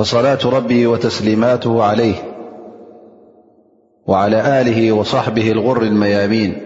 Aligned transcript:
فصلاة 0.00 0.38
ربي 0.46 0.86
وتسليماته 0.86 1.82
عليه 1.82 2.14
وعلى 4.06 4.60
آله 4.60 4.92
وصحبه 4.92 5.50
الغر 5.50 5.82
الميامين 5.82 6.56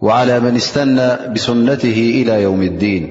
وعلى 0.00 0.40
من 0.40 0.56
استنى 0.56 1.32
بسنته 1.34 1.98
إلى 2.22 2.42
يوم 2.42 2.62
الدين 2.62 3.04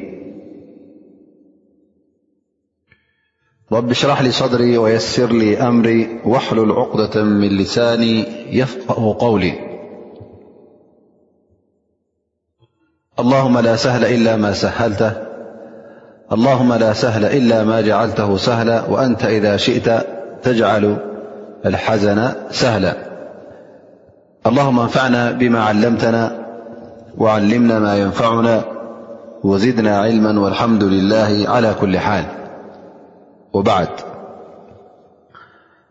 رباشرح 3.72 4.22
لي 4.22 4.31
صدري 4.31 4.78
ويسر 4.78 5.31
لي 5.31 5.58
أمري 5.58 6.20
واحلل 6.26 6.72
عقدة 6.72 7.23
من 7.23 7.48
لساني 7.50 8.23
يفقه 8.58 9.16
قولي 9.20 9.53
اللهم 13.20 13.59
لا 13.59 13.76
سهل 13.76 14.05
إلا 14.05 14.36
ما 14.38 14.53
سهلته 14.53 15.29
اللهم 16.32 16.74
لا 16.74 16.94
سهل 16.94 17.26
إلا 17.26 17.64
ما 17.64 17.82
جعلته 17.82 18.38
سهلا 18.38 18.86
وأنت 18.90 19.26
إذا 19.26 19.58
شئت 19.58 20.08
تجعل 20.44 20.98
الحزن 21.66 22.31
سهلا 22.52 22.94
اللهم 24.48 24.80
انفعنا 24.80 25.31
بما 25.31 25.64
علمتنا 25.64 26.38
وعلمنا 27.18 27.80
ما 27.80 27.98
ينفعنا 27.98 28.62
وزدنا 29.44 30.00
علما 30.00 30.40
والحمد 30.40 30.84
لله 30.84 31.45
على 31.50 31.76
كل 31.81 32.00
حال 32.00 32.26
وبعد 33.53 33.88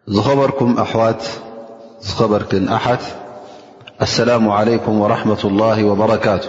زخبركم 0.06 0.76
أحوات 0.78 1.24
خبرك 2.16 2.54
أح 2.54 2.98
السلام 4.02 4.48
عليكم 4.50 5.00
ورحمة 5.00 5.38
الله 5.44 5.84
وبركاته 5.84 6.48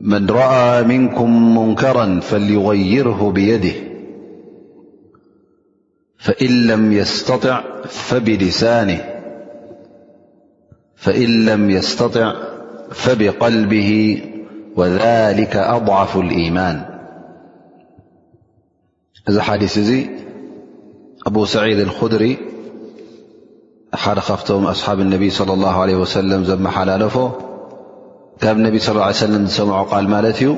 من 0.00 0.30
رأى 0.30 0.82
منكم 0.84 1.58
منكرا 1.58 2.20
فليغيره 2.22 3.30
بيده 3.30 3.74
فإن 6.18 6.66
لم 11.46 11.70
يستطع 11.70 12.34
فبقلبه 12.94 14.22
وذلك 14.76 15.56
أضعف 15.56 16.16
الإيمان 16.16 16.82
هذا 19.28 19.42
حديثذي 19.42 20.10
أبو 21.26 21.44
سعيد 21.44 21.78
الخدري 21.78 22.36
أحخفتهم 23.94 24.66
أصحاب 24.66 25.00
النبي 25.00 25.30
صلى 25.30 25.52
الله 25.52 25.80
عليه 25.82 25.96
وسلم 25.96 26.44
زمحلانفو 26.44 27.30
ካብ 28.42 28.56
ነቢይ 28.64 28.80
ስለ 28.86 28.98
ሰለም 29.26 29.44
ዝሰምዖ 29.50 29.76
ቓል 29.92 30.06
ማለት 30.14 30.36
እዩ 30.40 30.50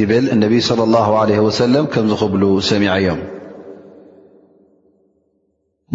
ይብል 0.00 0.24
እነቢይ 0.34 0.60
صለ 0.68 0.80
ላ 0.94 0.98
ለ 1.30 1.38
ወሰለም 1.46 1.84
ከም 1.92 2.04
ዝክብሉ 2.10 2.42
ሰሚዐ 2.70 2.90
እዮም 3.00 3.20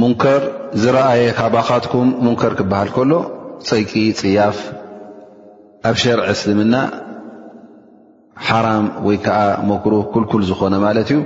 ሙንከር 0.02 0.42
ዝረአየ 0.84 1.22
ካባካትኩም 1.38 2.08
ሙንከር 2.26 2.54
ክበሃል 2.60 2.90
ከሎ 2.96 3.12
ፀይቂ 3.68 3.92
ፅያፍ 4.22 4.58
ኣብ 5.92 5.96
ሸርዕ 6.02 6.26
እስልምና 6.34 6.76
ሓራም 8.48 8.86
ወይ 9.06 9.18
ከዓ 9.28 9.40
መክሩህ 9.70 10.04
ኩልኩል 10.16 10.44
ዝኾነ 10.50 10.74
ማለት 10.86 11.10
እዩ 11.16 11.20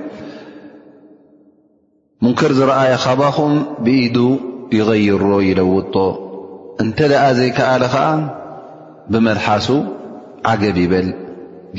ሙንከር 2.26 2.52
ዝረአየ 2.60 2.92
ካባኹም 3.06 3.54
ብኢዱ 3.88 4.18
ይቀይሮ 4.80 5.24
ይለውጦ 5.50 5.96
እንተ 6.86 6.98
ደኣ 7.14 7.24
ዘይከኣለ 7.40 7.84
ከዓ 7.96 8.06
ብመልሓሱ 9.14 9.68
ዓገብ 10.52 10.78
ይበል 10.84 11.08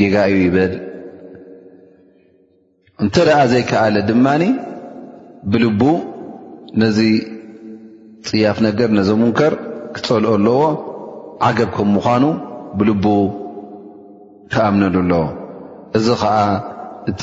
ጌጋኡ 0.01 0.27
ይበል 0.47 0.73
እንተ 3.03 3.15
ደኣ 3.29 3.39
ዘይከኣለ 3.53 3.97
ድማኒ 4.11 4.43
ብልቡ 5.53 5.83
ነዚ 6.83 6.99
ፅያፍ 8.29 8.59
ነገር 8.67 8.89
ነዚሙንከር 8.99 9.55
ክፀልኦ 9.97 10.31
ኣለዎ 10.37 10.61
ዓገብ 11.49 11.71
ከም 11.77 11.89
ምዃኑ 11.97 12.25
ብልቡ 12.81 13.07
ክኣምነሉ 14.53 14.97
ኣለዎ 15.05 15.25
እዚ 15.99 16.07
ከዓ 16.23 16.37
እቲ 17.11 17.23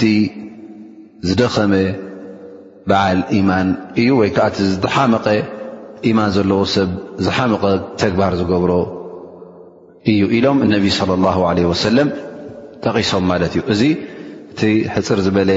ዝደኸመ 1.28 1.74
በዓል 2.90 3.20
ኢማን 3.38 3.68
እዩ 4.02 4.10
ወይ 4.20 4.30
ከዓ 4.36 4.46
እቲ 4.52 4.58
ዝዝሓመቐ 4.70 5.26
ኢማን 6.10 6.30
ዘለዎ 6.38 6.60
ሰብ 6.76 6.90
ዝሓመቐ 7.26 7.64
ተግባር 8.02 8.34
ዝገብሮ 8.40 8.72
እዩ 10.12 10.20
ኢሎም 10.38 10.58
እነቢ 10.66 10.86
صለ 11.00 11.10
ላه 11.26 11.38
ለ 11.58 11.68
ወሰለም 11.72 12.10
ጠቒሶም 12.84 13.24
ማለት 13.32 13.52
እዩ 13.56 13.62
እዚ 13.74 13.82
እቲ 14.52 14.62
ሕፅር 14.96 15.20
ዝበለ 15.26 15.52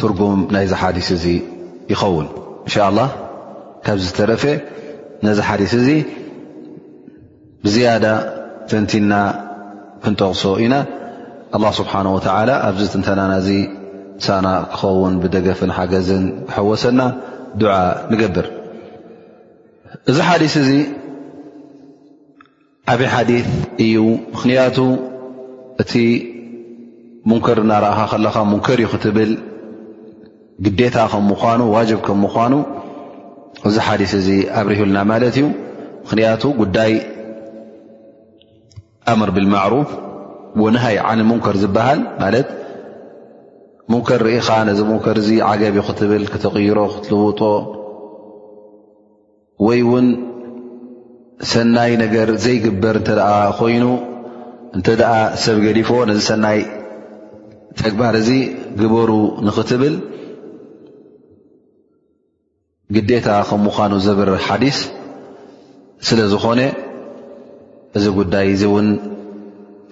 ትርጉም 0.00 0.40
ናይዚ 0.54 0.72
ሓዲስ 0.82 1.08
እዚ 1.16 1.24
ይኸውን 1.92 2.26
እንሻ 2.66 2.74
ላ 2.96 3.00
ካብዚ 3.84 4.04
ዝተረፈ 4.10 4.44
ነዚ 5.26 5.38
ሓዲስ 5.48 5.72
እዚ 5.80 5.88
ብዝያዳ 7.64 8.04
ተንቲና 8.70 9.12
ክንጠቕሶ 10.02 10.42
ኢና 10.64 10.74
ኣ 11.56 11.58
ስብሓን 11.80 12.06
ወተዓላ 12.16 12.50
ኣብዚ 12.68 12.84
ትንተናናዚ 12.94 13.48
ንሳና 14.20 14.46
ክኸውን 14.72 15.14
ብደገፍን 15.22 15.70
ሓገዝን 15.78 16.24
ክሐወሰና 16.50 17.00
ድዓ 17.60 17.72
ንገብር 18.12 18.46
እዚ 20.10 20.16
ሓዲስ 20.28 20.54
እ 20.64 20.80
ዓብ 22.90 23.00
ሓዲ 23.12 23.30
እዩ 23.82 23.94
ምኽንያቱ 24.32 24.76
እቲ 25.82 25.92
ሙንከር 27.30 27.58
እናርእኻ 27.62 27.98
ከለኻ 28.12 28.36
ሙንከር 28.52 28.78
ይ 28.82 28.86
ክትብል 28.92 29.32
ግዴታ 30.66 30.96
ከም 31.12 31.24
ምኳኑ 31.32 31.60
ዋጅብ 31.74 32.00
ከም 32.06 32.18
ምኳኑ 32.26 32.52
እዚ 33.68 33.74
ሓዲስ 33.88 34.12
እዚ 34.20 34.28
ኣብሪህልና 34.60 34.98
ማለት 35.10 35.36
እዩ 35.40 35.44
ምኽንያቱ 36.04 36.42
ጉዳይ 36.60 36.92
ኣምር 39.12 39.30
ብልማዕሩፍ 39.36 39.90
ወንሃይ 40.62 40.98
ዓነ 41.10 41.20
ሙንከር 41.30 41.56
ዝበሃል 41.64 42.00
ማለት 42.22 42.48
ሙንከር 43.94 44.20
ርኢኻ 44.28 44.48
ነዚ 44.70 44.80
ሙንከር 44.92 45.16
እዚ 45.22 45.30
ዓገብ 45.50 45.74
ይ 45.82 45.86
ክትብል 45.90 46.24
ክተቕይሮ 46.32 46.78
ክትልውጦ 46.96 47.40
ወይ 49.68 49.80
ውን 49.90 50.06
ሰናይ 51.48 51.92
ነገር 52.04 52.28
ዘይግበር 52.44 52.96
እንተ 53.04 53.10
ደኣ 53.18 53.30
ኮይኑ 53.58 53.84
እንተ 54.76 54.88
ደኣ 55.00 55.12
ሰብ 55.42 55.56
ገዲፎ 55.66 55.88
ነዚ 56.08 56.20
ሰናይ 56.30 56.60
ተግባር 57.82 58.14
እዚ 58.20 58.30
ግበሩ 58.80 59.10
ንኽትብል 59.46 59.94
ግዴታ 62.94 63.28
ከም 63.48 63.60
ምዃኑ 63.66 63.92
ዘብር 64.06 64.30
ሓዲስ 64.46 64.78
ስለ 66.08 66.18
ዝኾነ 66.32 66.60
እዚ 67.98 68.04
ጉዳይ 68.18 68.46
እዚ 68.54 68.62
እውን 68.70 68.88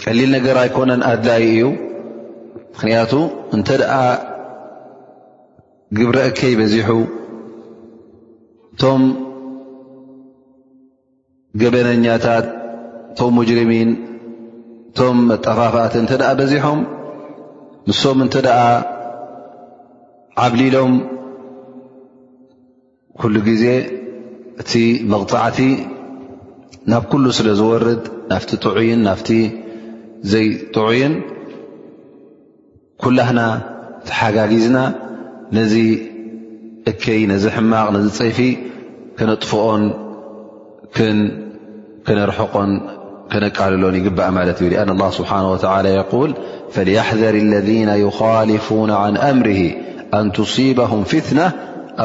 ቅሊል 0.02 0.30
ነገር 0.36 0.56
ኣይኮነን 0.64 1.00
ኣድላዪ 1.12 1.42
እዩ 1.52 1.62
ምክንያቱ 2.74 3.12
እንተ 3.56 3.68
ደኣ 3.82 3.92
ግብረ 5.98 6.16
እከ 6.30 6.38
ይበዚሑ 6.52 6.90
እቶም 8.74 9.02
ገበነኛታት 11.60 12.46
እቶም 13.12 13.31
ሙጅርሚን 13.38 13.90
እቶም 14.90 15.16
መጠፋፋት 15.31 15.93
እንተ 16.00 16.10
ኣ 16.31 16.32
በዚሖም 16.38 16.81
ንሶም 17.88 18.19
እንተ 18.25 18.34
ደኣ 18.46 18.60
ዓብሊሎም 20.44 20.93
ኩሉ 23.20 23.34
ግዜ 23.49 23.64
እቲ 24.64 24.72
መቕፃዕቲ 25.12 25.58
ናብ 26.93 27.05
ኩሉ 27.12 27.25
ስለ 27.38 27.49
ዝወርድ 27.61 28.02
ናፍቲ 28.31 28.50
ጥዑይን 28.64 29.00
ናፍቲ 29.08 29.31
ዘይጥዑይን 30.32 31.14
ኩላህና 33.02 33.40
ተሓጋጊዝና 34.08 34.78
ነዚ 35.56 35.75
እከይ 36.93 37.20
ነዚ 37.32 37.44
ሕማቕ 37.56 37.87
ነዚ 37.96 38.06
ፀይፊ 38.20 38.38
ክነጥፍኦንን 39.19 39.87
ር 42.10 42.31
ነቃልሎ 43.43 43.84
يእ 43.96 44.75
أن 44.82 44.88
الله 44.94 45.10
سبنه 45.10 45.52
وى 45.62 45.78
يول 46.12 46.31
فليحذر 46.75 47.34
الذين 47.46 47.88
يخالفون 48.06 48.90
عن 49.02 49.12
أምره 49.32 49.62
أن 50.19 50.25
تصيبهم 50.38 51.00
فتنة 51.14 51.46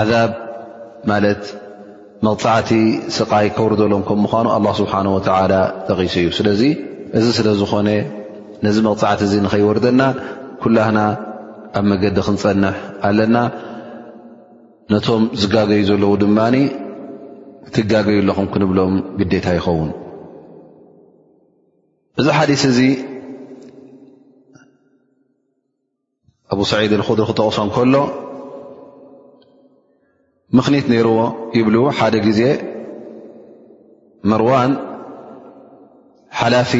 ዓዛብ 0.00 0.32
ማለት 1.10 1.42
መቕፃዕቲ 2.26 2.70
ስቓይ 3.18 3.46
ከውርደሎም 3.56 4.02
ከም 4.08 4.18
ምዃኑ 4.24 4.46
ኣላ 4.56 4.66
ስብሓን 4.80 5.06
ወትዓላ 5.14 5.52
ጠቒሱ 5.88 6.14
እዩ 6.22 6.28
ስለዚ 6.38 6.62
እዚ 7.20 7.26
ስለ 7.38 7.48
ዝኾነ 7.60 7.88
ነዚ 8.64 8.76
መቕፃዕቲ 8.88 9.20
እዙ 9.28 9.32
ንኸይወርደና 9.46 10.02
ኩላህና 10.64 10.98
ኣብ 11.78 11.84
መገዲ 11.92 12.16
ክንጸንሕ 12.26 12.76
ኣለና 13.08 13.36
ነቶም 14.92 15.24
ዝጋገዩ 15.40 15.82
ዘለዉ 15.90 16.12
ድማኒ 16.24 16.56
ትጋገዩ 17.74 18.18
ኣለኹም 18.22 18.46
ክንብሎም 18.54 18.94
ግዴታ 19.20 19.46
ይኸውን 19.58 19.90
እዚ 22.20 22.26
ሓዲስ 22.38 22.62
እዚ 22.72 22.78
ኣብ 26.54 26.60
ሰዒድ 26.70 26.92
ንክድሪ 27.00 27.20
ክጠቕሶ 27.26 27.56
እከሎ 27.68 27.94
ምኽኒት 30.56 30.86
ነርዎ 30.92 31.18
ይብሉ 31.56 31.76
ሓደ 31.98 32.14
ጊዜ 32.24 32.40
መርዋን 34.30 34.72
ሓላፊ 36.38 36.72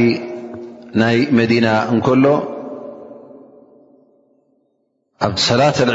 ናይ 1.03 1.19
መዲና 1.39 1.67
እንከሎ 1.93 2.25
ኣብ 5.27 5.35
ሰላተ 5.49 5.79
ድ 5.91 5.95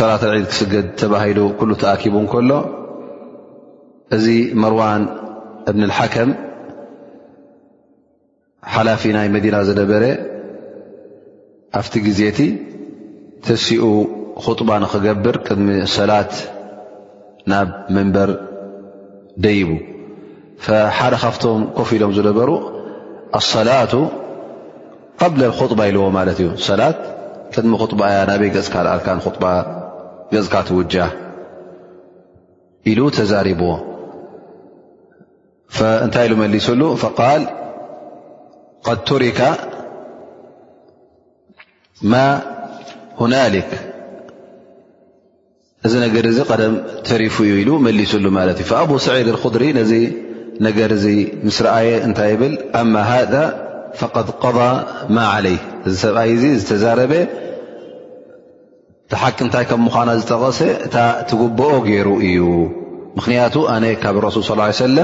ሰላተ 0.00 0.22
ዒድ 0.34 0.44
ክስገድ 0.50 0.86
ተባሂሉ 1.02 1.38
ኩሉ 1.62 1.70
ተኣኪቡ 1.84 2.14
እከሎ 2.26 2.50
እዚ 4.18 4.26
መርዋን 4.62 5.02
እብን 5.70 5.90
ሓከም 6.00 6.30
ሓላፊ 8.74 9.02
ናይ 9.20 9.28
መዲና 9.38 9.56
ዝነበረ 9.70 10.02
ኣብቲ 11.78 11.94
ጊዜቲ 12.06 12.38
ተሲኡ 13.46 13.84
خጡባ 14.44 14.70
ንክገብር 14.82 15.36
ቅድሚ 15.46 15.68
ሰላት 15.96 16.32
ናብ 17.50 17.68
መንበር 17.94 18.30
ደይቡ 19.44 19.70
ሓደ 20.98 21.14
ካብቶም 21.22 21.62
ኮፍ 21.76 21.88
ኢሎም 21.96 22.12
ዝነበሩ 22.16 22.50
ኣሰላቱ 23.40 23.92
ቀብለ 25.20 25.42
خጡባ 25.58 25.78
ኢልዎ 25.90 26.04
ማለት 26.18 26.38
እዩ 26.42 26.48
ሰላት 26.68 26.98
ቅድሚ 27.54 27.72
خባ 27.82 28.00
እያ 28.12 28.20
ናበይ 28.30 28.50
ገጽካዓል 28.56 29.00
ገጽካ 30.34 30.54
ትውጃ 30.68 30.94
ኢሉ 32.90 33.00
ተዛሪብዎ 33.16 33.70
እንታይ 36.04 36.24
ኢሉ 36.28 36.34
መሊሱሉ 36.42 36.82
ል 37.40 37.44
ቱሪካ 39.10 39.40
ማ 42.10 42.14
هናلك 43.20 43.70
እዚ 45.86 45.94
ነ 46.02 46.06
ደም 46.60 46.74
ተሪፉ 47.08 47.36
ኢሉ 47.60 47.68
መሊسሉ 47.86 48.24
እ 48.52 48.64
فኣብ 48.70 48.90
سዒድ 49.06 49.28
الخድሪ 49.34 49.62
ነዚ 49.78 49.92
ነ 50.64 50.68
ምስ 51.46 51.58
ረኣየ 51.66 51.90
እታይ 52.06 52.34
ብል 52.40 52.54
ذ 53.32 53.34
فق 54.00 54.16
قضى 54.44 54.70
علي 55.34 55.56
እዚ 55.86 55.94
ሰብኣ 56.04 56.18
ዝዛረበ 56.68 57.12
ሓቂ 59.22 59.38
እታይ 59.48 59.64
ከ 59.70 59.72
ዃ 60.04 60.16
ዝጠቐሰ 60.20 60.58
እ 60.86 60.88
ትقبኦ 61.30 61.70
ገይሩ 61.88 62.08
እዩ 62.28 62.38
ምክንያቱ 63.18 63.54
ካብ 64.02 64.16
رሱል 64.28 64.42
صلى 64.50 64.62
اه 64.66 64.70
يه 64.74 64.84
سለ 64.86 64.98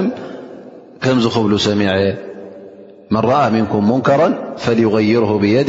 ከምዝክብሉ 1.02 1.52
ሰሚع 1.68 1.92
من 3.14 3.22
رأ 3.30 3.42
منكም 3.56 3.82
مንكራ 3.92 4.20
فليغيره 4.64 5.32
بيه 5.44 5.68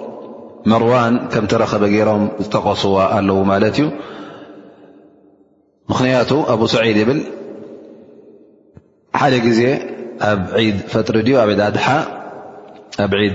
መርዋ 0.69 0.93
ከም 1.33 1.45
ተረኸበ 1.51 1.83
ገሮም 1.93 2.23
ዝጠቀስዎ 2.43 2.95
ኣለዉ 3.17 3.37
ማት 3.51 3.63
እዩ 3.69 3.79
ምክንያቱ 5.91 6.31
ኣብኡ 6.53 6.67
ሰዒድ 6.73 6.97
ብል 7.09 7.19
ሓደ 9.21 9.33
ግዜ 9.47 9.61
ኣብ 10.29 10.39
ድ 10.75 10.77
ፈጥሪ 10.93 11.15
ድ 11.27 11.35
ኣብ 11.43 11.49
ድ 11.59 11.61
ኣድሓ 11.67 11.85
ኣብ 13.05 13.13
ድ 13.31 13.33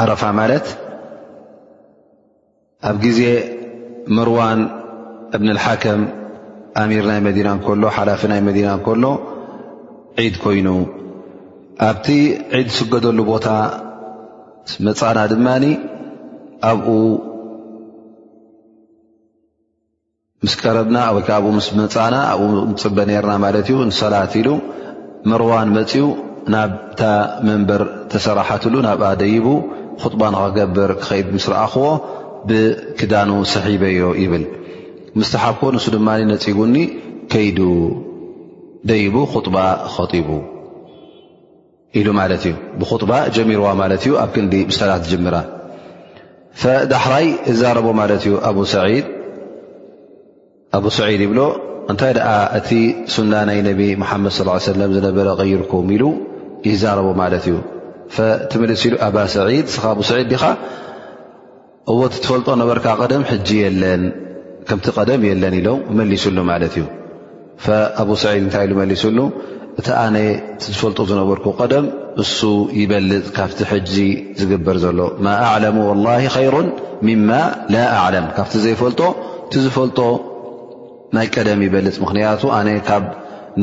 ዓረፋ 0.00 0.22
ማለት 0.40 0.66
ኣብ 2.88 2.96
ግዜ 3.06 3.20
መርዋን 4.16 4.60
እብ 5.36 5.42
اሓከም 5.60 6.00
ኣሚር 6.82 7.04
ናይ 7.10 7.20
መና 7.28 7.48
ሎ 7.82 7.90
ሓላፊ 7.96 8.22
ናይ 8.32 8.40
መና 8.48 8.80
ሎ 9.04 9.14
ድ 10.34 10.36
ኮይኑ 10.44 10.68
ኣብቲ 11.88 12.06
ድ 12.64 12.68
ዝስገደሉ 12.76 13.18
ቦታ 13.32 13.46
ምስመፃእና 14.66 15.18
ድማኒ 15.30 15.64
ኣብኡ 16.70 16.86
ምስ 20.44 20.54
ቀረብና 20.60 20.98
ወይከዓ 21.16 21.34
ኣብኡ 21.38 21.50
ምስ 21.58 21.68
መፃና 21.78 22.16
ኣብኡ 22.32 22.48
ንፅበ 22.72 22.98
ነርና 23.08 23.32
ማለት 23.44 23.66
እዩ 23.70 23.76
ንሰላት 23.90 24.32
ኢሉ 24.40 24.48
መርዋን 25.30 25.68
መፂኡ 25.76 26.04
ናብታ 26.52 27.00
መንበር 27.46 27.82
ተሰራሓትሉ 28.12 28.74
ናብኣ 28.86 29.06
ደይቡ 29.22 29.46
ኩጥባ 30.02 30.22
ንኸገብር 30.34 30.90
ክከይድ 31.00 31.26
ምስ 31.36 31.46
ረኣኽዎ 31.54 31.86
ብክዳኑ 32.50 33.30
ሰሒበዮ 33.54 34.04
ይብል 34.22 34.44
ምስተሓብኮ 35.18 35.60
ንሱ 35.74 35.86
ድማ 35.96 36.08
ነፂጉኒ 36.32 36.76
ከይዱ 37.34 37.58
ደይቡ 38.90 39.14
ክጥባ 39.34 39.56
ከጢቡ 39.96 40.28
ኢሉ 42.00 42.08
ማለት 42.18 42.42
እዩ 42.48 42.54
ብخጡባ 42.80 43.12
ጀሚርዋ 43.36 43.66
ማለት 43.80 44.02
እዩ 44.06 44.12
ኣብ 44.22 44.30
ክንዲ 44.34 44.54
ምስተላ 44.68 44.92
ጀምራ 45.10 45.36
ፈዳሕራይ 46.62 47.26
ይዛረቦ 47.50 47.86
ማለት 48.00 48.22
እዩ 48.28 48.36
ብ 50.82 50.86
ሰዒድ 50.98 51.20
ይብሎ 51.26 51.40
እንታይ 51.92 52.12
ደኣ 52.16 52.28
እቲ 52.58 52.68
ሱና 53.14 53.32
ናይ 53.48 53.58
ነቢ 53.68 53.80
መሓመድ 54.02 54.32
ص 54.38 54.70
ሰለም 54.70 54.90
ዝነበረ 54.96 55.28
ቀይርኩም 55.40 55.88
ኢሉ 55.96 56.04
ይዛረቦ 56.68 57.08
ማለት 57.22 57.44
እዩ 57.50 57.56
ትምልስ 58.52 58.82
ኢሉ 58.88 58.94
ኣባ 59.08 59.16
ድ 59.34 59.78
ኣብ 59.90 59.98
ዒድ 60.10 60.24
ዲኻ 60.32 60.44
እዎ 61.92 62.00
ትፈልጦ 62.16 62.48
ነበርካ 62.60 62.86
ቀደም 63.02 63.22
ሕጂ 63.30 63.48
የለን 63.64 64.02
ከምቲ 64.68 64.86
ቀደም 64.98 65.22
የለን 65.30 65.54
ኢሎ 65.60 65.68
መሊሱሉ 65.98 66.36
ማለት 66.52 66.74
እዩ 66.80 66.84
ኣብ 68.02 68.08
ሰዒድ 68.24 68.42
እንታይ 68.46 68.64
ኢሉ 68.68 68.72
መሊሱሉ 68.82 69.18
እቲ 69.80 69.88
ኣነ 70.04 70.16
ዝፈልጦ 70.64 70.98
ዝነበርኩ 71.10 71.46
ቀደም 71.60 71.84
እሱ 72.22 72.38
ይበልፅ 72.78 73.26
ካብቲ 73.36 73.58
ሕ 73.70 73.76
ዝግበር 74.40 74.76
ዘሎ 74.84 74.98
ማ 75.24 75.28
ኣعلሙ 75.46 75.76
والله 75.90 76.22
خይሮ 76.36 76.56
ምማ 77.08 77.30
ላ 77.74 77.76
ኣعለም 78.00 78.26
ካብቲ 78.36 78.52
ዘይፈልጦ 78.64 79.00
ቲ 79.52 79.62
ዝፈልጦ 79.66 79.98
ናይ 81.16 81.26
ቀደም 81.36 81.60
ይበልፅ 81.66 81.96
ምክንያቱ 82.04 82.42
ኣነ 82.58 82.68
ካብ 82.88 83.04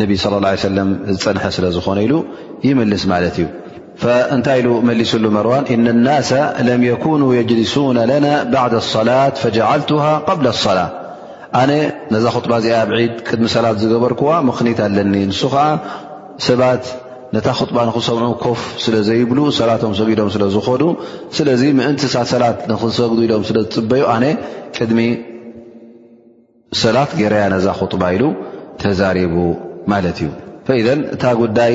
ነቢ 0.01 0.09
ص 0.23 0.25
ه 0.27 0.31
ع 0.37 0.39
ለ 0.77 0.79
ዝፀንሐ 1.15 1.43
ስለ 1.57 1.65
ዝኾነ 1.75 1.99
ኢሉ 2.07 2.13
ይመልስ 2.67 3.03
ማለት 3.11 3.35
እዩ 3.39 3.45
እንታይ 4.35 4.59
ኢ 4.65 4.69
መሊስሉ 4.89 5.23
መርዋን 5.37 5.63
እن 5.75 5.85
الናس 5.95 6.29
ለም 6.67 6.81
يكن 6.91 7.21
የልሱن 7.39 7.97
ና 8.25 8.27
بع 8.53 8.63
لصላት 8.73 9.35
فልه 9.41 10.07
قብ 10.29 10.41
صላة 10.65 10.87
ኣነ 11.57 11.71
ነዛ 12.13 12.25
ክጡባ 12.33 12.53
እዚኣ 12.61 12.73
ኣብ 12.83 12.89
ዒድ 12.97 13.13
ቅድሚ 13.27 13.45
ሰላት 13.53 13.77
ዝገበርክዋ 13.81 14.29
ምኽኒት 14.49 14.79
ኣለኒ 14.85 15.13
ንስ 15.29 15.41
ከዓ 15.53 15.63
ሰባት 16.47 16.83
ነታ 17.35 17.47
ክጡባ 17.59 17.77
ንክሰምዑ 17.89 18.27
ኮፍ 18.43 18.59
ስለ 18.83 18.93
ዘይብሉ 19.07 19.39
ሰላቶም 19.59 19.93
ሰጊዶም 19.99 20.29
ስለዝኾዱ 20.35 20.83
ስለዚ 21.37 21.61
ምእንቲሳት 21.79 22.27
ሰላት 22.33 22.59
ንክሰግዱ 22.71 23.19
ኢሎም 23.27 23.43
ስለ 23.49 23.57
ዝፅበዩ 23.65 24.03
ኣነ 24.15 24.25
ቅድሚ 24.77 24.99
ሰላት 26.83 27.11
ጌይረያ 27.21 27.43
ነዛ 27.55 27.67
ክጡባ 27.79 28.03
ኢሉ 28.17 28.25
ተዛሪቡ 28.83 29.35
ማለት 29.93 30.17
እዩ 30.23 30.29
ፈኢዘን 30.67 30.99
እታ 31.15 31.23
ጉዳይ 31.41 31.73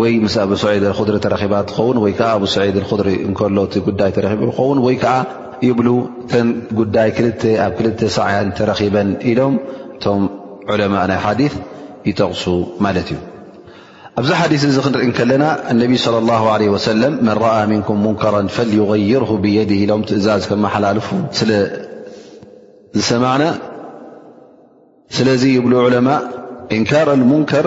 ወይ 0.00 0.12
ምስ 0.24 0.34
ኣብ 0.42 0.50
ሰዒድን 0.62 0.94
ክድሪ 0.98 1.16
ተረኪባ 1.24 1.54
ትኸውን 1.70 1.98
ወይ 2.04 2.12
ከዓ 2.18 2.28
ኣብ 2.38 2.42
ሰዒድን 2.54 2.86
ክድሪ 2.90 3.10
እንከሎቲ 3.28 3.74
ጉዳይ 3.88 4.10
ተረኪቡ 4.16 4.42
ይኸውን 4.50 4.78
ወይከዓ 4.86 5.14
ይብሉ 5.66 5.88
ተን 6.30 6.48
ጉዳይ 6.78 7.08
ክልተ 7.16 7.42
ኣብ 7.64 7.72
ክልተ 7.78 8.00
ሰዕያን 8.16 8.48
ተረኺበን 8.56 9.08
ኢሎም 9.30 9.54
እቶም 9.96 10.20
ዑለማء 10.72 11.04
ናይ 11.10 11.18
ሓዲث 11.26 11.54
ይተቕሱ 12.08 12.44
ማለት 12.84 13.06
እዩ 13.12 13.18
ኣብዚ 14.20 14.30
ሓዲث 14.40 14.62
እዚ 14.70 14.76
ክንሪኢ 14.86 15.10
ከለና 15.18 15.44
እነቢ 15.72 15.92
صለ 16.04 16.30
ه 16.42 16.44
ه 16.50 16.58
ሰለም 16.88 17.14
መን 17.26 17.36
ረኣ 17.44 17.54
ምንኩም 17.72 17.98
ሙንከረን 18.06 18.46
ፈልغይር 18.56 19.22
ብየዲ 19.44 19.70
ኢሎም 19.84 20.00
ትእዛዝ 20.08 20.42
ከመሓላልፉ 20.50 21.08
ስለዝሰማዕና 21.38 23.44
ስለዚ 25.16 25.42
ይብሉ 25.56 25.72
ዑለማ 25.86 26.08
እንካር 26.76 27.08
ሙንከር 27.30 27.66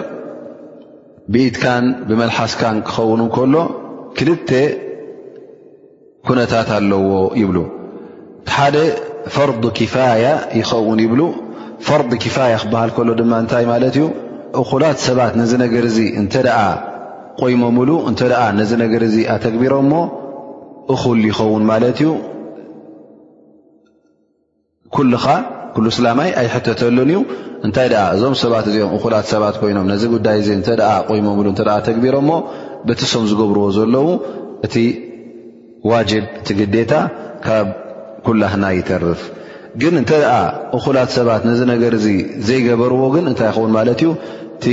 ብኢትካን 1.33 1.83
ብመልሓስካን 2.07 2.77
ክኸውን 2.87 3.21
ከሎ 3.35 3.55
ክልተ 4.19 4.49
ኩነታት 6.27 6.69
ኣለዎ 6.77 7.09
ይብሉ 7.41 7.57
ሓደ 8.55 8.75
ፈርዲ 9.35 9.63
ኪፋያ 9.79 10.29
ይኸውን 10.59 10.99
ይብሉ 11.05 11.21
ፈርዲ 11.87 12.11
ኪፋያ 12.23 12.53
ክበሃል 12.63 12.89
ከሎ 12.95 13.09
ድማ 13.19 13.31
እንታይ 13.43 13.65
ማለት 13.71 13.93
እዩ 13.97 14.05
እኩላት 14.61 14.97
ሰባት 15.07 15.33
ነዚ 15.39 15.51
ነገር 15.63 15.83
እዚ 15.91 15.97
እንተ 16.21 16.33
ኣ 16.59 16.63
ቆይሞምሉ 17.41 17.89
እተ 18.09 18.21
ነዚ 18.59 18.71
ነገር 18.83 19.01
እዚ 19.09 19.15
ኣተግቢሮም 19.33 19.85
ሞ 19.91 19.95
እኹል 20.93 21.19
ይኸውን 21.29 21.63
ማለት 21.71 21.99
እዩ 22.03 22.09
ሉ 25.83 25.87
ስላማይ 25.97 26.29
ኣይሕተተሉን 26.41 27.09
እዩ 27.13 27.19
እንታይ 27.65 27.87
እዞም 28.15 28.33
ሰባት 28.41 28.65
እዚኦም 28.69 28.91
እኹላት 28.97 29.25
ሰባት 29.33 29.55
ኮይኖም 29.61 29.85
ነዚ 29.91 30.03
ጉዳይ 30.15 30.37
ዚ 30.47 30.49
እተ 30.61 30.69
ቆይሞምሉ 31.09 31.45
እተ 31.55 31.61
ተግቢሮም 31.87 32.25
ሞ 32.29 32.33
በቲሶም 32.87 33.23
ዝገብርዎ 33.31 33.65
ዘለዉ 33.77 34.07
እቲ 34.65 34.75
ዋጅብ 35.91 36.25
እቲ 36.39 36.47
ግዴታ 36.59 36.91
ና 38.41 38.69
ፍ 39.21 39.25
ግን 39.81 39.93
እተ 40.01 40.11
ኣ 40.35 40.37
እኹላት 40.77 41.09
ሰባት 41.15 41.41
ነዚ 41.49 41.59
ነገር 41.71 41.93
ዚ 42.03 42.07
ዘይገበርዎ 42.47 43.01
ግን 43.15 43.25
እንታይ 43.29 43.47
ይኸውን 43.51 43.71
ማለት 43.75 43.99
እዩ 44.03 44.09
ቲ 44.63 44.71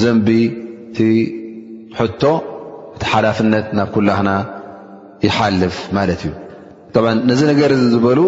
ዘንቢ 0.00 0.28
ቲ 0.96 1.06
ቶ 2.20 2.30
እቲ 2.98 3.06
ሓላፍነት 3.12 3.66
ናብ 3.78 3.88
ኩላህና 3.94 4.30
ይሓልፍ 5.26 5.76
ማለት 5.98 6.20
እዩ 6.26 6.32
ነዚ 7.30 7.40
ነገር 7.52 7.70
ዝበሉ 7.94 8.20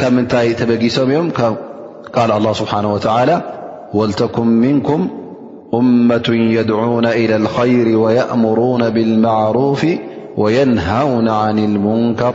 ካብ 0.00 0.12
ምንታይ 0.18 0.50
ተበጊሶም 0.60 1.10
እዮም 1.14 1.28
ቃል 2.16 2.30
لله 2.40 2.52
ስብሓه 2.62 2.82
و 2.92 2.98
ወልተኩም 3.98 4.48
ምንኩም 4.64 5.02
أመة 5.80 6.28
የድعነ 6.56 7.04
إلى 7.22 7.34
الخይር 7.42 7.88
ويأምሩو 8.02 8.74
ብالማعرፍ 8.96 9.82
وينሃውن 10.42 11.28
عن 11.42 11.56
الሙንከር 11.70 12.34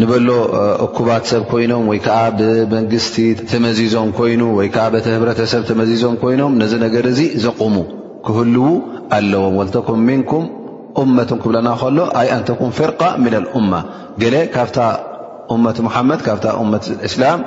ንበሎ 0.00 0.26
እኩባት 0.84 1.24
ሰብ 1.30 1.42
ኮይኖም 1.48 1.82
ወይከዓ 1.90 2.18
ብመንግስቲ 2.36 3.16
ተመዚዞም 3.50 4.10
ኮይኑ 4.18 4.42
ወይከዓ 4.58 4.84
በተ 4.94 5.06
ህብረተሰብ 5.14 5.62
ተመዚዞም 5.70 6.14
ኮይኖም 6.22 6.52
ነዚ 6.60 6.72
ነገር 6.84 7.04
እዚ 7.10 7.20
ዘቕሙ 7.44 7.74
ክህልው 8.26 8.70
ኣለዎም 9.16 9.56
ወልተኩም 9.60 10.00
ምንኩም 10.10 10.44
እመትም 11.02 11.38
ክብለና 11.42 11.68
ከሎ 11.82 11.98
ኣይ 12.20 12.28
እንተኩም 12.38 12.70
ፍርቃ 12.78 13.02
ምና 13.24 13.36
ልእማ 13.44 13.72
ገሌ 14.22 14.34
ካብታ 14.56 14.78
እመት 15.56 15.78
መሓመድ 15.88 16.20
ካብ 16.26 16.38
መት 16.72 16.84
እስላም 17.10 17.40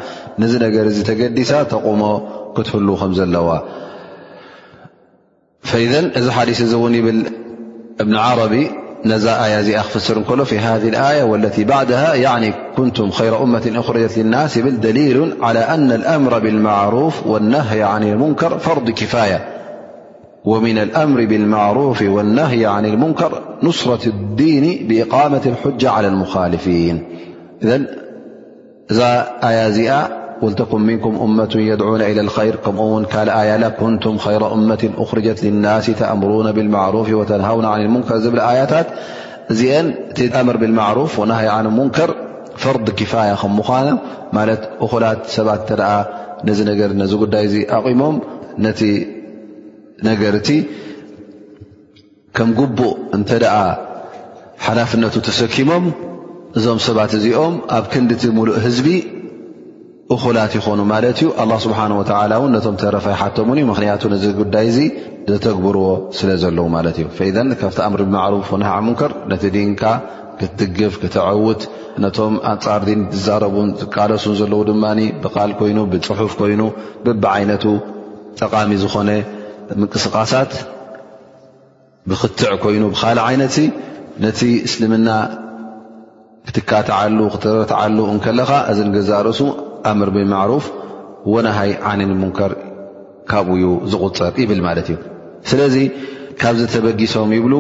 ነዚ 0.43 0.53
ነገር 0.67 0.85
እዚ 0.93 0.99
ተገዲሳ 1.09 1.51
ተቕሞ 1.73 2.01
ክትህልው 2.55 2.95
ከም 3.01 3.11
ዘለዋ 3.19 3.49
ፈኢዘን 5.71 6.07
እዚ 6.19 6.25
ሓዲስ 6.37 6.59
እዚ 6.67 6.73
እውን 6.79 6.95
ይብል 7.01 7.19
እብኒ 8.03 8.15
ዓረቢ 8.29 8.53
نزا 9.05 9.43
آيازئا 9.45 9.81
خفسرنكلو 9.81 10.45
في 10.45 10.59
هذه 10.59 10.89
الآية 10.89 11.23
والتي 11.23 11.63
بعدها 11.63 12.13
يعني 12.15 12.53
كنتم 12.75 13.09
خير 13.11 13.43
أمة 13.43 13.71
أخرجت 13.75 14.17
للناس 14.17 14.57
بل 14.57 14.79
دليل 14.79 15.35
على 15.41 15.59
أن 15.59 15.91
الأمر 15.91 16.39
بالمعروف 16.39 17.27
والنهي 17.27 17.83
عن 17.83 18.03
المنكر 18.03 18.57
فرض 18.59 18.89
كفاية 18.89 19.45
ومن 20.45 20.77
الأمر 20.77 21.25
بالمعروف 21.25 22.01
والنهي 22.01 22.65
عن 22.65 22.85
المنكر 22.85 23.41
نصرة 23.63 24.09
الدين 24.09 24.87
بإقامة 24.87 25.41
الحجة 25.45 25.89
على 25.89 26.07
المخالفين 26.07 27.03
إذ 27.63 27.83
ز 28.91 28.99
ياز 29.43 29.79
وኩም 30.45 30.83
نك 30.89 31.05
أመة 31.25 31.53
يድع 31.69 31.87
إلى 32.11 32.21
ل 32.27 32.29
ከምኡ 32.65 32.81
ን 33.01 33.03
ካ 33.13 33.15
ኣያ 33.39 33.51
ንቱም 33.63 34.15
خر 34.23 34.41
أመት 34.55 34.81
أርجት 35.03 35.39
للናس 35.45 35.87
ተأምر 35.99 36.29
ብالمرፍ 36.57 37.07
وተنهው 37.19 37.57
ንከር 37.95 38.19
ዝብ 38.25 38.35
ያታት 38.59 38.87
እዚአ 39.53 40.41
ምር 40.47 40.55
ብلمرፍ 40.63 41.13
ون 41.21 41.31
ንከር 41.85 42.11
فር 42.61 42.75
كፋያ 42.99 43.31
ከኑ 43.41 43.57
ላት 45.03 45.21
ሰባት 45.37 45.69
ነ 46.47 46.49
ነገ 46.69 46.79
ዚ 47.11 47.13
ጉዳይ 47.23 47.45
أሞም 47.77 48.15
ነቲ 48.65 48.81
ነገቲ 50.07 50.49
ከም 52.37 52.49
ቡእ 52.77 52.93
እተ 53.15 53.29
ሓላፍነቱ 54.65 55.15
ተሰኪሞም 55.27 55.85
እዞም 56.57 56.79
ሰባት 56.87 57.11
እዚኦም 57.17 57.55
ኣብ 57.77 57.85
ክንዲቲ 57.91 58.23
ሉእ 58.47 58.55
ህዝቢ 58.65 58.87
እኹላት 60.13 60.53
ይኾኑ 60.57 60.79
ማለት 60.91 61.19
እዩ 61.21 61.29
ኣ 61.43 61.45
ስብሓን 61.63 61.91
ወላ 61.99 62.33
እን 62.47 62.51
ነቶም 62.55 62.75
ተረፋይ 62.81 63.15
ሓቶምውን 63.21 63.59
እ 63.61 63.63
ምክንያቱ 63.69 64.01
ነዚ 64.13 64.23
ጉዳይ 64.39 64.65
እዚ 64.71 64.79
ዘተግብርዎ 65.29 65.85
ስለ 66.17 66.29
ዘለዉ 66.43 66.65
ማለት 66.75 66.95
እዩ 66.99 67.05
ካብቲ 67.61 67.79
ኣእምሪ 67.85 68.01
ብማዕሩም 68.09 68.41
ንሓ 68.61 68.71
ሙንከር 68.87 69.11
ነቲ 69.31 69.43
ድንካ 69.55 69.83
ክትድግፍ 70.39 70.93
ክትዓውት 71.03 71.61
ነቶም 72.05 72.35
ኣፃር 72.51 72.83
ን 72.99 73.01
ዝዛረቡን 73.15 73.69
ዝቃለሱን 73.81 74.35
ዘለው 74.41 74.61
ድማ 74.69 74.83
ብቃል 75.25 75.51
ኮይኑ 75.59 75.77
ብፅሑፍ 75.93 76.31
ኮይኑ 76.43 76.61
ብብዓይነቱ 77.07 77.63
ጠቃሚ 78.41 78.71
ዝኾነ 78.85 79.09
ምንቅስቃሳት 79.79 80.53
ብክትዕ 82.09 82.51
ኮይኑ 82.63 82.83
ብካልእ 82.95 83.23
ዓይነት 83.27 83.55
ነቲ 84.25 84.39
እስልምና 84.69 85.09
ክትካትዓሉ 86.47 87.17
ክትረትዓሉ 87.33 87.97
እከለካ 88.17 88.51
እዚ 88.71 88.79
ግዛ 88.95 89.09
ርእሱ 89.27 89.41
ኣምር 89.91 90.09
ብማዕሩፍ 90.15 90.65
ወናሃይ 91.33 91.71
ዓንን 91.91 92.11
ሙንከር 92.21 92.51
ካብኡ 93.29 93.53
ዩ 93.63 93.73
ዝቑፅር 93.91 94.33
ይብል 94.43 94.59
ማለት 94.67 94.87
እዩ 94.91 94.97
ስለዚ 95.49 95.75
ካብዚ 96.41 96.61
ተበጊሶም 96.73 97.31
ይብሉ 97.37 97.53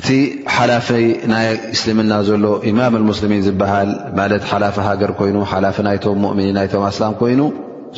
እቲ 0.00 0.08
ሓላፊ 0.54 0.88
ናይ 1.32 1.48
እስልምና 1.74 2.12
ዘሎ 2.28 2.44
ኢማም 2.70 2.94
ሙስሊሚን 3.10 3.40
ዝበሃል 3.46 3.90
ማለት 4.18 4.42
ሓላፊ 4.50 4.76
ሃገር 4.88 5.10
ኮይኑ 5.18 5.36
ሓላፊ 5.52 5.76
ናይቶም 5.86 6.18
ሙእምኒን 6.24 6.54
ናይቶም 6.58 6.82
ኣስላም 6.90 7.14
ኮይኑ 7.22 7.40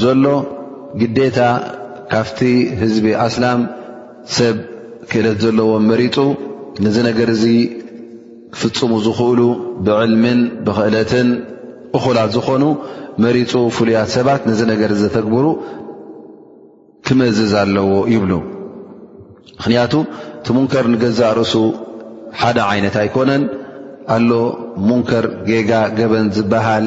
ዘሎ 0.04 0.24
ግዴታ 1.00 1.38
ካብቲ 2.14 2.38
ህዝቢ 2.82 3.06
ኣስላም 3.26 3.60
ሰብ 4.38 4.56
ክእለት 5.10 5.38
ዘለዎም 5.44 5.84
መሪፁ 5.90 6.16
ንዚ 6.84 6.96
ነገር 7.08 7.28
እዚ 7.36 7.44
ክፍፅሙ 8.54 8.92
ዝኽእሉ 9.06 9.40
ብዕልምን 9.86 10.38
ብክእለትን 10.66 11.28
እኹላት 11.99 12.30
ዝኾኑ 12.37 12.64
መሪፁ 13.25 13.52
ፍሉያት 13.76 14.09
ሰባት 14.16 14.42
ነዚ 14.49 14.61
ነገር 14.73 14.90
ዘተግብሩ 15.02 15.47
ክመዝዝ 17.06 17.52
ኣለዎ 17.62 17.88
ይብሉ 18.14 18.32
ምኽንያቱ 19.59 19.92
እቲ 20.40 20.47
ሙንከር 20.56 20.85
ንገዛእ 20.92 21.32
ርእሱ 21.38 21.54
ሓደ 22.40 22.59
ዓይነት 22.73 22.94
ኣይኮነን 23.02 23.42
ኣሎ 24.14 24.30
ሙንከር 24.88 25.25
ጌጋ 25.49 25.70
ገበን 25.99 26.26
ዝበሃል 26.37 26.87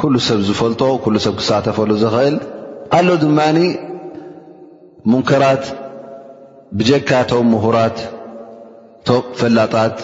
ኩሉ 0.00 0.14
ሰብ 0.26 0.38
ዝፈልጦ 0.48 0.82
ኩሉ 1.04 1.14
ሰብ 1.26 1.34
ክሳተፈሉ 1.40 1.90
ዝኽእል 2.02 2.36
ኣሎ 2.98 3.08
ድማኒ 3.24 3.58
ሙንከራት 5.12 5.64
ብጀካ 6.78 7.10
ቶም 7.30 7.46
ምሁራት 7.54 7.98
ቶም 9.06 9.24
ፈላጣት 9.40 9.96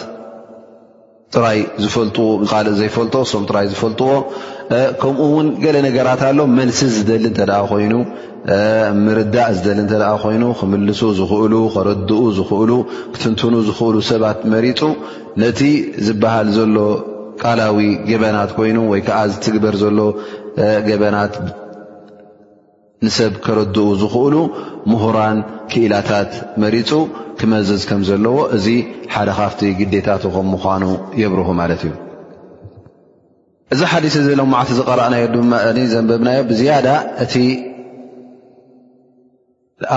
ጥራይ 1.34 1.58
ዝፈልጥዎ 1.82 2.26
ካልእ 2.50 2.72
ዘይፈልጦ 2.78 3.14
ክሶም 3.26 3.42
ጥራይ 3.50 3.66
ዝፈልጥዎ 3.72 4.12
ከምኡውን 5.00 5.46
ገለ 5.64 5.76
ነገራት 5.86 6.22
ኣሎ 6.28 6.38
መልስ 6.56 6.78
ዝደሊ 6.94 7.24
እንተ 7.30 7.40
ደ 7.50 7.58
ኮይኑ 7.72 7.92
ምርዳእ 9.04 9.50
ዝደሊ 9.58 9.80
ተደ 9.92 10.04
ኮይኑ 10.24 10.42
ክምልሱ 10.60 11.00
ዝኽእሉ 11.18 11.54
ከረድኡ 11.74 12.20
ዝኽእሉ 12.38 12.70
ክትንትኑ 13.14 13.54
ዝኽእሉ 13.68 13.96
ሰባት 14.10 14.40
መሪጡ 14.54 14.80
ነቲ 15.42 15.60
ዝበሃል 16.08 16.48
ዘሎ 16.58 16.76
ቃላዊ 17.42 17.80
ገበናት 18.12 18.50
ኮይኑ 18.60 18.76
ወይ 18.92 19.02
ከዓ 19.08 19.18
ዝትግበር 19.32 19.74
ዘሎ 19.84 19.98
ገበናት 20.88 21.34
ንሰብ 23.06 23.32
ከረድኡ 23.44 23.86
ዝኽእሉ 24.00 24.34
ምሁራን 24.90 25.38
ክኢላታት 25.70 26.32
መሪፁ 26.62 26.90
ክመዝዝ 27.38 27.82
ከም 27.88 28.00
ዘለዎ 28.08 28.38
እዚ 28.56 28.66
ሓደ 29.14 29.28
ካፍቲ 29.38 29.60
ግዴታት 29.78 30.24
ከም 30.34 30.46
ምኳኑ 30.54 30.82
የብርሁ 31.20 31.48
ማለት 31.60 31.80
እዩ 31.86 31.92
እዚ 33.74 33.80
ሓዲስ 33.92 34.14
እዘ 34.22 34.28
ለማዕቲ 34.40 34.70
ዝቀረአናዮ 34.80 35.24
ድ 35.34 35.38
ዘንበብናዮ 35.94 36.40
ብዝያዳ 36.50 36.88
እቲ 37.24 37.34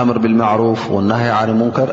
ኣምር 0.00 0.18
ብልማዕሩፍ 0.24 0.82
ወናሃይ 0.94 1.32
ዓነ 1.40 1.50
ሙንከር 1.60 1.90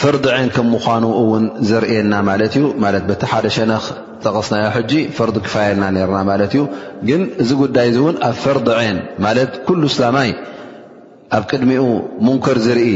ፈርዲ 0.00 0.24
ዐን 0.36 0.48
ከም 0.54 0.66
ምኳኑ 0.74 1.04
እውን 1.22 1.44
ዘርእየና 1.68 2.14
ማለት 2.28 2.52
እዩ 2.58 2.64
ማለት 2.84 3.04
በቲ 3.10 3.22
ሓደ 3.32 3.46
ሸነኽ 3.56 3.84
ጠቐስናዮ 4.24 4.64
ሕጂ 4.76 4.92
ፈርዲ 5.16 5.36
ክፋየልና 5.46 5.84
ነርና 5.96 6.18
ማለት 6.30 6.52
እዩ 6.56 6.62
ግን 7.08 7.22
እዚ 7.42 7.50
ጉዳይ 7.62 7.86
እዚ 7.90 7.98
እውን 8.02 8.16
ኣብ 8.28 8.36
ፈርዲ 8.44 8.68
ዐን 8.80 8.98
ማለት 9.26 9.52
ኩሉ 9.68 9.82
ስላማይ 9.96 10.30
ኣብ 11.38 11.44
ቅድሚኡ 11.50 11.84
ሙንከር 12.28 12.58
ዝርኢ 12.66 12.86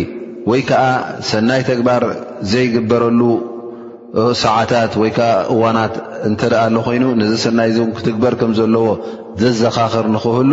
ወይ 0.50 0.60
ከዓ 0.70 0.84
ሰናይ 1.30 1.62
ተግባር 1.70 2.02
ዘይግበረሉ 2.50 3.20
ሰዓታት 4.44 4.92
ወይ 5.02 5.10
ከዓ 5.16 5.30
እዋናት 5.54 5.94
እንተደእ 6.28 6.60
ኣሎ 6.66 6.76
ኮይኑ 6.86 7.04
ነዚ 7.22 7.32
ሰናይ 7.46 7.70
እ 7.76 7.80
እን 7.86 7.90
ክትግበር 7.96 8.34
ከም 8.40 8.52
ዘለዎ 8.58 8.86
ዘዘኻኽር 9.42 10.06
ንክህሉ 10.14 10.52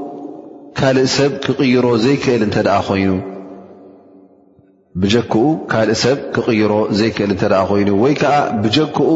ካልእ 0.79 1.09
ሰብ 1.15 1.31
ክቕይሮ 1.43 1.85
ዘይክእል 2.03 2.41
እንተኣ 2.45 2.67
ኮይኑ 2.87 3.11
ብጀክኡ 5.01 5.35
ካልእ 5.71 5.97
ሰብ 6.03 6.17
ክቕይሮ 6.35 6.71
ዘይክእል 6.99 7.31
እንተደኣ 7.33 7.61
ኾይኑ 7.71 7.89
ወይ 8.03 8.13
ከዓ 8.21 8.33
ብጀክኡ 8.63 9.09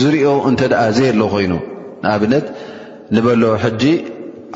ዝርዮ 0.00 0.24
እንተ 0.48 0.60
ደኣ 0.72 0.82
ዘየ 0.96 1.08
ሎ 1.20 1.28
ኾይኑ 1.34 1.52
ንኣብነት 2.02 2.46
ንበሎ 3.16 3.42
ሕጂ 3.62 3.82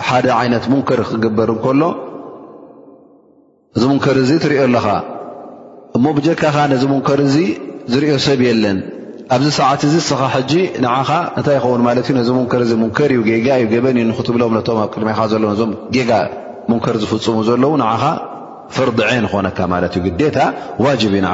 ሓደ 0.08 0.26
ዓይነት 0.40 0.64
ሙንከር 0.72 1.00
ክግበር 1.10 1.50
ንከሎ 1.58 1.82
እዚ 3.76 3.82
ሙንከር 3.92 4.16
እዙ 4.24 4.30
ትርእዮ 4.44 4.60
ኣለኻ 4.66 4.86
እሞ 5.96 6.04
ብጀካኻ 6.18 6.56
ነዚ 6.74 6.82
ሙንከር 6.92 7.20
እዙ 7.28 7.36
ዝርዮ 7.94 8.10
ሰብ 8.26 8.40
የለን 8.48 8.78
ኣብዚ 9.34 9.48
ሰዓት 9.58 9.80
እዚ 9.86 9.94
ስኻ 10.08 10.20
ሕጂ 10.34 10.52
ንኻ 10.84 11.08
እንታይ 11.38 11.54
ይኸውን 11.58 11.80
ማት 11.86 11.98
እ 12.10 12.14
ነዚ 12.18 12.28
ሙንከር 12.36 12.62
ሙንከር 12.82 13.10
እዩ 13.14 13.20
ጋ 13.46 13.48
እዩ 13.60 13.64
ገበን 13.72 13.96
ዩ 14.00 14.04
ክትብሎም 14.18 14.52
ም 14.56 14.58
ኣብ 14.70 14.78
ቅድካ 14.94 15.18
ዞም 15.60 15.70
ጋ 16.10 16.18
ሙንከር 16.70 16.96
ዝፍፅሙ 17.02 17.38
ዘለው 17.48 17.72
ን 17.82 17.86
ፍርዲ 18.76 18.98
ዐን 19.08 19.26
ክኾነካ 19.32 19.58
ማ 19.72 19.74
ዩ 19.84 19.98
ግታ 20.20 20.38
ዋጅ 20.84 21.02
ዩ 21.08 21.14
ን 21.24 21.28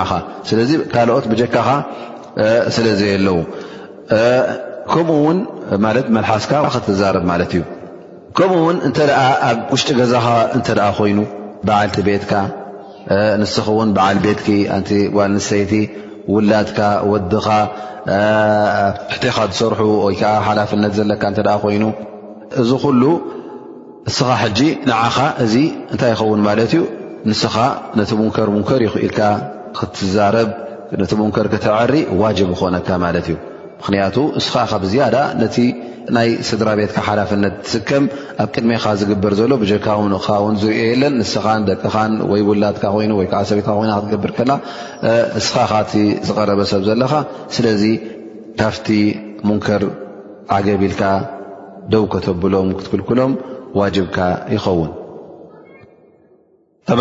ስለዚ 0.49 0.71
ካልኦት 0.93 1.25
ብጀካኻ 1.33 1.69
ስለ 2.77 2.87
ዘይ 3.01 3.11
ኣለው 3.19 3.39
ከምኡ 4.93 5.17
ውን 5.27 5.39
መልሓስካ 6.17 6.53
ክትዛረብ 6.77 7.25
ማለት 7.31 7.53
እዩ 7.57 7.63
ከምኡውን 8.39 8.77
እተኣብ 8.89 9.59
ውሽጢ 9.73 9.91
ገዛኻ 10.01 10.27
እተ 10.59 10.69
ኮይኑ 10.99 11.19
በዓልቲ 11.67 11.97
ቤትካ 12.09 12.33
ንስ 13.43 13.55
እውን 13.65 13.91
በዓል 13.99 14.19
ቤት 14.27 14.41
ጓል 15.17 15.31
ንሰይቲ 15.39 15.73
ውላድካ 16.35 16.81
ወድኻ 17.13 17.47
ሕትኻ 19.13 19.37
ዝሰርሑ 19.51 19.81
ወይ 20.07 20.15
ከዓ 20.21 20.33
ሓላፍነት 20.47 20.93
ዘለካ 20.99 21.23
እንተ 21.31 21.39
ደኣ 21.47 21.57
ኮይኑ 21.65 21.85
እዚ 22.63 22.71
ኩሉ 22.85 23.03
እስኻ 24.11 24.29
ሕጂ 24.43 24.61
ንዓኻ 24.89 25.17
እዚ 25.45 25.55
እንታይ 25.93 26.11
ይኸውን 26.15 26.41
ማለት 26.49 26.73
እዩ 26.75 26.83
ንስኻ 27.29 27.57
ነቲ 27.99 28.11
ሙንከር 28.21 28.49
ሙንከር 28.57 28.81
ይኽኢልካ 28.87 29.21
ክትዛረብ 29.79 30.49
ነቲ 31.01 31.13
ሙንከር 31.23 31.47
ክተዓሪ 31.53 31.93
ዋጅብ 32.23 32.49
ይኾነካ 32.57 32.89
ማለት 33.05 33.27
እዩ 33.31 33.37
ምክንያቱ 33.83 34.17
ንስኻ 34.39 34.55
ካብ 34.71 34.83
ዝያዳ 34.91 35.17
ነቲ 35.43 35.57
ናይ 36.17 36.29
ስድራ 36.49 36.69
ቤትካ 36.79 36.99
ሓላፍነት 37.09 37.55
ትስከም 37.67 38.05
ኣብ 38.43 38.49
ቅድሜኻ 38.55 38.85
ዝግበር 39.01 39.33
ዘሎ 39.39 39.53
ብካንውን 39.63 40.55
ዝርኦ 40.63 40.77
የለን 40.91 41.15
ንስኻን 41.21 41.63
ደቅኻን 41.71 42.13
ወይ 42.31 42.43
ውላድካ 42.49 42.85
ኮይኑ 42.95 43.13
ወይከዓ 43.21 43.41
ሰቤትካ 43.51 43.71
ኮይና 43.79 43.93
ክትገብር 44.01 44.33
ከና 44.37 44.53
ንስኻ 45.39 45.57
ካቲ 45.73 45.93
ዝቀረበ 46.29 46.61
ሰብ 46.73 46.83
ዘለኻ 46.89 47.13
ስለዚ 47.57 47.83
ካፍቲ 48.61 48.87
ሙንከር 49.51 49.83
ዓገቢ 50.57 50.83
ኢልካ 50.91 51.03
ደው 51.95 52.05
ከተብሎም 52.15 52.69
ክትክልክሎም 52.79 53.33
ዋጅብካ 53.81 54.19
ይኸውን 54.57 54.91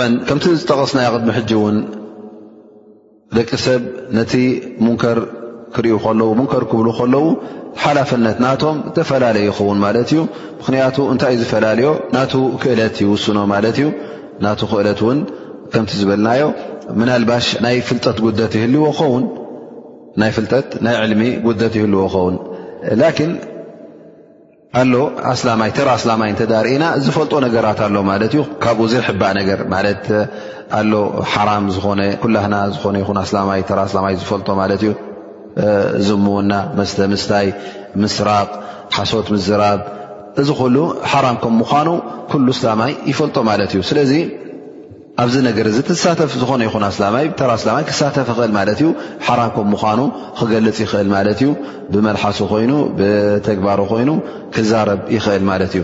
እን 0.07 0.13
ከምቲ 0.29 0.45
ዝጠቐስናይ 0.63 1.07
ቅድሚ 1.15 1.29
ሕጂ 1.37 1.51
ውን 1.63 1.77
ደቂ 3.37 3.49
ሰብ 3.65 3.81
ነቲ 4.17 4.33
ሙንከር 4.87 5.19
ክ 5.75 5.77
ንከርክብሉ 6.39 6.87
ከለው 6.97 7.25
ሓላፍነት 7.83 8.37
ናቶም 8.45 8.75
ተፈላለየ 8.95 9.45
ይኸውን 9.49 9.77
ማለት 9.83 10.07
እዩ 10.13 10.21
ምክንያቱ 10.59 10.97
እንታይ 11.13 11.31
ዩ 11.35 11.37
ዝፈላለዮ 11.41 11.87
ናቱ 12.15 12.33
ክእለት 12.61 12.95
ይውስኖ 13.03 13.37
ማለት 13.53 13.75
እዩ 13.79 13.85
ና 14.43 14.45
ክእለት 14.71 14.99
እውን 15.05 15.19
ከምቲ 15.73 15.91
ዝበልናዮ 15.99 16.41
ምናልባሽ 16.99 17.45
ናይ 17.65 17.75
ፍልጠት 17.89 18.17
ጉደት 18.25 18.51
ይህልዎ 18.57 18.85
ኸውንፍጠናይ 18.99 20.95
ልሚ 21.11 21.21
ጉደት 21.47 21.73
ይህልዎ 21.79 22.03
ኸውን 22.15 22.35
ላን 23.01 23.21
ኣሎ 24.79 24.93
ኣስላማይ 25.31 25.69
ተራ 25.77 25.87
ኣስላማይ 25.99 26.29
እተዳርእና 26.33 26.83
ዝፈልጦ 27.05 27.33
ነገራት 27.45 27.79
ኣሎ 27.87 27.95
ማለት 28.09 28.31
እዩ 28.37 28.41
ካብኡ 28.63 28.79
ዘሕባእ 28.93 29.33
ነገር 29.39 29.59
ለት 29.85 30.05
ኣሎ 30.79 30.91
ሓራም 31.31 31.65
ዝኾነ 31.75 32.01
ኩላህና 32.23 32.55
ዝኾነ 32.75 32.95
ይኹ 33.03 33.09
ኣስላማይ 33.25 33.59
ራ 33.79 33.81
ስላማይ 33.93 34.13
ዝፈልጦ 34.21 34.47
ማለት 34.61 34.81
እዩ 34.85 34.91
ዚሞዉና 36.07 36.53
መስተ 36.77 36.97
ምስታይ 37.13 37.47
ምስራቅ 38.01 38.49
ሓሶት 38.97 39.27
ምዝራብ 39.33 39.79
እዚ 40.41 40.49
ኩሉ 40.59 40.75
ሓራም 41.11 41.37
ከም 41.43 41.53
ምኳኑ 41.61 41.87
ኩሉ 42.31 42.47
ስላማይ 42.59 42.91
ይፈልጦ 43.11 43.37
ማለት 43.49 43.71
እዩ 43.75 43.81
ስለዚ 43.89 44.11
ኣብዚ 45.21 45.35
ነገር 45.47 45.65
እዚ 45.71 45.77
ትሳተፍ 45.89 46.31
ዝኾነ 46.41 46.61
ይኹ 46.67 46.75
ስላይ 46.97 47.25
ተራ 47.39 47.51
ስላይ 47.63 47.83
ክሳተፍ 47.89 48.27
ይኽእል 48.33 48.51
ማለት 48.57 48.77
እዩ 48.81 48.87
ሓራም 49.27 49.49
ከም 49.55 49.67
ምኳኑ 49.73 49.99
ክገልፅ 50.39 50.77
ይኽእል 50.83 51.09
ማለት 51.15 51.39
እዩ 51.43 51.49
ብመልሓሱ 51.93 52.39
ኮይኑ 52.51 52.71
ብተግባሮ 52.99 53.79
ኮይኑ 53.91 54.09
ክዛረብ 54.55 55.01
ይኽእል 55.15 55.43
ማለት 55.51 55.73
እዩ 55.79 55.83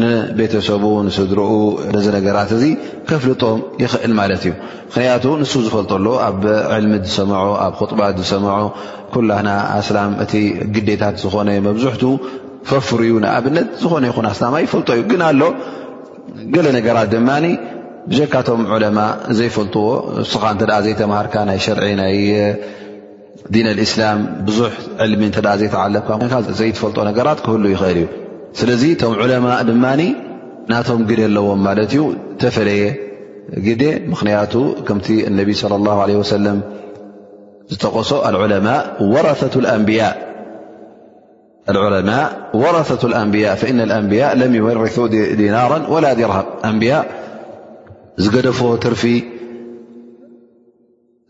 ንቤተሰቡ 0.00 0.82
ንስድሪኡ 1.06 1.50
ነዚ 1.94 2.06
ነገራት 2.16 2.50
እዚ 2.56 2.64
ከፍልጦም 3.08 3.58
ይኽእል 3.82 4.12
ማለት 4.20 4.42
እዩ 4.46 4.52
ምክንያቱ 4.88 5.24
ንሱ 5.40 5.52
ዝፈልጦ 5.66 5.92
ሎ 6.04 6.08
ኣብ 6.26 6.42
ዕልሚ 6.76 6.92
ዝሰምዖ 7.08 7.32
ኣብ 7.64 7.74
ጡባ 7.90 8.00
ዝሰምዖ 8.20 8.52
ኩላና 9.14 9.48
ኣስላም 9.80 10.12
እቲ 10.24 10.32
ግዴታት 10.76 11.16
ዝኾነ 11.22 11.50
መብዙሕት 11.68 12.04
ፈፍሩ 12.70 13.00
ዩ 13.10 13.14
ንኣብነት 13.24 13.68
ዝኾነ 13.82 14.04
ይኹን 14.10 14.26
ኣስላማ 14.32 14.54
ይፈልጦ 14.64 14.88
እዩ 14.96 15.02
ግን 15.10 15.22
ኣሎ 15.28 15.42
ገለ 16.54 16.66
ነገራት 16.78 17.08
ድማ 17.16 17.30
ብጀካቶም 18.10 18.62
ዕለማ 18.74 18.98
ዘይፈልጥዎ 19.40 19.84
ንስኻ 20.20 20.42
እተ 20.54 20.62
ዘይተምሃርካ 20.86 21.34
ናይ 21.48 21.58
ሸርዒ 21.66 21.84
ናይ 22.00 22.14
ዲን 23.54 23.66
ልእስላም 23.78 24.18
ብዙሕ 24.48 24.70
ዕልሚ 25.04 25.22
እተ 25.30 25.38
ዘይተዓለምካ 25.60 26.08
ይ 26.24 26.56
ዘይትፈልጦ 26.60 26.98
ነገራት 27.10 27.38
ክህሉ 27.44 27.64
ይኽእል 27.74 27.98
እዩ 28.02 28.06
ስለዚ 28.60 28.82
ቶም 29.00 29.12
ዑለማء 29.24 29.58
ድማ 29.68 29.84
ናቶም 30.70 31.00
ግ 31.08 31.10
ኣለዎም 31.28 31.60
ማለት 31.66 31.90
ዩ 31.96 31.98
ተፈለየ 32.42 32.82
ግ 33.66 33.70
ምክንያቱ 34.12 34.52
ከቲ 34.86 35.06
اነ 35.28 35.38
صل 35.62 35.72
الله 35.78 35.96
عله 36.04 36.16
وسلم 36.22 36.58
ዝተقሶ 37.72 38.10
عمء 38.28 38.80
ورثة 42.62 43.02
الأንبياء 43.10 43.54
فإن 43.60 43.78
الأንبياء 43.88 44.30
ለم 44.40 44.52
يورث 44.60 44.96
ዲናራ 45.40 45.72
ولا 45.94 46.10
ድرሃም 46.18 46.46
ንء 46.74 46.82
ዝገደፎ 48.22 48.60
ትርፊ 48.84 49.02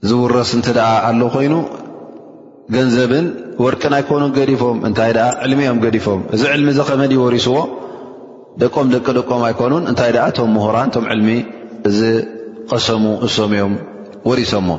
ዝውረስ 0.08 0.50
እ 0.58 0.60
ኣ 1.06 1.08
ኮይኑ 1.34 1.54
ገንዘብን 2.74 3.26
ወርቅን 3.64 3.92
ኣይኮኑን 3.98 4.30
ገዲፎም 4.36 4.78
እንታይ 4.88 5.10
ኣ 5.24 5.30
ዕልሚ 5.44 5.60
እኦም 5.68 5.78
ገዲፎም 5.84 6.20
እዚ 6.34 6.42
ዕልሚ 6.54 6.68
እዚ 6.74 6.80
ከመኒ 6.88 7.12
እዩወሪስዎ 7.16 7.56
ደቆም 8.62 8.86
ደቂ 8.94 9.06
ደቆም 9.18 9.42
ኣይኮኑን 9.48 9.82
እንታይ 9.90 10.10
ኣ 10.26 10.28
ቶም 10.36 10.48
ምሁራን 10.58 10.88
ቶም 10.94 11.04
ዕልሚ 11.14 11.28
ዚቀሰሙ 11.98 13.04
እሶም 13.28 13.52
እኦም 13.58 13.74
ወሪሶምዎ 14.30 14.76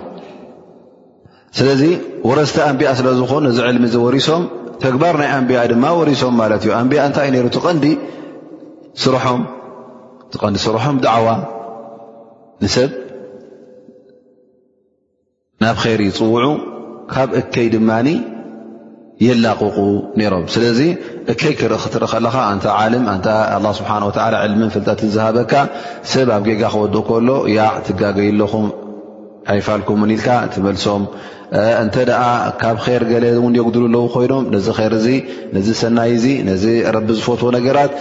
ስለዚ 1.57 1.81
ወረስቲ 2.29 2.57
ኣንቢኣ 2.69 2.91
ስለዝኾኑ 2.99 3.43
እዚ 3.53 3.59
ዕልሚ 3.69 3.83
እዚ 3.91 3.97
ወሪሶም 4.07 4.43
ተግባር 4.83 5.15
ናይ 5.21 5.29
ኣንቢኣ 5.37 5.61
ድማ 5.71 5.85
ወሪሶም 5.99 6.33
ማለት 6.41 6.61
እዩ 6.65 6.71
ኣንቢኣ 6.81 7.01
እንታይ 7.09 7.27
እዩ 7.31 7.43
ሩ 7.47 7.51
ዲቀንዲ 7.57 7.85
ስርሖም 10.65 10.95
ዳዕዋ 11.05 11.29
ንሰብ 12.63 12.91
ናብ 15.63 15.77
ከይር 15.83 16.01
ይፅውዑ 16.09 16.45
ካብ 17.11 17.29
እከይ 17.39 17.67
ድማኒ 17.73 18.07
የላቑቁ 19.25 19.77
ነይሮም 20.19 20.45
ስለዚ 20.53 20.79
እከይ 21.31 21.53
ክርኢ 21.59 21.75
ክትርኢ 21.83 22.07
ከለካ 22.13 22.35
እንታ 22.53 22.67
ዓልም 22.79 23.03
ኣላ 23.55 23.65
ስብሓን 23.79 24.03
ወላ 24.09 24.33
ዕልምን 24.47 24.71
ፍልጠት 24.75 25.01
ዝሃበካ 25.15 25.53
ሰብ 26.11 26.29
ኣብ 26.37 26.43
ጌጋ 26.47 26.61
ክወድቕ 26.73 27.05
ከሎ 27.09 27.29
ያዕ 27.57 27.75
ትጋገይለኹም 27.87 28.67
ኣይፋልኩምውን 29.53 30.11
ኢልካ 30.15 30.29
ትመልሶም 30.55 31.03
እንተ 31.83 31.95
ደኣ 32.09 32.23
ካብ 32.61 32.77
ር 32.99 33.03
ገለ 33.11 33.25
እውን 33.39 33.55
የጉድሉ 33.59 33.85
ኣለው 33.89 34.05
ኮይኖም 34.13 34.45
ነዚ 34.53 34.67
ይር 34.85 34.93
እዚ 34.99 35.07
ነዚ 35.55 35.67
ሰናይ 35.81 36.11
እዚ 36.19 36.25
ነዚ 36.49 36.65
ረቢ 36.95 37.09
ዝፈትዎ 37.19 37.49
ነገራት 37.57 37.91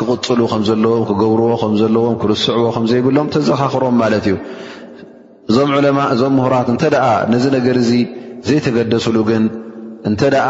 ክቕፅሉ 0.00 0.40
ከም 0.52 0.62
ዘለዎም 0.68 1.02
ክገብርዎ 1.08 1.50
ከምዘለዎም 1.62 2.14
ክርስዕዎ 2.20 2.68
ከምዘይብሎም 2.76 3.26
ተዘኻኽሮም 3.34 3.96
ማለት 4.02 4.24
እዩ 4.30 4.36
እዞም 5.50 5.70
ዕለማ 5.76 5.98
እዞም 6.14 6.34
ምሁራት 6.38 6.68
እንተ 6.72 6.82
ደኣ 6.94 7.06
ነዚ 7.32 7.44
ነገር 7.54 7.76
እዚ 7.82 7.92
ዘይተገደስሉ 8.48 9.16
ግን 9.28 9.44
እንተ 10.08 10.20
ደኣ 10.34 10.48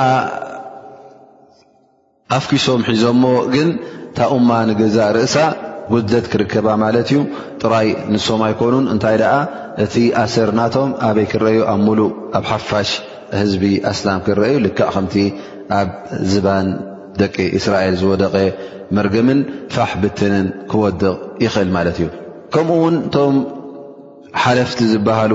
ኣፍኪሶም 2.39 2.81
ሒዞሞ 2.89 3.23
ግን 3.55 3.69
ታ 4.17 4.29
ኡማ 4.37 4.51
ንገዛእ 4.69 5.11
ርእሳ 5.17 5.37
ጉለት 5.93 6.27
ክርከባ 6.33 6.67
ማለት 6.83 7.09
እዩ 7.13 7.21
ጥራይ 7.63 7.89
ንሶም 8.15 8.43
ኣይኮኑን 8.49 8.85
እንታይ 8.95 9.17
ደኣ 9.23 9.33
እቲ 9.85 9.95
ኣሰር 10.23 10.51
ናቶም 10.59 10.91
ኣበይ 11.09 11.27
ክረአዩ 11.33 11.59
ኣብ 11.73 11.81
ሙሉእ 11.87 12.13
ኣብ 12.39 12.45
ሓፋሽ 12.53 12.91
ህዝቢ 13.41 13.63
ኣስላም 13.93 14.21
ክረአዩ 14.27 14.57
ልካዕ 14.67 14.89
ከምቲ 14.97 15.15
ኣብ 15.79 15.89
ዝባን 16.33 16.69
ደቂ 17.23 17.35
እስራኤል 17.61 17.97
ዝወደቀ 18.03 18.35
መርገምን 18.99 19.41
ፋሕ 19.77 19.91
ብትንን 20.03 20.47
ክወድቕ 20.73 21.15
ይኽእል 21.47 21.71
ማለት 21.79 21.99
እዩከምኡውን 22.03 22.97
እ 23.23 23.33
ሓለፍቲ 24.43 24.79
ዝበሃሉ 24.93 25.35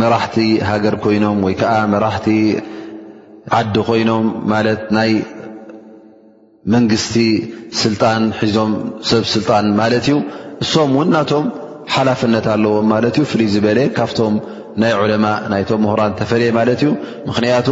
መራሕቲ 0.00 0.36
ሃገር 0.68 0.94
ኮይኖም 1.04 1.38
ወይ 1.46 1.54
ከዓ 1.60 1.74
መራሕቲ 1.92 2.26
ዓዲ 3.58 3.74
ኮይኖም 3.88 4.26
ማለት 4.52 4.80
ናይ 4.96 5.12
መንግስቲ 6.74 7.14
ስልጣን 7.82 8.22
ሒዞም 8.40 8.72
ሰብ 9.10 9.22
ስልጣን 9.34 9.66
ማለት 9.80 10.06
እዩ 10.08 10.16
እሶም 10.64 10.90
እውን 10.94 11.08
ናቶም 11.16 11.46
ሓላፍነት 11.94 12.46
ኣለዎም 12.54 12.86
ማለት 12.94 13.16
እዩ 13.20 13.24
ፍሉይ 13.30 13.48
ዝበለ 13.54 13.78
ካብቶም 13.98 14.34
ናይ 14.82 14.92
ዑለማ 15.02 15.26
ናይቶም 15.52 15.80
ምሁራን 15.84 16.12
ተፈለየ 16.18 16.50
ማለት 16.58 16.80
እዩ 16.84 16.90
ምኽንያቱ 17.28 17.68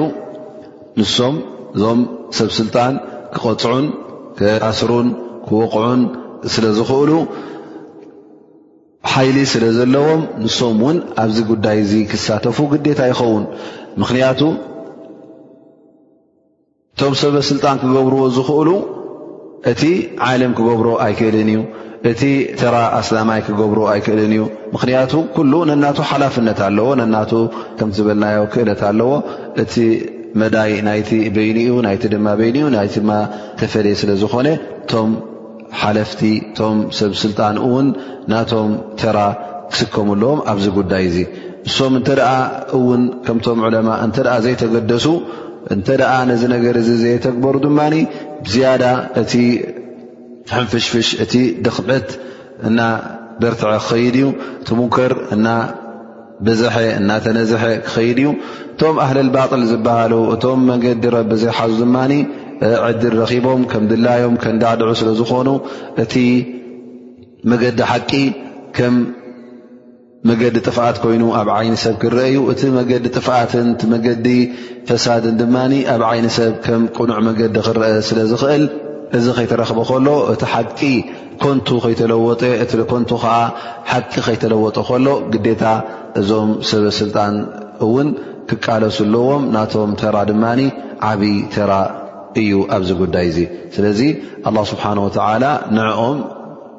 ንሶም 1.00 1.34
እዞም 1.76 2.00
ሰብ 2.38 2.50
ስልጣን 2.60 2.94
ክቐፅዑን 3.34 3.86
ክኣስሩን 4.38 5.08
ክወቕዑን 5.48 6.00
ስለ 6.54 6.64
ዝኽእሉ 6.78 7.10
ሓይሊ 9.12 9.38
ስለ 9.52 9.64
ዘለዎም 9.78 10.22
ንሶም 10.44 10.78
እውን 10.84 10.96
ኣብዚ 11.22 11.36
ጉዳይ 11.50 11.80
ዙ 11.90 12.02
ክሳተፉ 12.10 12.58
ግዴታ 12.72 13.00
ይኸውን 13.10 13.44
ምኽንያቱ 14.00 14.40
እቶም 16.94 17.14
ሰበስልጣን 17.22 17.76
ክገብርዎ 17.82 18.22
ዝኽእሉ 18.36 18.70
እቲ 19.72 19.82
ዓለም 20.28 20.52
ክገብሮ 20.58 20.88
ኣይክእልን 21.04 21.48
እዩ 21.54 21.60
እቲ 22.10 22.20
ስራ 22.62 22.74
ኣስላማይ 23.00 23.40
ክገብሮ 23.46 23.80
ኣይክእልን 23.92 24.32
እዩ 24.36 24.42
ምክንያቱ 24.74 25.12
ኩሉ 25.36 25.52
ነናቱ 25.70 25.98
ሓላፍነት 26.10 26.58
ኣለዎ 26.68 26.88
ነናቱ 27.02 27.32
ከምዝበልናዮ 27.78 28.42
ክእለት 28.54 28.82
ኣለዎ 28.90 29.10
እቲ 29.64 29.74
መዳይ 30.40 30.72
ናይቲ 30.88 31.10
በይኒዩ 31.36 31.70
ናይቲ 31.86 32.02
ድማ 32.16 32.26
በይኒዩ 32.40 32.66
ናይቲድማ 32.76 33.10
ተፈለየ 33.60 33.94
ስለ 34.02 34.10
ዝኾነ 34.22 34.46
ሓለፍቲ 35.82 36.20
እቶም 36.42 36.76
ሰብ 36.98 37.12
ስልጣን 37.22 37.56
ውን 37.72 37.88
ናቶም 38.32 38.70
ተራ 39.00 39.18
ክስከመለዎም 39.72 40.40
ኣብዚ 40.52 40.66
ጉዳይ 40.78 41.04
እዙ 41.10 41.16
ንሶም 41.68 41.94
እንተ 41.98 42.08
ደኣ 42.20 42.30
እውን 42.78 43.02
ከምቶም 43.26 43.60
ዕለማ 43.68 43.88
እንተኣ 44.06 44.28
ዘይተገደሱ 44.44 45.06
እንተኣ 45.74 46.10
ነዚ 46.30 46.42
ነገር 46.54 46.74
እዚ 46.82 46.88
ዘይተግበሩ 47.04 47.54
ድማ 47.64 47.80
ዝያዳ 48.52 48.84
እቲ 49.22 49.32
ሕንፍሽፍሽ 50.54 51.08
እቲ 51.24 51.32
ድኽምት 51.64 52.08
እና 52.68 52.80
በርትዐ 53.40 53.72
ክኸይድ 53.82 54.14
እዩ 54.20 54.26
እቲ 54.60 54.68
ሙንከር 54.80 55.12
እና 55.36 55.48
በዝሐ 56.46 56.76
እናተነዝሐ 57.00 57.62
ክኸይድ 57.86 58.18
እዩ 58.24 58.30
እቶም 58.74 58.96
ኣህልልባጥል 59.04 59.62
ዝበሃሉ 59.72 60.14
እቶም 60.34 60.62
መንገዲ 60.70 61.04
ረቢ 61.16 61.30
ዘይሓዙ 61.44 61.74
ድማ 61.84 61.96
ዕድር 62.86 63.14
ረኺቦም 63.20 63.62
ከም 63.70 63.84
ድላዮም 63.90 64.34
ከንዳድዑ 64.42 64.88
ስለ 65.00 65.08
ዝኾኑ 65.20 65.48
እቲ 66.04 66.14
መገዲ 67.50 67.80
ሓቂ 67.90 68.12
ከም 68.76 68.94
መገዲ 70.28 70.56
ጥፍኣት 70.68 70.96
ኮይኑ 71.02 71.22
ኣብ 71.40 71.48
ዓይን 71.56 71.76
ሰብ 71.82 71.94
ክረአዩ 72.02 72.36
እቲ 72.52 72.60
መገዲ 72.78 73.04
ጥፍኣትን 73.16 73.66
መገዲ 73.92 74.28
ፈሳድን 74.88 75.36
ድማ 75.40 75.56
ኣብ 75.94 76.02
ዓይን 76.10 76.26
ሰብ 76.38 76.54
ከም 76.66 76.82
ቅኑዕ 76.96 77.18
መገዲ 77.28 77.56
ክረአ 77.66 77.90
ስለ 78.08 78.18
ዝኽእል 78.32 78.64
እዚ 79.18 79.26
ከይተረክበ 79.36 79.80
ከሎ 79.90 80.06
እቲ 80.32 80.42
ሓቂ 80.54 80.78
ኮንቱ 81.42 81.68
ከይተለወጠ 81.84 82.42
እኮንቱ 82.84 83.10
ከዓ 83.24 83.34
ሓቂ 83.92 84.12
ከይተለወጦ 84.28 84.76
ከሎ 84.88 85.06
ግዴታ 85.34 85.64
እዞም 86.22 86.50
ሰበስልጣን 86.70 87.34
እውን 87.86 88.08
ክቃለሱ 88.50 88.98
ኣለዎም 89.06 89.44
ናቶም 89.56 89.92
ተራ 90.02 90.16
ድማ 90.32 90.44
ዓብይ 91.10 91.36
ተራ 91.54 91.72
ዩኣብዚ 92.50 92.90
ጉዳይ 93.02 93.28
ስለዚ 93.74 94.00
ኣ 94.48 94.52
ስብሓን 94.72 94.98
ወላ 95.04 95.44
ንዕኦም 95.76 96.18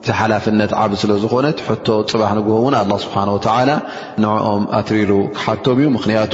ቲ 0.08 0.16
ሓላፍነት 0.20 0.72
ዓብ 0.82 0.92
ስለ 1.02 1.12
ዝኮነት 1.24 1.58
ሕቶ 1.68 1.88
ፅባሕ 2.12 2.32
ንግሆውን 2.40 2.76
ኣ 2.82 2.84
ስብሓን 3.06 3.30
ላ 3.70 3.76
ንዕኦም 4.26 4.64
ኣትሪሉ 4.80 5.12
ክሓቶም 5.38 5.78
እዩ 5.82 5.88
ምክንያቱ 5.98 6.34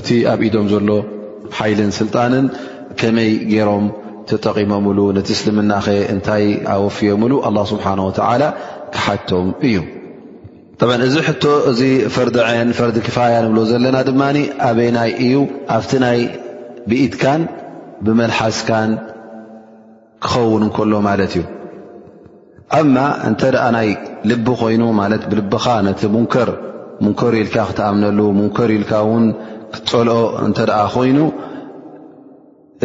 እቲ 0.00 0.08
ኣብ 0.32 0.40
ኢዶም 0.48 0.66
ዘሎ 0.72 0.90
ሓይልን 1.60 1.90
ስልጣንን 2.00 2.46
ከመይ 3.00 3.30
ገይሮም 3.52 3.84
ተጠቒሞምሉ 4.30 4.98
ነቲ 5.16 5.28
እስልምናኸ 5.36 5.86
እንታይ 6.14 6.44
ኣወፍዮምሉ 6.74 7.32
ኣ 7.48 7.50
ስብሓን 7.72 8.02
ላ 8.42 8.50
ክሓቶም 8.94 9.48
እዩ 9.68 9.78
ጥ 10.82 10.86
እዚ 11.06 11.16
ሕቶ 11.26 11.44
እዚ 11.70 11.80
ፈርዲ 12.14 12.36
ዐን 12.50 12.68
ፈርዲ 12.78 12.98
ክፋያ 13.06 13.34
ንብሎ 13.46 13.58
ዘለና 13.70 13.96
ድማ 14.08 14.22
ኣበይናይ 14.68 15.10
እዩ 15.24 15.34
ኣብቲ 15.76 15.90
ናይ 16.04 16.20
ብኢትካን 16.90 17.40
ብመልሓስካን 18.06 18.90
ክኸውን 20.24 20.62
እንከሎ 20.66 20.92
ማለት 21.08 21.32
እዩ 21.38 21.44
እማ 22.80 22.96
እንተ 23.28 23.40
ደኣ 23.54 23.64
ናይ 23.76 23.88
ልቢ 24.30 24.46
ኮይኑ 24.60 24.82
ማለት 25.00 25.22
ብልብኻ 25.30 25.64
ነቲ 25.86 26.00
ሙንከር 26.16 26.50
ሙንከር 27.04 27.32
ኢልካ 27.42 27.56
ክትኣምነሉ 27.68 28.18
ሙንከር 28.40 28.70
ኢልካ 28.76 28.92
እውን 29.04 29.24
ክትፀልኦ 29.74 30.16
እንተ 30.46 30.58
ደኣ 30.70 30.80
ኮይኑ 30.94 31.18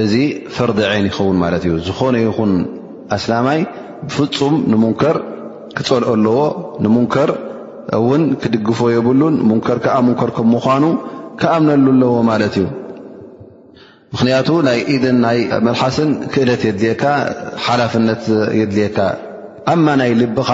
እዚ 0.04 0.14
ፈርዲ 0.56 0.80
ዐይን 0.90 1.06
ይኸውን 1.10 1.38
ማለት 1.44 1.64
እዩ 1.68 1.74
ዝኾነ 1.88 2.16
ይኹን 2.26 2.54
ኣስላማይ 3.18 3.60
ብፍፁም 4.08 4.56
ንሙንከር 4.72 5.18
ክፀልኦ 5.78 6.10
ኣለዎ 6.16 6.40
ንሙንከር 6.86 7.32
እውን 7.98 8.24
ክድግፎ 8.42 8.80
የብሉን 8.96 9.36
ሙንከር 9.50 9.78
ከዓ 9.86 9.96
ሙንከር 10.08 10.30
ከምዃኑ 10.38 10.84
ክኣምነሉ 11.40 11.86
ኣለዎ 12.00 12.14
ማለት 12.32 12.56
እዩ 12.62 12.66
ምክንያቱ 14.16 14.50
ናይ 14.66 14.78
ኢድን 14.96 15.18
ናይ 15.24 15.38
መልሓስን 15.68 16.10
ክእለት 16.34 16.62
የድልየካ 16.68 17.04
ሓላፍነት 17.66 18.22
የድልየካ 18.60 18.98
ኣማ 19.74 19.86
ናይ 20.02 20.12
ልቢኻ 20.20 20.52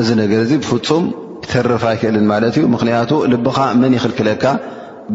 እዚ 0.00 0.08
ነገር 0.20 0.40
እዙ 0.46 0.52
ብፍፁም 0.64 1.04
ተርፍ 1.52 1.84
ኣይክእልን 1.90 2.26
ማለት 2.32 2.54
እዩ 2.60 2.64
ምክንያቱ 2.74 3.12
ልቢኻ 3.34 3.58
መን 3.82 3.94
ይኽልክለካ 3.98 4.44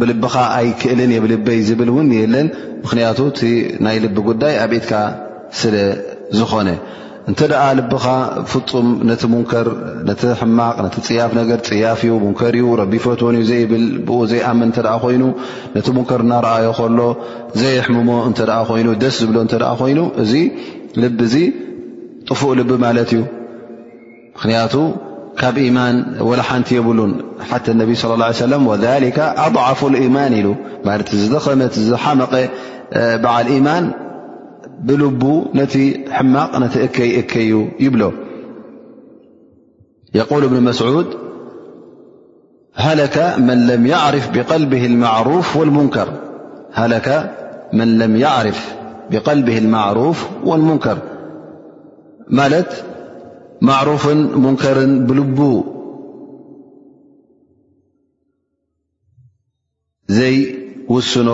ብልቢኻ 0.01 0.35
ኣይክእልን 0.57 1.11
የብልበይ 1.15 1.59
ዝብል 1.67 1.91
እውን 1.93 2.09
የለን 2.19 2.47
ምኽንያቱ 2.85 3.19
እቲ 3.33 3.41
ናይ 3.87 3.97
ልቢ 4.05 4.17
ጉዳይ 4.29 4.55
ኣብኢትካ 4.63 4.93
ስለ 5.61 5.75
ዝኾነ 6.39 6.67
እንተ 7.31 7.39
ደኣ 7.51 7.63
ልብኻ 7.79 8.05
ፍፁም 8.51 8.87
ነቲ 9.09 9.21
ሙንከር 9.33 9.67
ነቲ 10.07 10.21
ሕማቕ 10.39 10.75
ነቲ 10.85 10.95
ፅያፍ 11.07 11.31
ነገር 11.39 11.59
ፅያፍ 11.67 11.99
እዩ 12.05 12.13
ሙንከር 12.23 12.53
እዩ 12.59 12.65
ረቢፈትን 12.81 13.35
እዩ 13.37 13.43
ዘይብል 13.51 13.85
ብኡ 14.07 14.17
ዘይኣመን 14.31 14.69
እተ 14.75 14.79
ኮይኑ 15.03 15.23
ነቲ 15.75 15.87
ሙንከር 15.97 16.21
እናረኣዮ 16.25 16.67
ከሎ 16.79 16.99
ዘይሕምሞ 17.61 18.09
እተ 18.31 18.39
ኮይኑ 18.71 18.87
ደስ 19.03 19.15
ዝብሎ 19.23 19.37
እተ 19.47 19.53
ኮይኑ 19.81 19.99
እዚ 20.23 20.33
ል 21.01 21.03
ዙ 21.33 21.37
ጥፉእ 22.29 22.53
ልቢ 22.59 22.71
ማለት 22.85 23.09
እዩ 23.15 23.21
ምክንያቱ 24.35 24.73
ካብ 25.41 25.57
ማን 25.79 25.95
ወላ 26.29 26.41
ሓንቲ 26.51 26.69
የብሉን 26.77 27.11
ሓ 27.49 27.59
ነቢ 27.81 27.89
صለ 28.01 28.11
ለ 28.51 28.57
ወሊካ 28.71 29.19
ኣضዓፍ 29.47 29.79
ማን 30.17 30.33
ኢሉ 30.39 30.47
ዝደኸመ 31.21 31.61
ዝሓመቐ 31.89 32.33
ዓል 33.39 33.49
ማ 33.67 33.79
بلب 34.83 35.23
نت 35.55 35.73
حمق 36.09 36.55
نت 36.59 36.77
كي 36.77 37.21
ك 37.21 37.35
يبل 37.79 38.11
يقول 40.15 40.47
بن 40.47 40.63
مسعود 40.63 41.07
لك 42.85 43.17
من 43.37 43.67
لم 43.67 43.87
يعرف 43.87 44.31
بقلبه 44.31 44.85
المعروف 44.85 45.55
والمنكر 50.37 50.99
معروف 53.61 54.07
منكر 54.07 54.75
بلب 54.85 55.63
زيوسن 60.07 61.27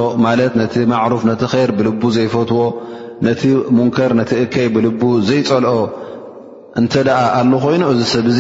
ت 0.49 0.57
نت 0.57 0.77
معروف 0.77 1.25
نت 1.25 1.43
خير 1.45 1.71
بلب 1.71 2.09
زيفت 2.09 2.51
ነቲ 3.27 3.41
ሙንከር 3.77 4.12
ነቲ 4.19 4.32
እከይ 4.43 4.67
ብልቡ 4.75 5.01
ዘይፀልኦ 5.29 5.75
እንተ 6.79 6.93
ደኣ 7.08 7.21
ኣሉ 7.39 7.51
ኮይኑ 7.63 7.84
እዚ 7.93 8.01
ሰብ 8.13 8.25
እዙ 8.34 8.39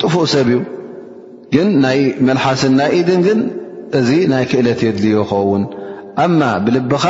ጥፉእ 0.00 0.26
ሰብ 0.34 0.48
እዩ 0.52 0.56
ግን 1.54 1.68
ናይ 1.84 1.98
መልሓስን 2.26 2.72
ናይ 2.78 2.90
ኢድን 2.98 3.20
ግን 3.26 3.40
እዚ 3.98 4.08
ናይ 4.32 4.44
ክእለት 4.50 4.80
የድልዩ 4.86 5.14
ኸውን 5.30 5.62
ኣማ 6.24 6.40
ብልቢኻ 6.64 7.04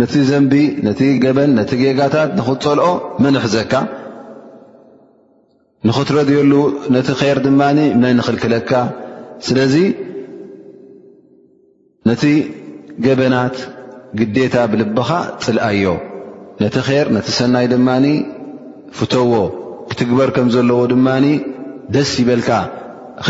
ነቲ 0.00 0.14
ዘንቢ 0.28 0.54
ነቲ 0.86 1.00
ገበን 1.24 1.50
ነቲ 1.58 1.70
ጌጋታት 1.82 2.30
ንኽትፀልኦ 2.38 2.86
መንሕዘካ 3.24 3.72
ንኽትረድየሉ 5.88 6.52
ነቲ 6.94 7.08
ኸይር 7.20 7.38
ድማኒ 7.46 7.78
መ 8.02 8.12
ንኽልክለካ 8.18 8.72
ስለዚ 9.48 9.74
ነቲ 12.08 12.22
ገበናት 13.04 13.56
ግዴታ 14.20 14.54
ብልብኻ 14.70 15.10
ፅልኣዮ 15.44 15.84
ነቲ 16.62 16.76
ኼር 16.86 17.06
ነቲ 17.16 17.28
ሰናይ 17.38 17.66
ድማኒ 17.72 18.06
ፍተዎ 18.98 19.32
ክትግበር 19.90 20.30
ከም 20.36 20.48
ዘለዎ 20.54 20.80
ድማኒ 20.92 21.26
ደስ 21.94 22.10
ይበልካ 22.20 22.50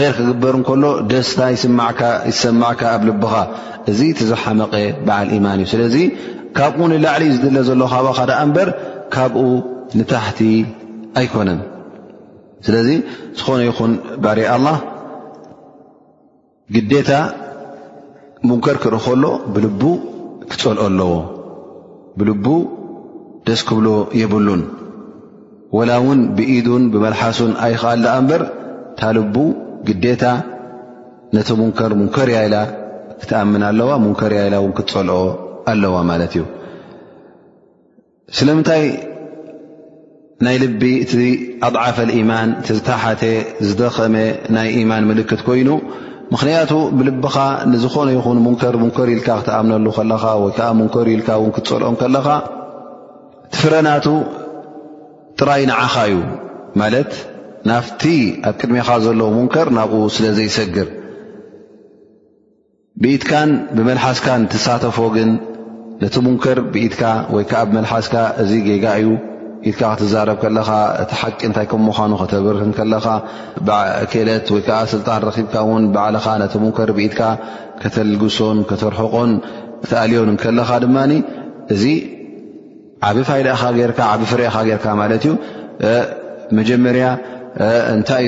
ር 0.00 0.08
ክግበር 0.16 0.54
እንከሎ 0.58 0.82
ደስእንታ 1.10 2.00
ይሰማዕካ 2.30 2.80
ኣብ 2.94 3.02
ልብኻ 3.08 3.34
እዚ 3.90 4.00
ትዝሓመቐ 4.18 4.72
በዓል 5.06 5.28
ኢማን 5.36 5.60
እዩ 5.62 5.66
ስለዚ 5.74 5.96
ካብኡ 6.58 6.78
ንላዕሊ 6.92 7.22
እዩ 7.28 7.34
ዝድለ 7.38 7.56
ዘለ 7.68 7.82
ካባ 7.92 8.06
ካዳኣ 8.18 8.38
እምበር 8.46 8.68
ካብኡ 9.14 9.44
ንታሕቲ 9.98 10.40
ኣይኮነን 11.20 11.60
ስለዚ 12.66 12.88
ዝኾነ 13.38 13.60
ይኹን 13.70 13.92
ባር 14.24 14.38
ኣላ 14.56 14.66
ግዴታ 16.74 17.08
ሙንከር 18.48 18.76
ክርእ 18.82 19.00
ከሎ 19.04 19.24
ብልቡ 19.54 19.82
ክፀልኦ 20.50 20.84
ኣለዎ 20.90 21.12
ብልቡ 22.18 22.46
ደስ 23.48 23.60
ክብሎ 23.68 23.88
የብሉን 24.20 24.62
ወላ 25.76 25.90
ውን 26.04 26.20
ብኢዱን 26.36 26.84
ብመልሓሱን 26.92 27.52
ኣይኽኣለኣ 27.64 28.14
እምበር 28.20 28.42
ታልቡ 29.00 29.34
ግዴታ 29.88 30.24
ነቲ 31.36 31.48
ሙንከር 31.60 31.92
ሙንከር 32.00 32.28
ያኢላ 32.36 32.56
ክትኣምን 33.20 33.62
ኣለዋ 33.68 33.90
ሙንከር 34.06 34.32
ያኢላ 34.38 34.54
እውን 34.62 34.72
ክትፀልኦ 34.78 35.18
ኣለዋ 35.72 35.96
ማለት 36.10 36.32
እዩ 36.36 36.44
ስለምንታይ 38.38 38.84
ናይ 40.44 40.56
ልቢ 40.64 40.82
እቲ 41.04 41.12
ኣጥዓፈልኢማን 41.66 42.50
እቲ 42.60 42.68
ዝተሓተ 42.78 43.22
ዝደኸመ 43.68 44.14
ናይ 44.56 44.68
ኢማን 44.82 45.04
ምልክት 45.10 45.40
ኮይኑ 45.48 45.68
ምኽንያቱ 46.32 46.72
ብልብኻ 46.98 47.36
ንዝኾነ 47.70 48.08
ይኹን 48.16 48.38
ሙንከር 48.44 48.74
ሙንከር 48.82 49.08
ኢልካ 49.14 49.28
ክትኣምነሉ 49.38 49.86
ከለኻ 49.96 50.24
ወይከዓ 50.42 50.68
ሙንከር 50.80 51.06
ኢልካ 51.14 51.28
እውን 51.38 51.50
ክትፀልኦም 51.56 51.96
ከለኻ 52.00 52.26
እቲፍረናቱ 53.46 54.06
ጥራይ 55.38 55.62
ንዓኻ 55.70 55.94
እዩ 56.10 56.16
ማለት 56.80 57.12
ናፍቲ 57.70 58.02
ኣብ 58.50 58.54
ቅድሜኻ 58.60 58.88
ዘለዎ 59.04 59.28
ሙንከር 59.38 59.68
ናብኡ 59.78 60.02
ስለ 60.16 60.24
ዘይሰግር 60.38 60.88
ብኢትካን 63.02 63.50
ብመልሓስካ 63.76 64.28
ትሳተፎ 64.52 64.98
ግን 65.16 65.30
ነቲ 66.02 66.14
ሙንከር 66.28 66.58
ብኢትካ 66.74 67.02
ወይ 67.34 67.44
ከዓ 67.50 67.62
ብመልሓስካ 67.70 68.14
እዚ 68.42 68.50
ጌጋ 68.68 68.86
እዩ 69.00 69.10
ኢትካ 69.68 69.82
ክትዛረብ 69.96 70.36
ከለኻ 70.42 70.68
እቲ 71.02 71.12
ሓቂ 71.20 71.38
እንታይ 71.48 71.66
ከምምዃኑ 71.70 72.12
ከተብርህ 72.20 72.62
ከለኻ 72.78 73.06
ክእለት 74.10 74.46
ወይከዓ 74.54 74.78
ስልጣን 74.92 75.18
ረኺብካ 75.28 75.54
እውን 75.66 75.84
ባዕልኻ 75.94 76.26
ነተ 76.42 76.54
ከር 76.76 76.90
ብኢትካ 76.98 77.20
ከተልግሶን 77.82 78.58
ከተርሕቆን 78.70 79.32
ክተኣልዮን 79.82 80.30
ከለኻ 80.44 80.70
ድማ 80.84 80.96
እዚ 81.74 81.82
ዓብ 83.10 83.18
ፋይደእኻ 83.28 83.62
ዓብ 84.14 84.20
ፍሬአኻ 84.32 84.56
ርካ 84.70 84.86
ማለት 85.02 85.22
እዩ 85.30 85.34
መጀመርያ 86.58 87.04
እንታይ 87.94 88.24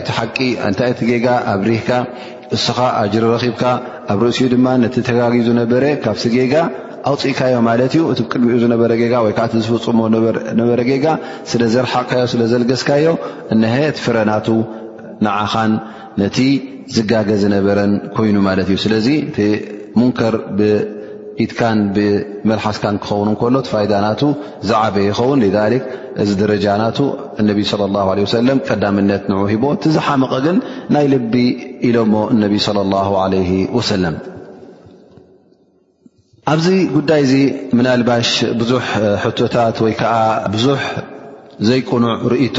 እቲ 0.93 1.01
ጌጋ 1.11 1.27
ኣብ 1.53 1.61
ሪህካ 1.71 1.91
እስኻ 2.57 2.79
ኣጅሪ 3.01 3.25
ረኺብካ 3.35 3.65
ኣብ 4.13 4.19
ርእሲኡ 4.27 4.47
ድማ 4.55 4.67
ነቲ 4.83 4.97
ተጋጊዙ 5.09 5.49
ነበረ 5.63 5.85
ካብሲ 6.05 6.25
ጌጋ 6.37 6.55
ኣውፅኢካዮ 7.11 7.55
ማለት 7.69 7.93
እዩ 7.99 8.03
እቲ 8.13 8.19
ብቅድሚኡ 8.25 8.55
ዝነበረ 8.65 8.91
ጋ 9.01 9.15
ወይከዓ 9.27 9.45
እቲ 9.49 9.55
ዝፍፅሞ 9.67 10.01
ነበረ 10.61 10.81
ጌጋ 10.91 11.07
ስለዘርሓቕካዮ 11.51 12.25
ስለዘልገስካዮ 12.35 13.07
እሀ 13.55 13.77
ቲ 13.97 14.03
ፍረናቱ 14.05 14.49
ንዓኻን 15.27 15.73
ነቲ 16.23 16.39
ዝጋገ 16.95 17.29
ዝነበረን 17.43 17.93
ኮይኑ 18.17 18.37
ማለት 18.49 18.69
እዩ 18.73 18.79
ስለዚ 18.87 19.09
ሙንከር 19.99 20.35
ብኢትካን 20.59 21.79
ብመልሓስካን 21.97 22.97
ክኸውን 23.05 23.31
እከሎ 23.35 23.55
ቲፋይዳናቱ 23.67 24.21
ዛዓበየ 24.71 25.07
ይኸውን 25.11 25.43
ክ 25.83 25.85
እዚ 26.25 26.31
ደረጃናቱ 26.43 26.99
እነቢ 27.43 27.61
ለ 27.93 28.19
ወሰለም 28.27 28.59
ቀዳምነት 28.71 29.23
ን 29.33 29.37
ሂቦ 29.53 29.65
ቲዝሓምቐ 29.85 30.33
ግን 30.49 30.57
ናይ 30.97 31.07
ልቢ 31.15 31.35
ኢሎሞ 31.91 32.15
እነቢይ 32.37 32.63
ለ 32.79 32.87
ላ 32.93 33.03
ለ 33.35 33.39
ወሰለም 33.79 34.17
ኣብዚ 36.51 36.69
ጉዳይ 36.95 37.21
እዚ 37.25 37.35
ምናልባሽ 37.79 38.29
ብዙሕ 38.61 38.87
ሕቶታት 39.25 39.77
ወይ 39.85 39.93
ከዓ 40.01 40.15
ብዙሕ 40.55 40.81
ዘይቁኑዕ 41.69 42.19
ርእቶ 42.33 42.59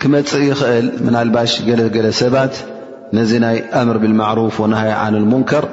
ክመፅእ 0.00 0.42
ይኽእል 0.48 0.86
ምናልባሽ 1.06 1.52
ገለ 1.68 1.80
ገለ 1.94 2.06
ሰባት 2.20 2.54
ነዚ 3.16 3.30
ናይ 3.44 3.56
ኣምር 3.80 3.96
ብልማዕሩፍ 4.02 4.56
ወናሃይ 4.62 4.92
ዓንን 5.04 5.24
ሙንከር 5.32 5.64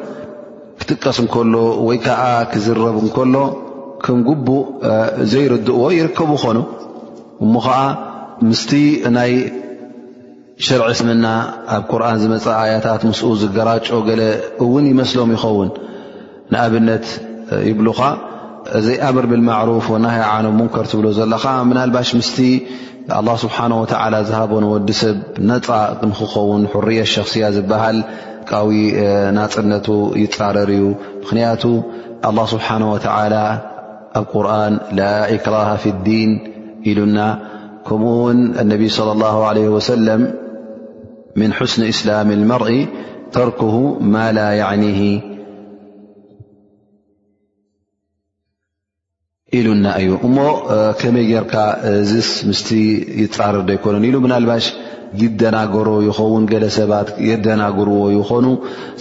ክጥቀስ 0.79 1.17
እንከሎ 1.23 1.53
ወይ 1.87 1.97
ከዓ 2.05 2.21
ክዝረብ 2.53 2.95
እንከሎ 3.03 3.35
ከም 4.05 4.17
ግቡእ 4.27 4.65
ዘይርድእዎ 5.33 5.81
ይርከቡ 5.99 6.31
ኾኑ 6.43 6.57
እሞ 7.45 7.53
ኸዓ 7.65 7.79
ምስቲ 8.51 8.71
ናይ 9.17 9.33
ሽርዕ 10.67 10.87
ስምና 11.01 11.25
ኣብ 11.77 11.83
ቁርን 11.91 12.17
ዝመፀ 12.23 12.45
ኣያታት 12.63 13.01
ምስኡ 13.09 13.27
ዝገራጮ 13.43 13.87
ገለ 14.11 14.21
እውን 14.65 14.85
ይመስሎም 14.93 15.31
ይኸውን 15.35 15.69
ንኣብነት 16.53 17.05
ይብሉኻ 17.69 17.99
እዘይ 18.77 18.97
ኣምር 19.07 19.25
ብልማዕሩፍ 19.31 19.85
ወና 19.93 20.05
ሃ 20.13 20.17
ዓኖ 20.33 20.45
ሙንከር 20.59 20.85
ትብሎ 20.91 21.07
ዘለኻ 21.19 21.43
ምናልባሽ 21.69 22.09
ምስቲ 22.19 22.37
ኣላه 23.19 23.35
ስብሓነه 23.45 23.75
ወ 23.81 23.83
ዝሃቦን 24.29 24.65
ወዲ 24.73 24.89
ሰብ 25.01 25.17
ነፃ 25.49 25.67
ንክኸውን 26.09 26.63
ሕርየ 26.73 26.99
ሸኽصያ 27.13 27.43
ዝበሃል 27.55 27.97
ቃዊ 28.51 28.71
ናፅነቱ 29.37 29.87
ይፃረር 30.21 30.69
እዩ 30.75 30.83
ምኽንያቱ 31.21 31.63
ኣه 32.29 32.37
ስብሓንه 32.53 32.87
ወ 32.93 32.97
ኣብ 34.17 34.25
ቁርን 34.33 34.73
ላ 34.97 35.01
ክራሃ 35.45 35.69
ፍ 35.83 35.93
ዲን 36.07 36.31
ኢሉና 36.89 37.17
ከምኡ 37.87 38.13
ውን 38.25 38.39
ኣነቢይ 38.63 38.89
صለى 38.97 39.27
ه 39.33 39.37
ه 39.55 39.75
ወሰለም 39.77 40.21
ምን 41.39 41.51
ሑስኒ 41.59 41.81
እስላም 41.93 42.27
ልመርኢ 42.41 42.75
ተርክሁ 43.35 43.73
ማ 44.13 44.25
ላ 44.37 44.43
ዕን 44.73 44.81
ኢሉና 49.59 49.87
እዩ 50.01 50.11
እሞ 50.27 50.37
ከመይ 50.99 51.25
ጌይርካ 51.31 51.55
እዚስ 51.91 52.29
ምስቲ 52.49 52.69
ይፃርርዶ 53.21 53.69
ኣይኮኑን 53.75 54.03
ኢሉ 54.09 54.15
ብናልባሽ 54.23 54.65
ይደናገሮ 55.23 55.89
ይኸውን 56.07 56.43
ገለ 56.51 56.65
ሰባት 56.77 57.09
የደናግርዎ 57.29 58.01
ይኾኑ 58.17 58.45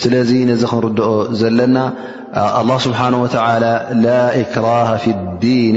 ስለዚ 0.02 0.30
ነዚ 0.50 0.62
ክንርድኦ 0.72 1.08
ዘለና 1.40 1.76
ላه 2.68 2.76
ስብሓንه 2.86 3.18
ወተላ 3.24 3.64
ላ 4.04 4.16
እክራሃ 4.42 4.88
ፊ 5.04 5.14
ዲን 5.44 5.76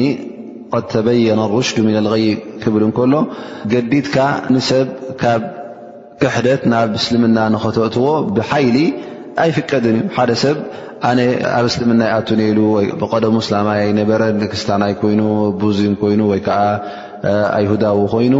ቀድ 0.73 0.85
ተበየነ 0.93 1.41
ርሽዱ 1.55 1.77
ምን 1.87 1.97
ልይ 2.13 2.25
ክብል 2.63 2.83
እንከሎ 2.87 3.13
ገዲድካ 3.73 4.15
ንሰብ 4.53 4.87
ካብ 5.21 5.43
ክሕደት 6.21 6.61
ናብ 6.71 6.87
ምስልምና 6.97 7.37
ንኸተእትዎ 7.53 8.05
ብሓይሊ 8.37 8.77
ኣይፍቀድን 9.43 9.95
እዩ 10.01 10.09
ሓደ 10.17 10.31
ሰብ 10.43 10.57
ኣነ 11.09 11.19
ኣብ 11.57 11.65
እስልምናይ 11.69 12.09
ኣቱነሉ 12.17 12.59
ቀደሙ 13.13 13.33
ስላማነበረ 13.47 14.21
ክስታናይ 14.53 14.93
ይኑ 15.13 15.21
ቡዚም 15.61 15.95
ይኑ 16.13 16.21
ወይከዓ 16.31 16.61
ይሁዳዊ 17.65 17.99
ኮይኑ 18.13 18.35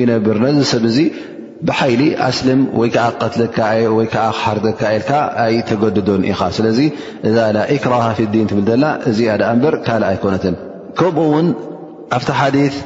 ይነብር 0.00 0.36
ነዚ 0.44 0.60
ሰብ 0.72 0.84
ዙ 0.96 1.00
ብሓይሊ 1.68 2.02
ኣስልም 2.28 2.60
ዓ 3.06 4.22
ሓርካ 4.40 4.82
ል 4.96 5.00
ኣይተገድዶን 5.44 6.22
ኢኻ 6.32 6.40
ስለዚ 6.58 6.80
እዛ 7.28 7.36
እክራ 7.76 7.94
ፍ 8.18 8.28
ዲን 8.34 8.46
ትብል 8.52 8.66
ዘና 8.70 8.84
እዚያ 9.10 9.32
በር 9.64 9.76
ካእ 9.88 10.02
ኣይኮነትን 10.10 10.54
ከምኡ 11.00 11.26
ውን 11.34 11.48
ኣብቲ 12.18 12.28
ሓዲث 12.40 12.76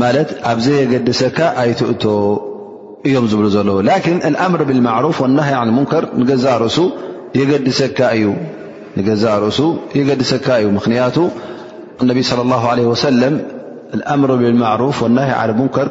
ማ 0.00 0.10
ኣብዘየገድሰካ 0.50 1.38
ኣይትእቶ 1.62 2.04
እዮም 3.08 3.24
ዝብሉ 3.30 3.46
ዘለዉ 3.54 3.76
ላ 3.88 3.96
ኣምር 4.44 4.62
ብማሩፍ 4.70 5.18
ና 5.34 5.38
ሙንከር 5.78 6.04
ንገዛ 6.20 6.44
እሱ 6.68 6.76
ዛ 9.22 9.32
እሱ 9.50 9.60
የገድሰካ 9.98 10.48
እዩ 10.62 10.68
ምክንያቱ 10.78 11.16
ነ 12.08 12.22
ሰለ 13.02 13.22
ምር 14.22 14.30
ብማሩፍ 14.42 14.98
ና 15.16 15.22
ዓ 15.40 15.46
ሙንከር 15.60 15.88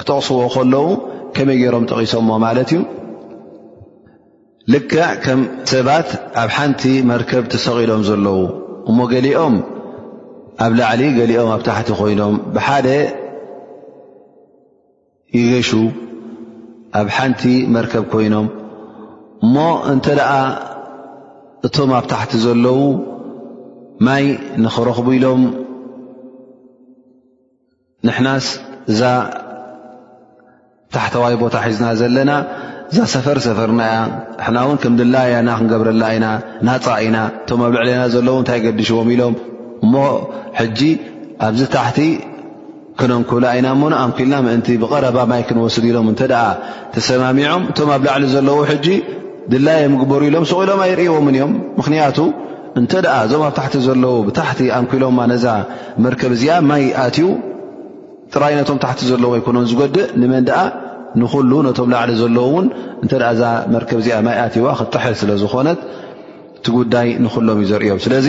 ክተቕስዎ 0.00 0.40
ከለዉ 0.54 0.86
ከመይ 1.36 1.56
ገሮም 1.62 1.84
ጠቂሶዎ 1.92 2.22
ማለት 2.46 2.70
እዩ 2.74 2.80
ልክ 4.74 4.92
ከም 5.26 5.40
ሰባት 5.74 6.08
ኣብ 6.42 6.50
ሓንቲ 6.56 6.82
መርከብ 7.12 7.44
ተሰቂሎም 7.54 8.02
ዘለዉ 8.10 8.38
እሞ 8.90 8.98
ገሊኦም 9.12 9.54
ኣብ 10.64 10.72
ላዕሊ 10.78 11.02
ገሊኦም 11.18 11.48
ኣብ 11.56 11.60
ታሕቲ 11.66 11.88
ኮይኖም 11.98 12.34
ብሓደ 12.54 12.88
ይገሹ 15.36 15.70
ኣብ 17.00 17.06
ሓንቲ 17.16 17.42
መርከብ 17.74 18.04
ኮይኖም 18.12 18.46
እሞ 19.44 19.56
እንተ 19.92 20.06
ደኣ 20.18 20.32
እቶም 21.66 21.90
ኣብ 21.98 22.04
ታሕቲ 22.12 22.32
ዘለዉ 22.46 22.80
ማይ 24.06 24.24
ንክረኽቡ 24.64 25.06
ኢሎም 25.18 25.42
ንሕናስ 28.08 28.46
እዛ 28.92 29.00
ታሕተዋይ 30.96 31.34
ቦታ 31.42 31.54
ሒዝና 31.70 31.88
ዘለና 32.00 32.30
እዛ 32.92 32.98
ሰፈር 33.14 33.38
ሰፈርና 33.46 33.82
ያ 33.94 33.98
ሕና 34.46 34.56
እውን 34.66 34.78
ከም 34.82 34.94
ድላያና 35.00 35.48
ክንገብረላ 35.58 36.04
ኢና 36.18 36.26
ናፃ 36.68 36.84
ኢና 37.08 37.16
እቶም 37.42 37.60
ኣብ 37.66 37.72
ልዕለና 37.76 38.02
ዘለዉ 38.16 38.36
እንታይ 38.42 38.60
ገዲሽዎም 38.66 39.08
ኢሎም 39.16 39.34
እሞ 39.84 39.94
ሕጂ 40.58 40.80
ኣብዚ 41.46 41.62
ታሕቲ 41.76 41.98
ክነንኮብሉ 42.98 43.44
ይና 43.56 43.66
እሞ 43.74 43.82
ኣንኪኢልና 44.04 44.34
ምእንቲ 44.46 44.68
ብቀረባ 44.82 45.18
ማይ 45.30 45.42
ክንወስድ 45.48 45.84
ኢሎም 45.90 46.06
እተ 46.12 46.22
ተሰማሚዖም 46.94 47.62
እቶም 47.70 47.90
ኣብ 47.96 48.02
ላዕሊ 48.06 48.24
ዘለዎ 48.34 48.56
ሕጂ 48.70 48.86
ድላይ 49.52 49.80
ምግበሩ 49.92 50.20
ኢሎም 50.30 50.44
ስቁኢሎም 50.50 50.80
ኣይርእዎምን 50.86 51.36
እዮም 51.38 51.52
ምክንያቱ 51.80 52.18
እንተ 52.80 52.92
ኣ 53.12 53.18
እዞም 53.26 53.42
ኣብ 53.48 53.52
ታሕቲ 53.58 53.74
ዘለዎ 53.88 54.14
ብታሕቲ 54.28 54.60
ኣንኪኢሎም 54.78 55.20
ነዛ 55.32 55.46
መርከብ 56.06 56.32
እዚኣ 56.38 56.56
ማይ 56.70 56.82
ኣትዩ 57.04 57.28
ጥራይ 58.34 58.52
ነቶም 58.58 58.78
ታሕቲ 58.86 59.00
ዘለዎ 59.12 59.30
ይኮኖም 59.40 59.64
ዝገድእ 59.70 60.04
ንመን 60.22 60.42
ኣ 60.58 60.64
ንኩሉ 61.22 61.52
ነቶም 61.68 61.88
ላዕሊ 61.94 62.10
ዘለዎውን 62.22 62.66
እተ 63.04 63.12
ዛ 63.42 63.54
መርከብ 63.76 63.98
እዚኣ 64.02 64.18
ማይ 64.26 64.36
ኣትዋ 64.46 64.66
ክጥሕል 64.80 65.14
ስለዝኾነት 65.22 65.80
እቲ 66.58 66.66
ጉዳይ 66.78 67.08
ንክሎም 67.24 67.58
እዩ 67.62 67.66
ዘርእዮም 67.72 67.98
ስለዚ 68.06 68.26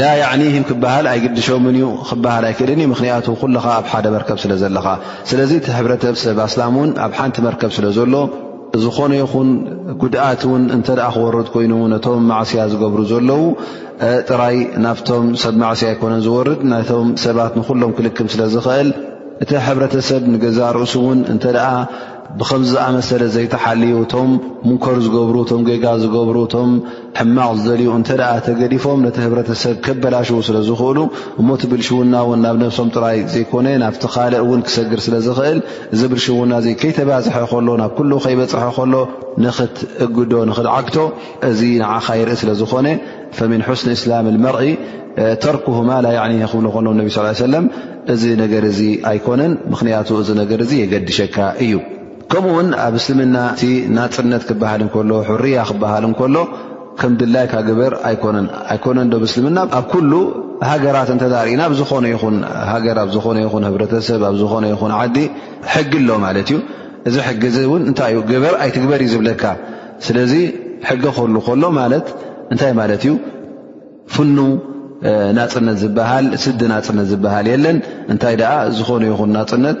ላ 0.00 0.04
ዕኒህም 0.30 0.64
ክበሃል 0.68 1.06
ኣይግድሾምን 1.10 1.74
እዩ 1.80 1.88
ክበሃል 2.08 2.44
ኣይክእልን 2.46 2.80
ምክንያት 2.92 3.26
ኩሉካ 3.42 3.66
ኣብ 3.80 3.84
ሓደ 3.92 4.06
መርከብ 4.14 4.38
ስለ 4.44 4.52
ዘለካ 4.62 4.86
ስለዚ 5.30 5.50
እቲ 5.60 5.66
ሕብረተሰብ 5.76 6.38
ኣስላም 6.46 6.74
እውን 6.80 6.90
ኣብ 7.04 7.12
ሓንቲ 7.18 7.36
መርከብ 7.46 7.70
ስለ 7.76 7.86
ዘሎ 7.98 8.14
ዝኾነ 8.84 9.12
ይኹን 9.20 9.48
ጉድኣት 10.02 10.42
ውን 10.50 10.62
እንተኣ 10.76 11.04
ክወረድ 11.16 11.48
ኮይኑ 11.56 11.72
ነቶም 11.92 12.24
ማዕስያ 12.30 12.62
ዝገብሩ 12.72 13.00
ዘለዉ 13.12 13.42
ጥራይ 14.30 14.56
ናብቶም 14.86 15.26
ሰብ 15.42 15.54
ማዕስያ 15.62 15.88
ኣይኮነን 15.92 16.24
ዝወርድ 16.26 16.60
ናቶም 16.72 17.06
ሰባት 17.26 17.52
ንኩሎም 17.60 17.92
ክልክም 17.98 18.30
ስለዝኽእል 18.34 18.90
እቲ 19.46 19.50
ሕብረተሰብ 19.68 20.22
ንገዛ 20.34 20.58
ርእሱ 20.78 20.94
ውን 21.06 21.20
እተ 21.36 21.44
ብከምዝኣመሰለ 22.38 23.22
ዘይተሓልዩ 23.34 23.92
ቶም 24.12 24.30
ሙንከር 24.68 24.96
ዝገብሩ 25.04 25.36
ቶም 25.50 25.60
ጌጋ 25.68 25.84
ዝገብሩ 26.02 26.38
ቶም 26.54 26.70
ሕማቅ 27.18 27.50
ዝደልዩ 27.58 27.88
እንተኣ 27.98 28.22
ተገዲፎም 28.46 28.98
ነቲ 29.06 29.16
ህብረተሰብ 29.24 29.74
ከበላሽው 29.86 30.38
ስለዝክእሉ 30.48 30.98
እሞት 31.40 31.62
ብልሽውና 31.70 32.14
ውን 32.28 32.40
ናብ 32.44 32.56
ነብሶም 32.62 32.88
ጥራይ 32.94 33.18
ዘይኮነ 33.34 33.66
ናብቲ 33.84 34.04
ካልእ 34.14 34.42
ውን 34.50 34.62
ክሰግር 34.66 35.02
ስለዝኽእል 35.06 35.60
እዚ 35.96 36.00
ብልሽውና 36.14 36.52
ከይተባዝሐ 36.82 37.36
ከሎ 37.52 37.68
ናብ 37.82 37.98
ሉ 38.10 38.20
ከይበፅሐ 38.26 38.64
ከሎ 38.80 38.94
ንኽት 39.46 39.76
እግዶ 40.08 40.32
ንኽትዓግቶ 40.50 40.98
እዚ 41.52 41.60
ንዓኻ 41.84 42.06
ይርኢ 42.22 42.36
ስለ 42.42 42.50
ዝኾነ 42.62 42.86
ፈን 43.38 43.62
ስኒ 43.82 43.90
እስላም 43.98 44.26
መርኢ 44.46 44.68
ተርክሁማላ 45.42 46.06
ክብ 46.52 46.64
ከሎም 46.74 46.98
ብ 47.06 47.10
ስ 47.16 47.30
ሰለ 47.46 47.54
እዚ 48.12 48.22
ነገር 48.44 48.62
እዚ 48.72 48.80
ኣይኮነን 49.12 49.52
ምክንያቱ 49.74 50.08
እዚ 50.24 50.30
ነገር 50.44 50.60
እ 50.66 50.78
የገድሸካ 50.84 51.36
እዩ 51.66 51.74
ከምኡውን 52.32 52.68
ኣብ 52.84 52.94
እስልምና 53.00 53.36
እቲ 53.54 53.62
ናፅነት 53.96 54.42
ክበሃል 54.48 54.80
እንከሎ 54.86 55.10
ሕርያ 55.28 55.56
ክበሃል 55.70 56.04
እንከሎ 56.10 56.36
ከም 57.00 57.12
ድላይካ 57.20 57.54
ግበር 57.68 57.92
ኣይኮነን 58.08 58.46
ኣይኮነን 58.72 59.08
ዶብእስልምና 59.12 59.58
ኣብ 59.78 59.86
ኩሉ 59.92 60.12
ሃገራት 60.70 61.08
እንተዛርእና 61.14 61.62
ብዝኾነ 61.72 62.04
ይንሃገር 62.12 62.98
ኣብ 63.02 63.08
ዝኾነ 63.14 63.36
ይኹን 63.44 63.64
ህብረተሰብ 63.68 64.20
ኣብ 64.28 64.36
ዝኾነ 64.42 64.64
ይኹን 64.74 64.92
ዓዲ 65.00 65.16
ሕጊ 65.72 65.92
ኣሎ 66.02 66.10
ማለት 66.26 66.48
እዩ 66.52 66.58
እዚ 67.08 67.16
ሕጊ 67.28 67.42
እዚ 67.50 67.56
እውን 67.68 67.82
እንታይእዩ 67.90 68.20
ግበር 68.30 68.54
ኣይትግበር 68.66 69.00
እዩ 69.06 69.10
ዝብለካ 69.14 69.42
ስለዚ 70.06 70.34
ሕጊ 70.90 71.02
ክክሉ 71.16 71.36
ከሎ 71.48 71.62
ማለት 71.80 72.06
እንታይ 72.52 72.72
ማለት 72.80 73.02
እዩ 73.06 73.12
ፍኑ 74.14 74.36
ናፅነት 75.40 75.76
ዝበሃል 75.82 76.26
ስዲ 76.44 76.60
ናፅነት 76.74 77.06
ዝበሃል 77.12 77.46
የለን 77.52 77.78
እንታይ 78.12 78.36
ደኣ 78.42 78.54
ዝኾነ 78.78 79.02
ይኹን 79.10 79.30
ናፅነት 79.38 79.80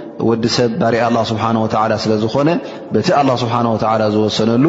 ወዲ 0.29 0.45
ሰብ 0.57 0.71
ባርእ 0.81 1.01
ኣላ 1.07 1.17
ስብሓ 1.31 1.43
ወዓላ 1.65 1.93
ስለ 2.03 2.11
ዝኮነ 2.23 2.49
በቲ 2.93 3.07
ኣላ 3.19 3.29
ስብሓ 3.43 3.53
ወዓላ 3.75 4.03
ዝወሰነሉ 4.15 4.65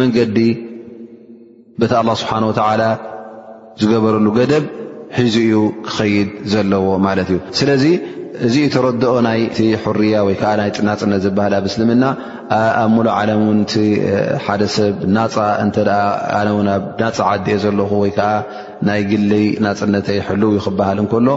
መንገዲ 0.00 0.38
በቲ 1.80 1.92
ላ 2.08 2.14
ስብሓን 2.22 2.44
ወተዓላ 2.50 2.82
ዝገበረሉ 3.80 4.26
ገደብ 4.38 4.64
ሒዚ 5.20 5.36
ኡ 5.60 5.62
ክኸይድ 5.86 6.28
ዘለዎ 6.52 6.86
ማለት 7.06 7.28
እዩ 7.32 7.38
ስለዚ 7.58 7.84
እዚ 8.46 8.54
ዩ 8.64 8.66
ተረድኦ 8.74 9.12
ናይቲ 9.26 9.58
ሕርያ 9.84 10.16
ወይከዓ 10.28 10.50
ናይ 10.60 10.68
ናፅነት 10.88 11.20
ዝበሃል 11.24 11.54
ኣብ 11.58 11.64
እስልምና 11.70 12.04
ኣብ 12.82 12.88
ሙሉ 12.96 13.06
ዓለም 13.16 13.40
ውንቲ 13.48 13.72
ሓደ 14.44 14.62
ሰብ 14.76 14.94
ናፃ 15.16 15.34
እንተ 15.64 15.76
ኣነ 16.38 16.46
ውን 16.58 16.68
ኣብ 16.76 16.84
ናፃ 17.02 17.18
ዓዲዮ 17.32 17.56
ዘለኹ 17.64 17.90
ወይከዓ 18.04 18.30
ናይ 18.90 19.02
ግልይ 19.12 19.46
ናፅነተ 19.66 20.08
ይሕልው 20.18 20.52
ይክበሃል 20.58 21.00
እንከሎ 21.04 21.28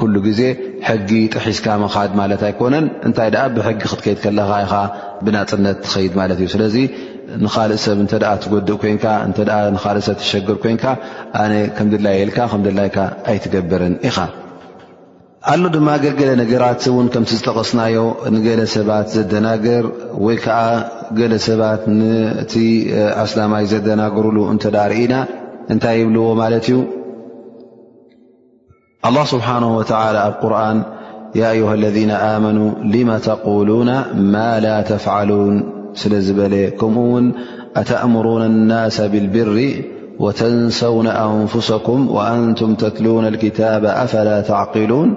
ኩሉ 0.00 0.16
ግዜ 0.28 0.40
ሕጊ 0.88 1.10
ጥሒስካ 1.34 1.66
ምኻድ 1.82 2.10
ማለት 2.20 2.40
ኣይኮነን 2.48 2.86
እንታይ 3.08 3.28
ደኣ 3.34 3.44
ብሕጊ 3.56 3.80
ክትከይድ 3.90 4.18
ከለካ 4.24 4.52
ኢኻ 4.66 4.74
ብናፅነት 5.24 5.78
ትኸይድ 5.84 6.12
ማለት 6.20 6.38
እዩ 6.42 6.48
ስለዚ 6.54 6.76
ንካልእ 7.44 7.78
ሰብ 7.84 7.98
እንተ 8.04 8.12
ትጎድእ 8.42 8.78
ኮይንካ 8.82 9.04
እንካልእ 9.26 10.04
ሰብ 10.08 10.16
ትሸግር 10.22 10.58
ኮይንካ 10.64 10.84
ኣነ 11.42 11.52
ከም 11.78 11.88
ድላይ 11.92 12.14
የኢልካ 12.18 12.38
ከምድላይካ 12.52 12.98
ኣይትገብርን 13.30 13.94
ኢኻ 14.10 14.18
ኣሎ 15.50 15.62
ድማ 15.74 15.88
ገልገለ 16.04 16.30
ነገራት 16.42 16.84
እውን 16.90 17.08
ከምቲ 17.14 17.30
ዝጠቐስናዮ 17.40 17.96
ንገለ 18.34 18.60
ሰባት 18.76 19.06
ዘደናገር 19.16 19.84
ወይከዓ 20.26 20.60
ገለ 21.18 21.32
ሰባት 21.48 21.82
ንቲ 21.98 22.54
ኣስናማይ 23.24 23.66
ዘደናገርሉ 23.72 24.36
እንተ 24.54 24.64
ርኢና 24.92 25.14
እንታይ 25.74 25.96
ይብልዎ 26.00 26.24
ማለት 26.42 26.66
እዩ 26.70 26.74
الله 29.08 29.24
سبحانه 29.24 29.76
وتعلى 29.76 30.34
قرآن 30.42 30.82
يا 31.34 31.50
أيها 31.50 31.74
الذين 31.74 32.10
آمنو 32.10 32.72
لم 32.84 33.16
تقولون 33.18 34.02
ما 34.14 34.60
لا 34.60 34.80
تفعلون 34.82 35.72
ل 36.06 36.14
ل 36.54 36.70
كمኡ 36.80 37.04
و 37.16 37.20
أتأمرون 37.76 38.42
الناس 38.42 39.00
بالبر 39.00 39.50
وتنسون 40.18 41.06
أنفسكم 41.06 41.98
وأنتم 42.16 42.74
تتلون 42.74 43.24
الكتاب 43.26 43.84
أفلا 43.84 44.36
تعقلون 44.40 45.08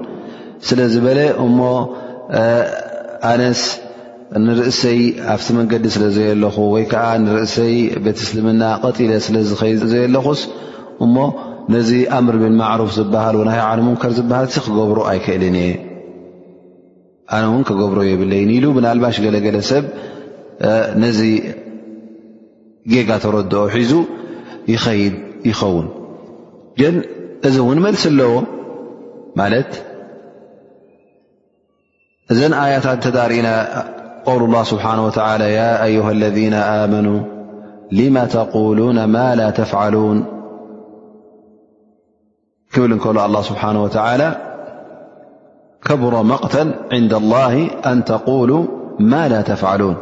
لبل 0.71 1.19
ن 3.27 3.53
نرእسي 4.47 4.99
ኣفت 5.33 5.47
መንዲ 5.57 5.71
لي 5.83 6.35
ل 6.43 6.45
ي 6.79 6.85
ዓ 7.05 7.05
رእس 7.37 7.55
ቤت 8.05 8.17
سلم 8.33 8.47
ጢل 8.97 10.17
ل 11.13 11.15
ነዚ 11.73 11.89
ኣምር 12.17 12.35
ብማዕሩፍ 12.43 12.89
ዝበሃል 12.97 13.35
ሃን 13.55 13.79
ሙንከር 13.87 14.11
ዝበሃል 14.19 14.47
ክገብሮ 14.53 14.99
ኣይክእልን 15.11 15.55
እየ 15.63 15.71
ኣነ 17.37 17.43
ውን 17.53 17.63
ክገብሮ 17.69 17.99
የብለይ 18.11 18.41
ኢሉ 18.57 18.65
ብናልባሽ 18.77 19.17
ገለገለ 19.25 19.57
ሰብ 19.71 19.85
ነዚ 21.03 21.19
ጌጋ 22.93 23.09
ተረድኦ 23.25 23.61
ሒዙ 23.75 23.91
ይኸይድ 24.73 25.15
ይኸውን 25.49 25.87
ግን 26.81 26.95
እዚ 27.49 27.55
እውን 27.65 27.79
መልሲ 27.85 28.03
ኣለዎ 28.11 28.31
ማለት 29.41 29.71
እዘን 32.33 32.53
ኣያታት 32.63 32.99
ተዳሪእና 33.07 33.51
ውል 34.31 34.41
لላه 34.51 34.63
ስብሓه 34.71 34.99
ه 36.07 36.09
ለذ 36.21 36.37
ኣመኑ 36.65 37.07
ማ 38.15 38.23
ተقሉ 38.33 38.79
ማ 39.15 39.21
ተፍሉን 39.59 40.17
كل 42.75 42.99
كل 42.99 43.17
الله 43.17 43.41
سبحانه 43.41 43.83
وتعالى 43.83 44.37
كبر 45.85 46.23
مقت 46.23 46.67
عند 46.91 47.13
الله 47.13 47.67
أن 47.85 48.03
تقولو 48.03 48.65
ما 48.99 49.27
لا 49.27 49.41
تفعلون 49.41 49.95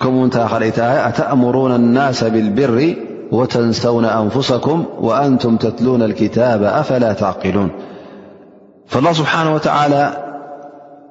كمو 0.00 0.24
ل 0.26 0.40
أتأمرون 0.78 1.74
الناس 1.74 2.24
بالبر 2.24 2.94
وتنسون 3.32 4.04
أنفسكم 4.04 4.84
وأنتم 5.00 5.56
تتلون 5.56 6.02
الكتاب 6.02 6.62
أفلا 6.62 7.12
تعقلون 7.12 7.70
فالله 8.86 9.12
سبحانه 9.12 9.54
وتعالى 9.54 10.02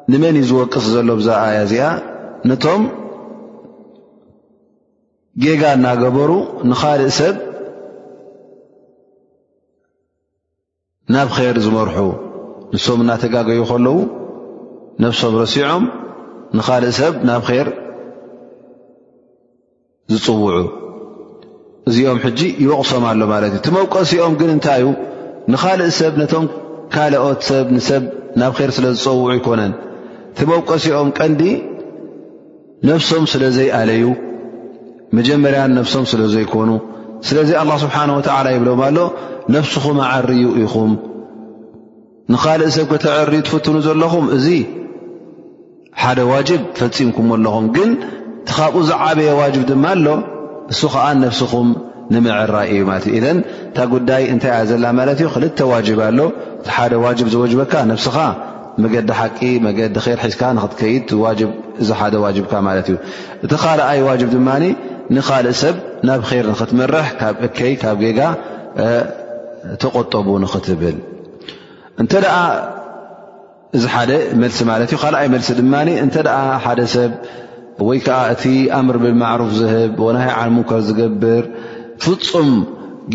نمن 0.09 0.36
يزوقص 0.36 0.88
ل 1.07 1.11
ب 1.18 1.20
آي 1.47 1.59
ز 1.72 1.74
نቶم 2.49 2.82
ج 5.43 5.45
ن 5.86 5.88
جبر 6.03 6.30
نل 6.64 7.03
سب 7.20 7.36
ናብ 11.12 11.30
ኼር 11.36 11.56
ዝመርሑ 11.64 11.97
ንሶም 12.74 12.99
እናተጋገዩ 13.04 13.60
ከለዉ 13.70 13.97
ነፍሶም 15.04 15.34
ረሲዖም 15.41 15.84
ንኻልእ 16.58 16.93
ሰብ 16.99 17.14
ናብ 17.30 17.41
ኼር 17.49 17.68
ዝፅውዑ 20.14 20.56
እዚኦም 21.89 22.20
ሕጂ 22.26 22.39
ይወቕሶም 22.64 23.04
ኣሎ 23.10 23.22
ማለት 23.34 23.51
እዩ 23.56 23.60
ቲመውቀሲኦም 23.66 24.34
ግን 24.41 24.49
እንታይ 24.56 24.80
እዩ 24.84 24.89
ንኻልእ 25.54 25.91
ሰብ 25.99 26.14
ነቶም 26.22 26.45
ካልኦት 26.95 27.41
ሰብ 27.49 27.66
ንሰብ 27.78 28.04
ናብ 28.43 28.54
ር 28.68 28.70
ስለ 28.78 28.86
ዝፀውዑ 28.95 29.28
ይኮነን 29.39 29.74
ቲመውቀሲኦም 30.39 31.10
ቀንዲ 31.20 31.41
ነፍሶም 32.89 33.26
ስለ 33.34 33.43
ዘይኣለዩ 33.58 34.06
መጀመርያን 35.18 35.74
ነፍሶም 35.80 36.06
ስለ 36.14 36.22
ዘይኮኑ 36.36 36.70
ስለዚ 37.28 37.49
ኣላ 37.62 37.72
ስብሓን 37.84 38.10
ወትዓላ 38.18 38.47
ይብሎም 38.56 38.80
ኣሎ 38.88 38.97
ነስኹም 39.56 39.98
ኣዓርዩ 40.08 40.44
ኢኹም 40.64 40.91
ንካልእ 42.34 42.70
ሰብ 42.76 42.86
ከተዕር 42.91 43.30
ትፈትኑ 43.48 43.76
ዘለኹም 43.86 44.26
እዚ 44.36 44.48
ሓደ 46.02 46.20
ዋጅብ 46.32 46.62
ፈፂምኩም 46.78 47.28
ኣለኹም 47.36 47.66
ግን 47.76 47.89
ካብኡ 48.58 48.82
ዝዓበየ 48.89 49.32
ዋብ 49.39 49.56
ድማ 49.72 49.86
ኣሎ 49.96 50.08
እሱ 50.74 50.82
ከዓ 50.94 51.06
ነስኹም 51.24 51.70
ንምዕራይ 52.14 52.70
እዩ 52.76 52.84
እ 53.18 53.20
ታ 53.76 53.88
ጉዳይ 53.94 54.24
እንታይ 54.34 54.56
ዘላ 54.72 54.86
ማ 55.00 55.06
ዩ 55.24 55.28
ክል 55.34 55.44
ዋጅብ 55.74 56.00
ኣሎ 56.08 56.20
እሓደ 56.70 56.91
ዋ 57.04 57.08
ዝወጅበካ 57.34 57.74
ነስኻ 57.91 58.18
መገዲ 58.84 59.10
ሓቂ 59.20 59.39
መዲ 59.66 59.80
ር 60.06 60.30
ዝካ 60.34 60.44
ንክትከይድ 60.60 61.10
እዚ 61.82 61.89
ሓደ 62.00 62.16
ካ 62.52 62.62
ማት 62.68 62.88
እዩ 62.91 62.96
እቲ 63.46 63.52
ካኣይ 63.64 64.00
ዋ 64.08 64.14
ድማ 64.34 64.48
ንካልእ 65.18 65.58
ሰብ 65.64 65.76
ናብ 66.10 66.22
ር 66.44 66.46
ንክትመርሕ 66.54 67.08
ካብ 67.20 67.36
እከይ 67.48 67.74
ካብ 67.84 67.98
ጌጋ 68.06 68.20
ተቆጠቡ 69.82 70.28
ንኽትብል 70.43 70.97
እንተ 72.01 72.14
ኣ 72.38 72.39
እዚ 73.78 73.84
ሓደ 73.93 74.11
መልሲ 74.41 74.59
ማለት 74.70 74.89
እዩ 74.91 74.97
ካልኣይ 75.03 75.28
መልሲ 75.34 75.47
ድማ 75.59 75.74
እንተ 76.05 76.16
ሓደ 76.64 76.80
ሰብ 76.95 77.11
ወይከዓ 77.88 78.18
እቲ 78.34 78.43
ኣምር 78.80 78.97
ብማሩፍ 79.03 79.49
ዝህብ 79.59 79.93
ወና 80.05 80.18
ሃይ 80.26 80.32
ዓነ 80.39 80.49
ሙንከር 80.57 80.82
ዝገብር 80.88 81.43
ፍፁም 82.03 82.49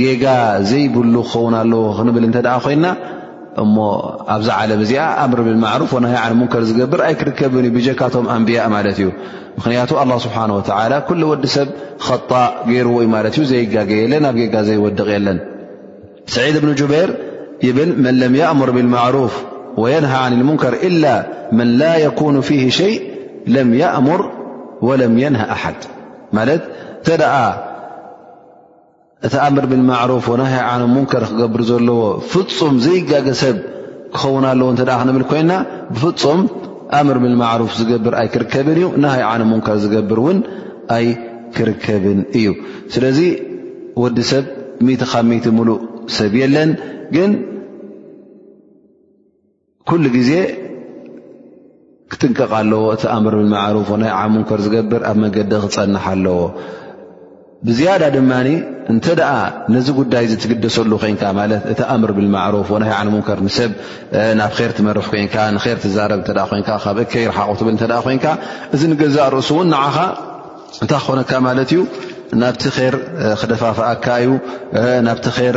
ጌጋ 0.00 0.24
ዘይብሉ 0.70 1.14
ክኸውን 1.26 1.54
ኣለዎ 1.60 1.82
ክንብል 1.98 2.24
እንተኣ 2.28 2.48
ኮይና 2.64 2.86
እሞ 3.62 3.76
ኣብዛ 4.36 4.48
ዓለም 4.62 4.80
እዚኣ 4.84 5.04
ኣምር 5.24 5.40
ብማሩፍ 5.46 5.90
ወና 5.96 6.06
ሃይ 6.12 6.18
ዓን 6.22 6.34
ሙንከር 6.40 6.64
ዝገብር 6.70 7.00
ኣይ 7.08 7.14
ክርከብን 7.20 7.66
እዩ 7.68 7.72
ብጀካቶም 7.76 8.26
ኣንቢያ 8.36 8.64
ማለት 8.76 8.98
እዩ 9.02 9.08
ምክንያቱ 9.58 9.90
ኣላ 10.02 10.10
ስብሓን 10.26 10.50
ወተላ 10.58 10.92
ኩለ 11.08 11.22
ወዲ 11.32 11.44
ሰብ 11.56 11.68
ከጣእ 12.06 12.50
ገይርዎ 12.72 12.96
እዩ 13.04 13.08
ማለት 13.16 13.34
እዩ 13.38 13.44
ዘይጋገየለን 13.52 14.22
ናብ 14.26 14.36
ገጋ 14.42 14.56
ዘይወድቕ 14.70 15.08
የለን 15.16 15.38
سድ 16.34 16.54
ብن 16.62 16.70
جበር 16.80 17.08
ብል 17.76 17.90
መن 18.04 18.14
لም 18.22 18.34
يأمር 18.42 18.68
ብالمعرፍ 18.76 19.32
وينه 19.82 20.12
عن 20.24 20.32
المንከር 20.38 20.74
إل 20.88 20.96
መن 21.58 21.68
ل 21.80 21.82
يكن 22.06 22.34
فه 22.48 22.62
شي 22.78 22.92
ለም 23.54 23.68
يأሙር 23.82 24.20
وለم 24.88 25.14
ينه 25.24 25.40
ኣሓድ 25.54 25.80
ማ 26.36 26.38
ተ 27.06 27.08
እቲ 29.26 29.34
ምር 29.54 29.64
ብلمرፍ 29.72 30.24
و 30.32 30.36
ነ 30.40 30.42
مንከር 30.96 31.22
ክገብር 31.30 31.62
ዘለዎ 31.70 32.00
ፍፁም 32.32 32.74
ዘይጋ 32.84 33.10
ሰብ 33.42 33.56
ክኸውና 34.14 34.46
ለዎ 34.58 34.68
ክንብል 35.00 35.24
ኮይና 35.30 35.52
ፍፁም 36.02 36.40
ምር 37.08 37.16
ብلمرፍ 37.24 37.70
ዝገብር 37.80 38.12
ኣይክርከብን 38.22 38.76
እዩ 38.78 38.86
ንሃይ 39.02 39.22
ነ 39.40 39.42
ንከር 39.58 39.76
ዝገብር 39.84 40.20
ን 40.36 40.38
ኣይ 40.96 41.06
ክርከብን 41.56 42.20
እዩ 42.38 42.46
ስለዚ 42.94 43.18
وዲ 44.02 44.18
ሰብ 44.32 44.44
ብ 45.58 45.62
ሉ 45.68 45.70
ሰብ 46.16 46.32
የለን 46.42 46.70
ግን 47.16 47.30
ኩሉ 49.88 50.04
ግዜ 50.16 50.30
ክጥንቀቕ 52.12 52.52
ኣለዎ 52.58 52.82
እቲ 52.96 53.04
ኣምር 53.14 53.34
ብልማሩፍ 53.38 53.88
ና 54.02 54.12
ዓን 54.18 54.30
ሙንከር 54.34 54.60
ዝገብር 54.66 55.02
ኣብ 55.10 55.16
መንገዲ 55.24 55.52
ክፀንሓ 55.64 56.04
ኣለዎ 56.16 56.38
ብዝያዳ 57.68 58.02
ድማ 58.14 58.30
እንተ 58.92 59.06
ኣ 59.30 59.34
ነዚ 59.74 59.86
ጉዳይ 60.00 60.24
ዝትግደሰሉ 60.32 60.90
ኮይንካ 61.02 61.22
ማለት 61.38 61.62
እቲ 61.72 61.80
ኣምር 61.94 62.10
ብልማዕሩፍ 62.18 62.68
ወናይ 62.74 62.92
ዓን 62.98 63.08
ሙንከር 63.14 63.40
ሰብ 63.58 63.72
ናብ 64.40 64.52
ር 64.68 64.70
ትመርሕ 64.78 65.06
ኮንካ 65.14 65.34
ንር 65.56 65.64
ትዛረብ 65.84 66.22
ይንካ 66.58 66.70
ካብ 66.84 66.98
እከይርሓቑ 67.04 67.56
ትብል 67.60 67.76
ኮይንካ 68.06 68.26
እዚ 68.76 68.82
ንገዛእ 68.92 69.28
ርእሱእውን 69.36 69.68
ንዓኻ 69.74 69.96
እንታይ 70.84 71.00
ክኾነካ 71.04 71.30
ማለት 71.48 71.70
እዩ 71.74 71.80
ናብቲ 72.40 72.62
ር 72.94 72.96
ክደፋፍኣካ 73.40 74.06
እዩ 74.22 74.32
ናብቲ 75.06 75.26
ር 75.54 75.56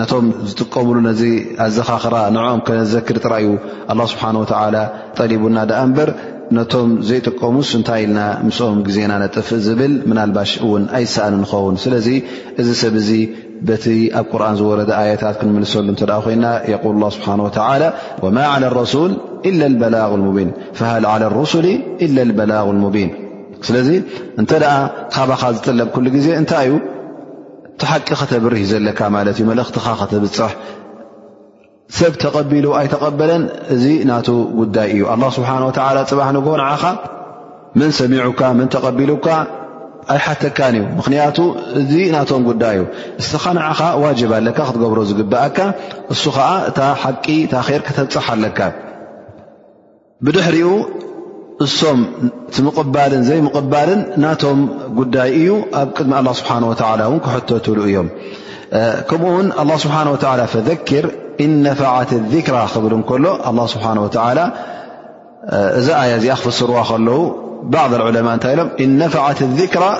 ነቶም 0.00 0.26
ዝጥቀምሉ 0.48 0.96
ነዚ 1.08 1.22
ኣዘኻኽራ 1.64 2.16
ንኦም 2.34 2.60
ከዘክር 2.68 3.16
ጥራዩ 3.24 3.46
ኣላ 3.92 4.00
ስብሓን 4.12 4.36
ተላ 4.50 4.76
ጠሊቡና 5.18 5.56
ደኣ 5.70 5.80
እምበር 5.88 6.10
ነቶም 6.58 6.90
ዘይጥቀሙስ 7.08 7.68
እንታይ 7.78 8.00
ኢልና 8.06 8.20
ምስኦም 8.46 8.78
ግዜና 8.88 9.12
ነጥፍእ 9.22 9.60
ዝብል 9.66 9.92
ምናልባሽ 10.10 10.52
እውን 10.66 10.84
ኣይሰኣን 10.98 11.34
ንኸውን 11.42 11.76
ስለዚ 11.84 12.08
እዚ 12.60 12.68
ሰብ 12.82 12.94
እዚ 13.02 13.10
በቲ 13.68 13.84
ኣብ 14.20 14.26
ቁርን 14.32 14.54
ዝወረደ 14.60 14.90
ኣየታት 15.00 15.36
ክንምልሰሉ 15.40 15.86
እንተ 15.94 16.02
ኮይና 16.26 16.46
የል 16.72 16.96
ላ 17.02 17.06
ስብሓን 17.16 17.40
ተላ 17.58 17.84
ወማ 18.26 18.38
ረሱል 18.80 19.12
ኢ 19.50 19.52
በላ 19.82 19.96
ሙቢን 20.26 20.50
ሃል 20.90 21.06
ርስሊ 21.40 21.68
ኢ 22.06 22.08
ልበላ 22.16 22.52
ሙቢን 22.84 23.10
ስለዚ 23.66 23.88
እንተ 24.40 24.50
ደኣ 24.64 24.74
ካባካ 25.14 25.42
ዝፅለብ 25.56 25.90
ሉ 26.04 26.10
ግዜ 26.16 26.28
እንታይ 26.40 26.64
እዩ 26.70 26.74
እ 27.84 27.86
ሓቂ 27.90 28.08
ከተብርህ 28.18 28.58
እዩዘለካ 28.64 29.00
ማለት 29.14 29.36
እዩ 29.38 29.44
መልእኽትኻ 29.50 29.86
ክትብፅሕ 30.00 30.52
ሰብ 31.98 32.12
ተቐቢሉ 32.22 32.66
ኣይተቐበለን 32.78 33.42
እዚ 33.74 33.84
ናቱ 34.10 34.28
ጉዳይ 34.60 34.88
እዩ 34.94 35.02
ኣ 35.14 35.16
ስብሓን 35.38 35.64
ፅባሕ 36.10 36.28
ንጎ 36.36 36.46
ንዓኻ 36.60 36.84
ምን 37.78 37.90
ሰሚዑካ 38.00 38.40
ምን 38.58 38.68
ተቀቢሉካ 38.74 39.26
ኣይሓተካን 40.14 40.74
እዩ 40.78 40.84
ምክንያቱ 40.98 41.38
እዚ 41.80 41.92
ናቶም 42.14 42.42
ጉዳይ 42.50 42.76
እዩ 42.78 42.84
እስኻ 43.22 43.44
ንዓኻ 43.58 43.80
ዋጅብ 44.04 44.30
ኣለካ 44.38 44.58
ክትገብሮ 44.68 44.98
ዝግብአካ 45.10 45.58
እሱ 46.14 46.22
ከዓ 46.36 46.48
እታ 46.70 46.78
ሓቂ 47.02 47.26
ታር 47.52 47.68
ክተብፅሕ 47.88 48.26
ኣለካ 48.36 48.60
ድ 50.34 50.36
ንም 51.62 51.98
ዘقል 53.28 53.94
ናቶ 54.22 54.42
ጉዳይ 54.98 55.28
እዩ 55.40 55.48
ኣብ 55.82 55.88
ሚ 56.12 56.14
ه 56.36 56.38
ክሉ 59.08 59.22
እዮ 59.38 59.44
ه 59.94 59.96
ه 59.96 59.98
ذ 60.26 61.68
اذራ 61.82 61.94
ዚ 62.30 62.32
ክርዋ 62.46 62.64
ض 62.84 62.86
ء 63.00 63.02
ይ 63.58 63.64
ት 64.14 64.16
الذራ 64.18 67.12
ኣ 69.28 69.30
ተ 69.38 69.40
ዜ 69.50 69.98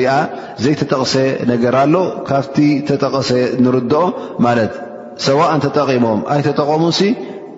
ሪ 0.00 0.02
ዘጠቕሰ 0.68 1.14
ነ 1.50 1.52
ሎ 1.94 1.96
ካ 2.28 2.30
ጠ 2.88 2.90
ኦ 3.16 3.18
ሰء 5.26 5.52
ጠቂሞም 5.76 6.20
ኣጠቀሙ 6.34 6.82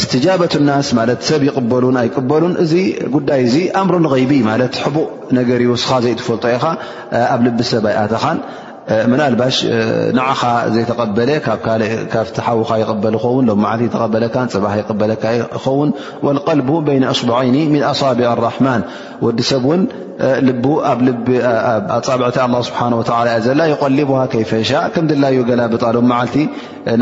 ስትጃበة 0.00 0.54
ናስ 0.66 0.88
ማ 0.96 1.00
ሰብ 1.28 1.42
ይበሉን 1.48 1.96
ኣይበሉን 2.02 2.54
እዚ 2.62 2.72
ጉዳይ 3.14 3.42
ኣምሩን 3.80 4.04
غይቢ 4.12 4.32
ማ 4.48 4.52
ቡእ 4.94 5.08
ነገር 5.38 5.60
ስ 5.84 6.00
ዘይትፈልጦ 6.04 6.44
ኢኻ 6.56 6.64
ኣብ 7.34 7.40
ልብ 7.46 7.58
ሰብ 7.70 7.84
ኣተኻ 8.02 8.24
ናባሽ 9.18 9.56
ንዓኻ 10.18 10.40
ዘይተበለ 10.74 11.30
ብሓዉካ 12.14 12.78
ይበ 12.82 13.04
ን 13.14 13.48
ተበፅባ 13.94 14.66
በለካ 15.02 15.26
ኸውን 15.64 15.90
ል 16.60 16.62
ይ 16.96 17.02
ኣስቡዐይን 17.12 17.58
ኣቢዕ 17.92 18.30
ራማን 18.46 18.82
ወዲ 19.26 19.38
ሰብ 19.52 19.66
ል 20.46 20.52
ፃብዕቲ 22.06 22.38
ስብሓ 22.66 22.80
ዘ 23.46 23.48
ይቀሊቡሃ 23.72 24.20
ከይፈሻ 24.32 24.70
ከም 24.94 25.04
ድላዩ 25.10 25.36
ገላ 25.48 25.62
ብጣሉ 25.72 25.96
ዓልቲ 26.18 26.36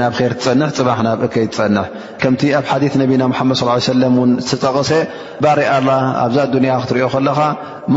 ናብ 0.00 0.14
ር 0.28 0.32
ትፀን 0.40 0.60
ፅባሕ 0.78 0.98
ናብ 1.06 1.20
እከይ 1.26 1.46
ትፅንሕ 1.52 1.86
ከምቲ 2.22 2.42
ኣብ 2.60 2.64
ሓዲ 2.70 2.84
ነና 3.00 3.22
ድ 3.50 3.60
ص 3.86 3.92
ለ 4.02 4.08
ዝተፀቕሰ 4.48 4.90
ባርእ 5.44 5.68
ኣ 5.74 5.96
ኣብዛ 6.24 6.38
ዱንያ 6.54 6.72
ክትሪኦ 6.84 7.08
ከለኻ 7.14 7.38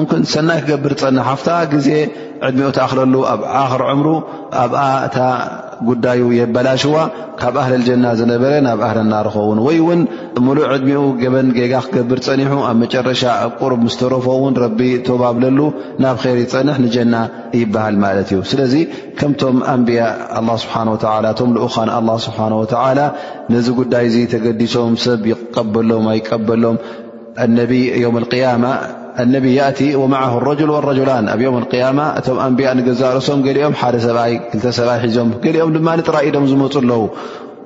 ን 0.01 0.24
ሰናይ 0.34 0.59
ክገብር 0.63 0.93
ትፀን 0.99 1.19
ሃፍታ 1.30 1.49
ግዜ 1.74 1.89
ዕድሚኦ 2.47 2.69
ትኣክለሉ 2.78 3.15
ኣብ 3.34 3.41
ክር 3.74 3.82
ምሩ 3.99 4.07
ኣብኣ 4.62 4.80
እታ 5.06 5.18
ጉዳዩ 5.88 6.22
የበላሽዋ 6.39 6.95
ካብ 7.39 7.56
ኣህልልጀና 7.62 8.06
ዝነበረ 8.20 8.51
ናብ 8.68 8.82
እህል 8.88 8.99
ናርኸውን 9.12 9.60
ወይ 9.66 9.78
ውን 9.88 10.01
ሙሉእ 10.45 10.68
ዕድሚኡ 10.74 11.01
ገበን 11.22 11.47
ጌጋ 11.58 11.74
ክገብር 11.86 12.20
ፀኒሑ 12.28 12.54
ኣብ 12.70 12.76
መጨረሻ 12.84 13.24
ቁርብ 13.60 13.80
ምስ 13.88 13.95
ተረፎ 14.01 14.28
ውን 14.43 14.56
ረቢ 14.64 14.80
ተባብለሉ 15.08 15.60
ናብ 16.06 16.18
ር 16.24 16.36
ይፀንሕ 16.43 16.78
ንጀና 16.86 17.16
ይበሃል 17.62 17.97
ማለት 18.06 18.30
እዩ 18.34 18.41
ስለዚ 18.54 18.74
ከምቶም 19.22 19.58
ኣንብያ 19.76 20.01
ስብሓ 20.64 20.76
ላ 21.26 21.36
ቶም 21.41 21.51
ልኡኻን 21.58 21.91
ላ 22.10 22.18
ስብሓን 22.28 22.56
ወላ 22.64 22.99
ነዚ 23.54 23.68
ጉዳይ 23.82 24.08
ዙ 24.16 24.26
ተገዲሶም 24.36 24.95
ሰብ 25.06 25.24
ይቀበሎም 25.34 26.08
ይቀበሎም 26.20 26.78
ነቢ 27.60 27.74
ም 28.18 28.28
ያማ 28.43 28.64
ኣነብ 29.22 29.45
ያእቲ 29.57 29.80
ወማዓ 30.01 30.30
ረል 30.47 30.61
ረላን 30.97 31.26
ኣብ 31.34 31.41
ዮም 31.45 31.55
ያማ 31.82 31.99
እቶም 32.20 32.38
ኣንብያ 32.45 32.68
ንገዛርሶም 32.80 33.39
ገሊኦም 33.47 33.76
ሓደ 33.82 33.95
ሰብኣይ 34.05 34.34
ክተሰብኣይ 34.51 34.99
ሒዞም 35.05 35.30
ገሊኦም 35.43 35.72
ድማ 35.76 35.89
ጥራኢዶም 36.07 36.45
ዝመፁ 36.51 36.74
ኣለዉ 36.82 37.01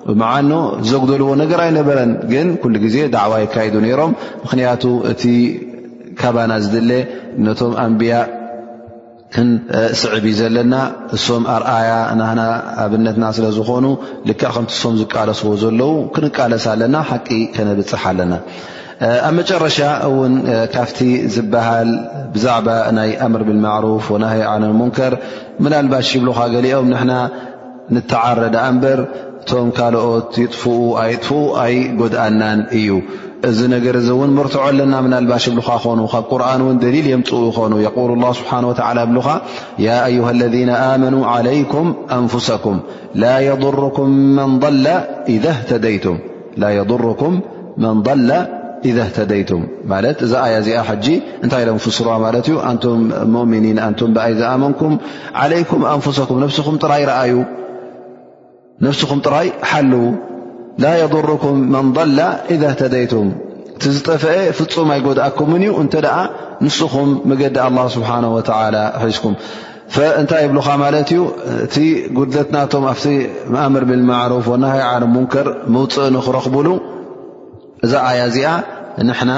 ብመዓኖ 0.08 0.52
ዘጉደልዎ 0.90 1.30
ነገር 1.44 1.60
ኣይነበረን 1.66 2.12
ግን 2.34 2.48
ኩሉ 2.62 2.74
ግዜ 2.86 2.98
ዳዕዋ 3.16 3.36
ይካይዱ 3.44 3.76
ነይሮም 3.86 4.12
ምክንያቱ 4.44 4.84
እቲ 5.12 5.24
ካባና 6.22 6.52
ዝድለ 6.66 6.92
ነቶም 7.48 7.74
ኣንብያ 7.86 8.16
ክንስዕብ 9.36 10.26
ዘለና 10.40 10.74
እሶም 11.16 11.44
ኣርኣያ 11.56 11.90
ናና 12.20 12.42
ኣብነትና 12.84 13.26
ስለዝኾኑ 13.38 13.86
ልካ 14.30 14.44
ከምቲ 14.56 14.72
ሶም 14.84 14.94
ዝቃለስዎ 15.02 15.50
ዘለው 15.64 15.94
ክንቃለስ 16.16 16.66
ኣለና 16.74 16.96
ሓቂ 17.10 17.28
ከነብፅሓ 17.56 18.04
ኣለና 18.12 18.34
ኣብ 19.28 19.34
መጨረሻ 19.38 19.78
ውን 20.20 20.34
ካፍቲ 20.76 21.00
ዝበሃል 21.34 21.90
ብዛዕባ 22.34 22.68
ናይ 22.98 23.10
أምር 23.26 23.42
ብلمعرፍ 23.48 24.06
وናهይ 24.14 24.42
عن 24.52 24.62
الሙንከር 24.70 25.14
مና 25.64 25.74
ልባሽ 25.86 26.08
ይብلካ 26.18 26.40
ገሊኦም 26.56 26.88
ና 27.10 27.12
نተዓረዳ 27.96 28.56
እምበር 28.72 29.00
እቶም 29.42 29.68
ካልኦት 29.78 30.32
ይጥፍ 30.44 30.64
ጥፍق 31.26 31.48
ኣይ 31.66 31.74
ጎድኣናን 32.00 32.60
እዩ 32.78 32.90
እዚ 33.50 33.60
ነገር 33.76 33.96
እ 34.02 34.04
እውን 34.16 34.32
مርትዐ 34.40 34.62
ኣለና 34.70 34.94
ن 35.12 35.14
ልባሽ 35.26 35.44
ይብل 35.50 35.62
ኾኑ 35.86 36.00
ካብ 36.14 36.24
ቁርን 36.32 36.62
ውን 36.68 36.78
ደሊል 36.84 37.06
የምፅ 37.14 37.30
ይኑ 37.36 37.74
ل 37.86 37.88
الله 38.16 38.32
ስብሓنه 38.40 38.68
و 38.72 38.74
ብኻ 39.18 39.28
ي 39.88 39.90
يه 40.18 40.26
الذن 40.36 40.70
ኣመኑ 40.90 41.16
علይكም 41.34 41.88
أንفسኩም 42.20 42.78
ض 48.24 48.24
ذ 48.86 49.26
ደይ 49.32 49.42
እዚ 50.26 50.32
ኣي 50.46 50.54
ዚኣ 50.66 50.82
እታይ 51.46 51.64
ሎ 51.68 51.70
ፍስር 51.86 52.08
ን 53.32 53.34
ؤኒን 53.44 53.66
ን 53.78 53.80
ኣይ 54.26 54.32
ዝኣመኩ 54.40 54.80
عይك 55.42 55.72
ኣንም 55.74 56.44
ዩ 58.88 58.92
ስኹም 59.00 59.20
ጥራይ 59.26 59.48
ሓل 59.70 59.92
ላ 60.84 60.88
ضرኩም 61.14 61.56
መن 61.74 61.88
ضላ 61.98 62.20
إذ 62.54 62.62
ተደይም 62.82 63.30
ቲ 63.82 63.84
ዝጠፍአ 63.96 64.36
ፍፁም 64.58 64.90
ኣይጎድኣኩም 64.96 65.50
እዩ 65.58 65.66
እተ 65.84 65.96
ንስኹም 66.66 67.10
ገዲ 67.42 67.58
الله 67.70 67.86
ስብሓه 67.96 68.18
و 68.36 68.40
ሒዝኩ 69.04 69.24
እንታይ 70.22 70.44
ብلኻ 70.52 70.68
ማ 70.82 70.84
እዩ 71.02 71.18
እቲ 71.66 71.76
ጉድለት 72.18 72.50
ናቶም 72.56 72.84
ኣ 72.92 72.94
ኣምር 73.66 73.84
ብلرፍ 73.90 74.48
ሙንከር 75.16 75.48
ፅእ 75.94 76.08
ንክረክብሉ 76.16 76.68
እዛ 77.86 77.94
ኣያ 78.10 78.22
እዚኣ 78.32 78.48
ንሕና 79.08 79.32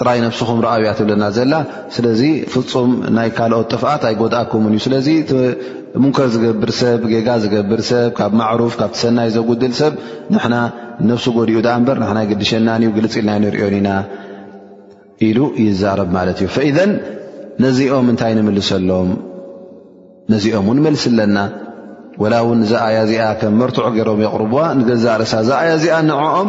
ጥራይ 0.00 0.18
ነብስኹም 0.24 0.58
ረኣብያ 0.64 0.90
ትብለና 0.98 1.24
ዘላ 1.36 1.54
ስለዚ 1.94 2.22
ፍፁም 2.52 2.92
ናይ 3.16 3.28
ካልኦት 3.36 3.66
ጥፍኣት 3.74 4.02
ኣይጎድኣኩምን 4.08 4.72
እዩ 4.76 4.80
ስለዚ 4.86 5.08
ሙንከር 6.02 6.28
ዝገብር 6.34 6.70
ሰብ 6.78 7.00
ጌጋ 7.12 7.28
ዝገብር 7.42 7.80
ሰብ 7.88 8.06
ካብ 8.18 8.32
ማዕሩፍ 8.40 8.74
ካብ 8.80 8.90
ትሰናይ 8.94 9.28
ዘጉድል 9.34 9.72
ሰብ 9.80 9.92
ንና 10.34 10.54
ነፍሱ 11.10 11.24
ጎዲኡ 11.38 11.58
ዳ 11.66 11.74
እበር 11.80 11.96
ንና 12.04 12.18
ግዲሸናን 12.30 12.82
እዩ 12.84 12.90
ግልፂኢልና 12.96 13.32
ንሪዮን 13.44 13.74
ኢና 13.80 13.90
ኢሉ 15.26 15.38
ይዛረብ 15.64 16.08
ማለት 16.16 16.38
እዩ 16.44 16.48
ፈኢዘን 16.56 16.92
ነዚኦም 17.64 18.06
እንታይ 18.12 18.32
ንምልሰሎም 18.38 19.10
ነዚኦም 20.32 20.66
እውን 20.70 20.78
መልስ 20.86 21.04
ኣለና 21.10 21.38
ወላ 22.22 22.34
እውን 22.44 22.60
እዛ 22.64 22.72
ኣያ 22.86 22.96
እዚኣ 23.06 23.24
ከም 23.40 23.54
መርትዑ 23.60 23.84
ገይሮም 23.96 24.20
የቕርብዋ 24.24 24.60
ንገዛእ 24.78 25.16
ርሳ 25.22 25.34
እዛ 25.44 25.50
ኣያ 25.62 25.70
እዚኣ 25.78 25.94
ንዕኦም 26.10 26.48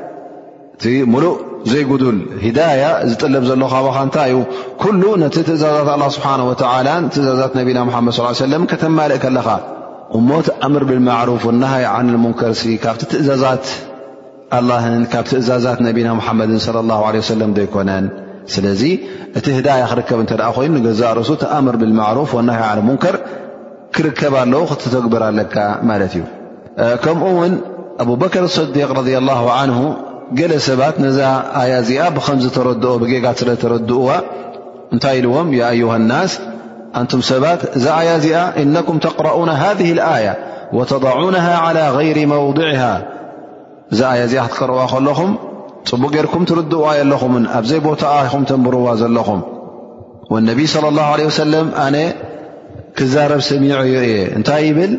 እቲ 0.83 0.91
ሙሉእ 1.13 1.33
ዘይጉዱል 1.71 2.15
ሂዳያ 2.43 2.85
ዝጥለብ 3.09 3.43
ዘለኻካ 3.49 3.89
እንታይ 4.05 4.31
እዩ 4.31 4.37
ኩሉ 4.81 5.01
ነቲ 5.23 5.35
ትእዛዛት 5.47 5.85
ه 5.89 6.07
ስብሓه 6.15 6.31
ላ 6.37 6.93
ትእዛዛት 7.15 7.39
ነና 7.57 7.79
ሓመድ 7.95 8.09
ص 8.17 8.41
ሰለም 8.45 8.63
ከተማልእ 8.71 9.19
ከለኻ 9.23 9.47
እሞት 10.17 10.47
ኣምር 10.67 10.83
ብማዕሩፍ 10.91 11.43
ወናሃይ 11.49 11.85
ንሙንከር 12.07 12.55
ካብቲ 12.85 13.01
ትእዛዛት 13.13 13.65
ን 14.99 15.03
ካብ 15.13 15.25
እዛዛት 15.41 15.79
ነቢና 15.87 16.09
ሓመድን 16.27 16.59
ص 16.65 16.67
ه 16.71 17.19
ሰለ 17.29 17.41
ዶ 17.57 17.61
ይኮነን 17.67 18.05
ስለዚ 18.55 18.83
እቲ 19.37 19.45
ህዳያ 19.59 19.81
ክርከብ 19.91 20.19
እተኣ 20.25 20.41
ኮይኑ 20.59 20.75
ገዛ 20.89 21.01
ርሱቲኣምር 21.21 21.75
ብልማሩፍ 21.83 22.31
ና 22.49 22.51
ሃይ 22.59 22.71
ነ 22.77 22.79
ሙንከር 22.91 23.15
ክርከብ 23.97 24.33
ኣለዉ 24.45 24.63
ክትተግብር 24.71 25.23
ለካ 25.39 25.55
ማለት 25.91 26.13
እዩ 26.17 26.23
ከምኡ 27.03 27.27
ውን 27.39 27.53
ኣብበከር 28.01 28.45
صዲቅ 28.57 28.89
ገለ 30.39 30.51
ሰባት 30.67 30.95
ነዛ 31.03 31.19
ኣያ 31.61 31.73
እዚኣ 31.83 32.01
ብከም 32.15 32.37
ዝተረድኦ 32.43 32.91
ብጌጋ 33.01 33.25
ስለ 33.39 33.49
ተረድእዋ 33.61 34.07
እንታይ 34.93 35.15
ኢልዎም 35.19 35.49
ያ 35.59 35.63
ዩه 35.81 35.91
ናስ 36.11 36.31
ኣንቱም 36.99 37.21
ሰባት 37.31 37.61
እዛ 37.77 37.85
ኣያ 38.01 38.11
እዚኣ 38.19 38.37
እነኩም 38.63 38.97
ተقረኡ 39.05 39.37
ذه 39.79 39.89
اኣያة 40.05 40.35
وተضዕن 40.77 41.35
على 41.65 41.83
غይር 41.97 42.17
መوضዕሃ 42.33 42.81
እዛ 43.93 43.99
ኣያ 44.13 44.21
እዚኣ 44.29 44.41
ክትቀርዋ 44.51 44.79
ከለኹም 44.93 45.31
ጽቡቅ 45.89 46.09
ጌርኩም 46.15 46.43
ትርድእዋ 46.49 46.85
ኣለኹምን 47.03 47.43
ኣብዘይ 47.57 47.79
ቦታ 47.87 48.03
ይኹም 48.27 48.43
ተንብርዋ 48.51 48.87
ዘለኹም 49.01 49.41
واነቢይ 50.33 50.67
صለى 50.75 50.87
الላه 50.91 51.05
عله 51.13 51.25
ሰለም 51.43 51.67
ኣነ 51.85 51.95
ክዛረብ 52.97 53.41
ሰሚዐ 53.49 53.73
ዮ 53.93 53.97
እየ 54.07 54.13
እንታይ 54.37 54.63
ይብል 54.69 54.93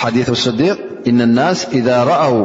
ሓዲث 0.00 0.28
صዲቅ 0.44 0.76
ኢነ 1.08 1.20
ናስ 1.38 1.58
إذ 1.78 1.86
ረኣው 2.10 2.36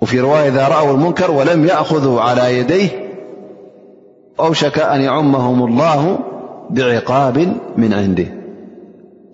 وفي 0.00 0.20
روية 0.20 0.48
إذا 0.48 0.68
رأو 0.68 0.90
المنكر 0.94 1.30
ولم 1.30 1.64
يأخذوا 1.64 2.20
على 2.20 2.58
يديه 2.58 2.88
وأوشك 4.38 4.78
أن 4.78 5.00
يعمهم 5.00 5.64
الله 5.64 6.18
بعقاب 6.70 7.38
من 7.76 7.92
عند 7.94 8.20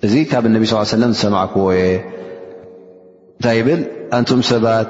እዚ 0.06 0.14
ካب 0.30 0.46
انب 0.46 0.64
صلىالى 0.64 0.82
عي 0.82 0.90
وسلم 0.94 1.10
ዝسمعكዎ 1.12 1.78
ታ 3.44 3.50
ብل 3.66 3.82
أنتم 4.18 4.40
سبت 4.48 4.88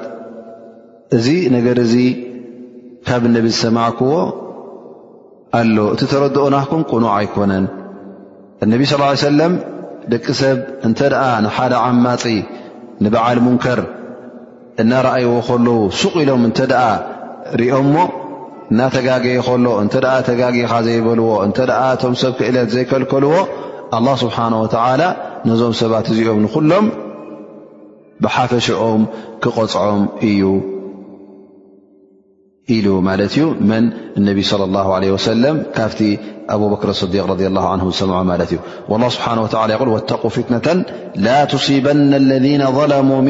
እዚ 1.17 1.27
نر 1.55 1.77
ካب 3.07 3.25
انب 3.29 3.45
ዝسمعكዎ 3.45 4.13
ل 5.55 5.77
እቲ 5.93 6.01
تردؤናكم 6.13 6.79
قنع 6.91 7.19
أيكن 7.19 7.51
انب 8.63 8.81
صلىال 8.89 9.03
عيه 9.03 9.11
وسلم 9.27 9.53
ደቂ 10.13 10.25
سብ 10.41 10.57
እ 10.87 10.89
نل 10.89 11.73
عمፅ 11.85 12.25
نبل 13.03 13.39
منكر 13.47 13.79
እናረኣይዎ 14.81 15.31
ከለዉ 15.47 15.75
ሱቕ 16.01 16.13
ኢሎም 16.23 16.43
እተ 16.49 16.59
ሪኦሞ 17.61 17.95
እናተጋ 18.71 19.07
ሎ 19.65 19.69
እተ 19.83 19.95
ተጋኻ 20.27 20.71
ዘይበልዎ 20.87 21.27
እተ 21.47 21.57
ቶም 22.03 22.15
ሰብ 22.23 22.33
ክእለት 22.39 22.69
ዘይከልከልዎ 22.75 23.35
لله 23.95 24.13
ስሓه 24.23 24.45
ነዞም 25.47 25.73
ሰባት 25.79 26.05
እዚኦም 26.13 26.37
ንሎም 26.45 26.85
ብሓፈሽኦም 28.23 29.01
ክቐፅዖም 29.43 30.01
እዩ 30.29 30.41
ሉ 32.83 32.87
ማ 33.07 33.13
እዩ 33.25 33.43
መን 33.69 33.85
ነ 34.25 34.27
صى 34.49 35.33
له 35.43 35.51
ካብቲ 35.77 35.99
ኣበክር 36.53 36.89
صዲ 37.01 37.15
ሰምዖ 37.99 38.15
ማ 38.31 38.39
እዩ 38.47 38.55
ه 38.89 38.91
ይ 39.55 39.95
اق 40.13 40.23
ፍትነة 40.35 40.67
ላ 41.25 41.37
صበ 41.65 41.85
ለذ 42.29 42.91
ም 43.27 43.29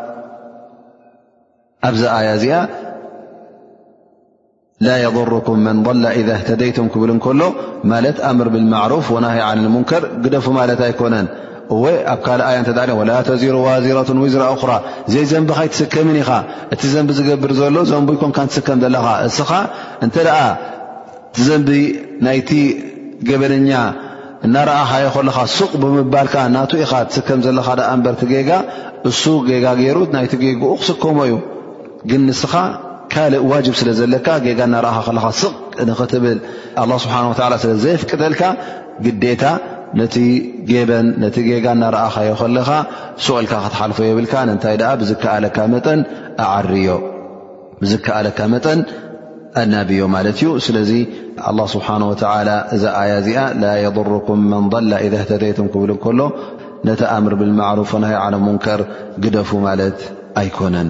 ኣብዚ 1.87 2.03
ኣያ 2.17 2.29
እዚኣ 2.37 2.53
ላ 4.85 4.89
የضርኩም 5.03 5.59
መን 5.65 5.77
ظላ 5.85 6.03
ኢذ 6.19 6.27
ህተደይቱም 6.41 6.85
ክብል 6.93 7.11
ንከሎ 7.17 7.41
ማለት 7.91 8.17
ኣምር 8.29 8.47
ብማዕሩፍ 8.55 9.07
ወናሃይ 9.15 9.41
ን 9.63 9.67
ሙንከር 9.75 10.03
ግደፉ 10.23 10.45
ማለት 10.59 10.79
ኣይኮነን 10.87 11.27
እወይ 11.75 11.95
ኣብ 12.13 12.19
ካልእ 12.25 12.45
ኣያ 12.49 12.55
እተ 12.63 12.69
ላ 13.09 13.13
ተዚሩ 13.29 13.55
ዋዚረትን 13.67 14.17
ውዝራ 14.23 14.45
ኩራ 14.61 14.71
ዘይዘንቢኸይትስከምን 15.13 16.17
ኢኻ 16.21 16.29
እቲ 16.73 16.81
ዘንቢ 16.93 17.09
ዝገብር 17.19 17.51
ዘሎ 17.59 17.75
ዘምቢ 17.91 18.15
ኮን 18.21 18.31
ትስከም 18.37 18.79
ዘለካ 18.85 19.05
እስኻ 19.27 19.51
እንተ 20.05 20.15
ኣ 20.39 20.47
ዘንቢ 21.47 21.69
ናይቲ 22.27 22.49
ገበነኛ 23.29 23.71
እናረኣኻዮ 24.45 25.07
ከለካ 25.15 25.39
ሱቕ 25.57 25.71
ብምባልካ 25.83 26.35
ናቱ 26.55 26.71
ኢኻ 26.83 26.91
ትስከም 27.09 27.39
ዘለካ 27.47 27.67
እምበርቲ 27.93 28.21
ገጋ 28.33 28.51
እሱ 29.11 29.23
ገጋ 29.49 29.65
ገይሩ 29.81 29.97
ናይቲ 30.15 30.33
ገጉኡ 30.43 30.71
ክስከሞ 30.81 31.17
እዩ 31.29 31.35
ግን 32.09 32.21
ንስኻ 32.29 32.53
ካልእ 33.13 33.43
ዋጅብ 33.51 33.75
ስለ 33.81 33.89
ዘለካ 33.99 34.27
ጌጋ 34.45 34.59
እናረእኻ 34.69 34.97
ከለካ 35.07 35.25
ስቕ 35.41 35.53
ንኽትብል 35.89 36.37
ኣላ 36.81 36.91
ስብሓን 37.03 37.25
ወዓላ 37.31 37.53
ስለ 37.63 37.71
ዘየፍቅተልካ 37.83 38.41
ግዴታ 39.05 39.43
ነቲ 39.99 40.15
ጌበን 40.69 41.07
ነቲ 41.23 41.35
ጌጋ 41.49 41.65
እናረእኻዮ 41.77 42.31
ከለኻ 42.41 42.69
ስቕልካ 43.25 43.53
ክትሓልፎ 43.65 43.97
የብልካ 44.09 44.33
ንንታይ 44.49 44.75
ኣ 44.91 44.93
ብዝከኣለካ 45.01 45.57
መጠን 45.73 46.01
ኣዓርዮ 46.45 46.87
ብዝከኣለካ 47.81 48.39
መጠን 48.53 48.79
ኣናብዮ 49.61 50.01
ማለት 50.15 50.37
እዩ 50.41 50.49
ስለዚ 50.65 50.91
ኣላ 51.51 51.59
ስብሓንወተዓላ 51.75 52.49
እዛ 52.77 52.83
ኣያ 53.01 53.13
እዚኣ 53.21 53.43
ላ 53.63 53.73
የضርኩም 53.85 54.43
መን 54.53 54.85
ላ 54.93 55.01
ኢዘ 55.07 55.13
ህተተይቱን 55.23 55.67
ክብል 55.75 55.91
ከሎ 56.05 56.19
ነቲ 56.89 57.01
ኣእምር 57.13 57.33
ብልማዕሩፎ 57.43 57.91
ናይ 58.05 58.15
ዓነ 58.23 58.35
ሙንከር 58.47 58.81
ግደፉ 59.25 59.49
ማለት 59.67 59.99
ኣይኮነን 60.41 60.89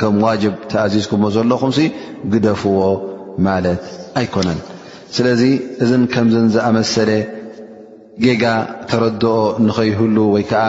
ከም 0.00 0.16
ዋጅብ 0.24 0.54
ተኣዚዝኩምዎ 0.70 1.28
ዘለኹም 1.36 1.70
ግደፍዎ 2.32 2.80
ማለት 3.46 3.82
ኣይኮነን 4.20 4.60
ስለዚ 5.16 5.42
እዚን 5.84 6.02
ከምዘን 6.12 6.46
ዝኣመሰለ 6.54 7.10
ጌጋ 8.24 8.44
ተረድኦ 8.90 9.32
ንኸይህሉ 9.66 10.16
ወይ 10.34 10.44
ከዓ 10.50 10.66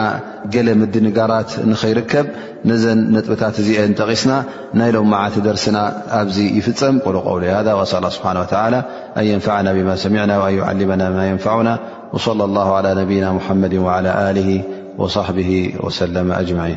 ገለ 0.54 0.68
ምድንጋራት 0.80 1.50
ንኸይርከብ 1.70 2.26
ነዘን 2.70 2.98
ነጥብታት 3.14 3.56
እዚ 3.62 3.68
እንጠቒስና 3.84 4.32
ናይሎም 4.80 5.08
መዓት 5.12 5.36
ደርስና 5.46 5.78
ኣብዚ 6.18 6.36
ይፍፀም 6.58 6.96
ኮሉ 7.06 7.16
ው 7.36 7.38
ሃ 7.44 7.78
ኣሳ 7.84 7.92
ላ 8.06 8.10
ስብሓ 8.16 8.28
ኣን 8.64 8.74
የንፋዕና 9.30 9.68
ብማ 9.78 9.90
ሰሚዕና 10.04 10.32
ን 10.42 10.58
ዓሊመና 10.68 11.02
ማ 11.16 11.20
ንፋዕና 11.38 11.70
صለ 12.26 12.40
ላه 12.58 12.68
ነብይና 13.00 13.26
ሓመድ 13.48 13.74
صሕብ 15.16 15.38
ወሰለ 15.86 16.16
አጅማን 16.42 16.72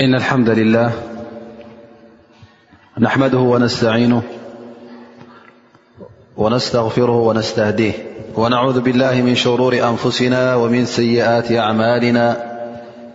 إن 0.00 0.14
الحمد 0.14 0.50
لله 0.50 0.92
نحمده 2.98 3.38
ونستعينه 3.38 4.22
ونستغفره 6.36 7.16
ونستهديه 7.16 7.92
ونعوذ 8.36 8.80
بالله 8.80 9.22
من 9.22 9.34
شرور 9.34 9.88
أنفسنا 9.88 10.54
ومن 10.54 10.84
سيئات 10.84 11.52
أعمالنا 11.52 12.36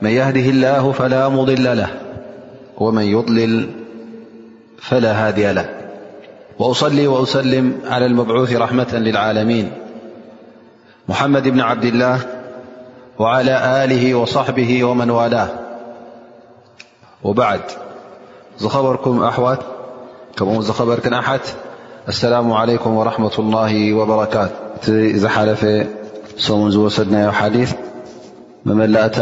من 0.01 0.09
يهده 0.09 0.49
الله 0.49 0.91
فلا 0.91 1.29
مضل 1.29 1.63
له 1.77 1.87
ومن 2.77 3.03
يضلل 3.03 3.69
فلا 4.81 5.27
هادي 5.27 5.51
له 5.51 5.65
وأصلي 6.59 7.07
وأسلم 7.07 7.79
على 7.87 8.05
المبعوث 8.05 8.53
رحمة 8.55 8.87
للعالمين 8.93 9.71
محمد 11.09 11.47
بن 11.47 11.61
عبد 11.61 11.85
الله 11.85 12.19
وعلى 13.19 13.83
آله 13.83 14.15
وصحبه 14.15 14.83
ومن 14.83 15.09
والاه 15.09 15.66
ባዓድ 17.39 17.67
ዝኸበርኩም 18.63 19.17
ኣሕዋት 19.29 19.61
ከምኡ 20.37 20.57
ዝኸበርክን 20.67 21.13
ኣሓት 21.21 21.45
ኣሰላሙ 22.11 22.49
ለይኩም 22.69 22.93
ረመة 23.07 23.35
اላه 23.43 23.73
ወበረካት 23.99 24.51
እቲ 24.77 24.85
ዝሓለፈ 25.23 25.61
ሰሙን 26.45 26.69
ዝወሰድናዮ 26.75 27.29
ሓዲ 27.39 27.55
መመላእታ 28.67 29.19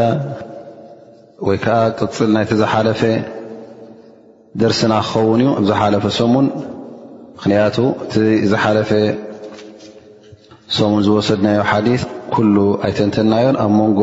ወይ 1.47 1.57
ከዓ 1.63 1.77
ቅፅል 1.99 2.29
ናይቲ 2.35 2.51
ዝሓለፈ 2.61 3.01
ደርስና 4.61 4.93
ክኸውን 5.05 5.41
እዩ 5.43 5.51
ዝሓለፈ 5.69 6.05
ሰሙን 6.19 6.45
ምክንያቱ 7.37 7.75
እቲ 8.05 8.13
ዝሓለፈ 8.51 8.89
ሰሙን 10.77 11.01
ዝወሰድናዮ 11.07 11.59
ሓዲ 11.71 11.87
ኩሉ 12.35 12.55
ኣይተንተናዮን 12.87 13.57
ኣብ 13.63 13.71
መንጎ 13.79 13.99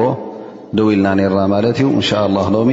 ደው 0.78 0.88
ኢልና 0.94 1.06
ነርና 1.20 1.42
ማለት 1.54 1.76
እዩ 1.80 1.86
እንሻ 1.98 2.10
ላ 2.34 2.38
ሎሚ 2.56 2.72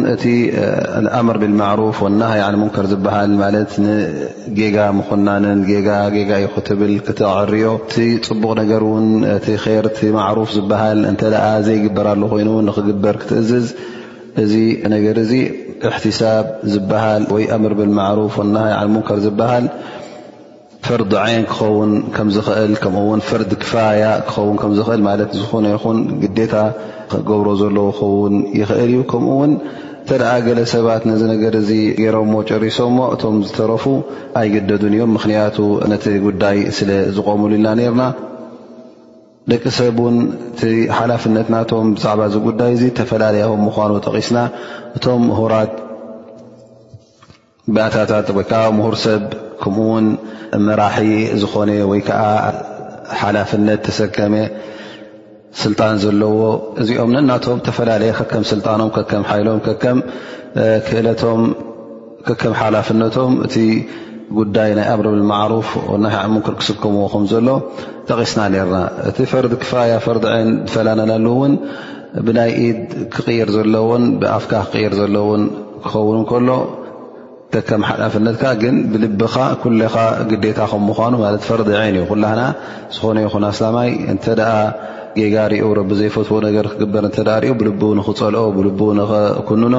ብ 1.28 1.30
ጋ 5.72 5.74
ና 5.74 5.90
ክብ 6.56 6.82
ዕዮ 6.88 7.74
ፅቡቕ 10.54 11.28
ፍ 12.00 12.00
ዝ 12.22 12.24
ዘግበር 12.24 12.26
ይ 12.40 12.44
በር 13.04 13.16
ክትዝ 13.26 13.52
ዚ 14.54 14.56
ፈርዲ 20.88 21.14
ዓይን 21.22 21.46
ክኸውን 21.52 21.92
ከም 22.16 22.28
ዝኽእል 22.36 22.74
ከምኡውን 22.84 23.22
ፈርዲ 23.30 23.52
ክፋያ 23.64 24.04
ክኸውን 24.28 24.56
ከምዝኽእል 24.62 25.02
ማለት 25.08 25.32
ዝኾነ 25.40 25.66
ይኹን 25.74 25.98
ግዴታ 26.22 26.54
ክገብሮ 27.12 27.48
ዘለዉ 27.62 27.88
ክኸውን 27.98 28.36
ይኽእል 28.60 28.92
እዩ 28.94 29.02
ከምኡውን 29.12 29.52
ተደኣ 30.10 30.30
ገለ 30.46 30.60
ሰባት 30.74 31.04
ነዚ 31.10 31.22
ነገር 31.34 31.54
እዚ 31.62 31.70
ገይሮምዎ 32.02 32.40
ጨሪሶ 32.50 32.80
ሞ 32.98 33.00
እቶም 33.16 33.38
ዝተረፉ 33.48 33.86
ኣይገደዱን 34.42 34.94
እዮም 34.98 35.12
ምክንያቱ 35.18 35.58
ነቲ 35.94 36.06
ጉዳይ 36.28 36.60
ስለዝቀምሉ 36.78 37.52
ኢልና 37.58 37.68
ነርና 37.80 38.04
ደቂ 39.52 39.64
ሰብ 39.80 39.98
ውን 40.06 40.16
እቲ 40.52 40.62
ሓላፍነትናቶም 41.00 41.90
ብዛዕባ 41.98 42.22
ዚ 42.32 42.40
ጉዳይ 42.48 42.72
እዚ 42.78 42.86
ተፈላለያም 43.00 43.62
ምኳኑ 43.68 43.92
ጠቂስና 44.08 44.40
እቶም 45.00 45.22
ምሁራት 45.32 45.74
ታታት 47.98 48.28
ወይ 48.40 48.48
ምሁር 48.80 48.96
ሰብ 49.06 49.22
ከምኡ 49.62 49.86
ውን 49.92 50.08
መራሒ 50.66 50.98
ዝኾነ 51.42 51.70
ወይከዓ 51.92 52.24
ሓላፍነት 53.20 53.80
ተሰከመ 53.88 54.34
ስልጣን 55.62 55.94
ዘለዎ 56.04 56.34
እዚኦም 56.82 57.12
ነናቶም 57.16 57.60
ተፈላለየ 57.68 58.12
ከከም 58.20 58.44
ስልጣኖም 58.52 58.90
ከም 59.12 59.24
ሓይሎም 59.32 59.60
ከ 59.66 59.70
ክእለቶም 60.88 61.42
ከም 62.42 62.54
ሓላፍነቶም 62.62 63.34
እቲ 63.46 63.56
ጉዳይ 64.40 64.70
ናይ 64.78 64.86
ኣብሪ 64.94 65.08
ብማዕሩፍ 65.18 65.68
ሙክር 66.36 66.56
ክስከምዎኹም 66.62 67.24
ዘሎ 67.34 67.48
ጠቂስና 68.10 68.42
ነርና 68.56 68.78
እቲ 69.10 69.18
ፈርዲ 69.34 69.54
ክፋያ 69.64 69.94
ፈርዲ 70.06 70.26
ይን 70.40 70.50
ዝፈላለሉ 70.70 71.26
እውን 71.36 71.54
ብናይ 72.26 72.52
ኢድ 72.66 72.84
ክቅይር 73.16 73.50
ዘለዎን 73.56 74.04
ብኣፍካ 74.22 74.54
ክይር 74.74 74.94
ዘለዎን 75.02 75.44
ክኸውን 75.84 76.22
ከሎ 76.32 76.50
ከም 77.68 77.82
ሓዳፍነትካ 77.90 78.46
ግን 78.62 78.76
ብልብኻ 78.92 79.36
ኩኻ 79.62 79.96
ግታ 80.32 80.60
ከምኑ 80.72 81.14
ለ 81.36 81.38
ፈርዲ 81.48 81.70
ዐይን 81.82 81.96
እዩ 82.00 82.04
ኩላና 82.10 82.42
ዝኾነ 82.96 83.18
ይኹን 83.26 83.44
ኣስላማይ 83.52 83.90
እንተ 84.14 84.26
ኣ 84.48 84.56
ጌጋ 85.20 85.36
ሪኡ 85.54 85.68
ቢ 85.90 85.94
ዘይፈትዎ 86.00 86.38
ነገ 86.46 86.58
ክግበር 86.72 87.06
ብል 87.70 87.96
ንክፀልኦ 88.00 88.44
ብ 88.80 88.90
ንኖ 89.64 89.76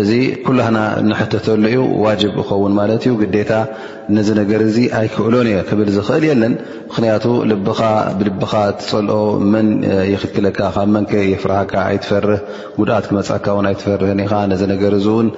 እዚ 0.00 0.10
ኩላህና 0.48 0.78
ንሕተተሉ 1.10 1.62
ዩ 1.76 1.84
ዋጅ 2.06 2.22
ኸውን 2.48 2.72
ማለት 2.80 3.02
ዩ 3.10 3.14
ግታ 3.22 3.52
ነዚ 4.16 4.28
ነገር 4.42 4.62
ዚ 4.76 4.88
ኣይክእሎን 5.00 5.48
እየ 5.52 5.60
ክብል 5.68 5.88
ዝኽእል 5.98 6.24
የለን 6.30 6.54
ምክንያቱ 6.88 7.24
ልብልኻ 7.52 8.52
ትፀልኦ 8.80 9.20
መን 9.54 9.66
የክክለካ 10.14 10.58
ካብ 10.76 10.88
መን 10.96 11.06
የፍርሃካ 11.32 11.72
ኣይትፈርህ 11.90 12.40
ጉድኣት 12.80 13.06
ክመፃካ 13.10 13.46
ን 13.64 13.68
ኣይትፈር 13.72 14.02
ኢ 14.12 14.14
ነ 14.20 14.64
ነገር 14.74 14.94
እ 15.00 15.04
እውን 15.10 15.28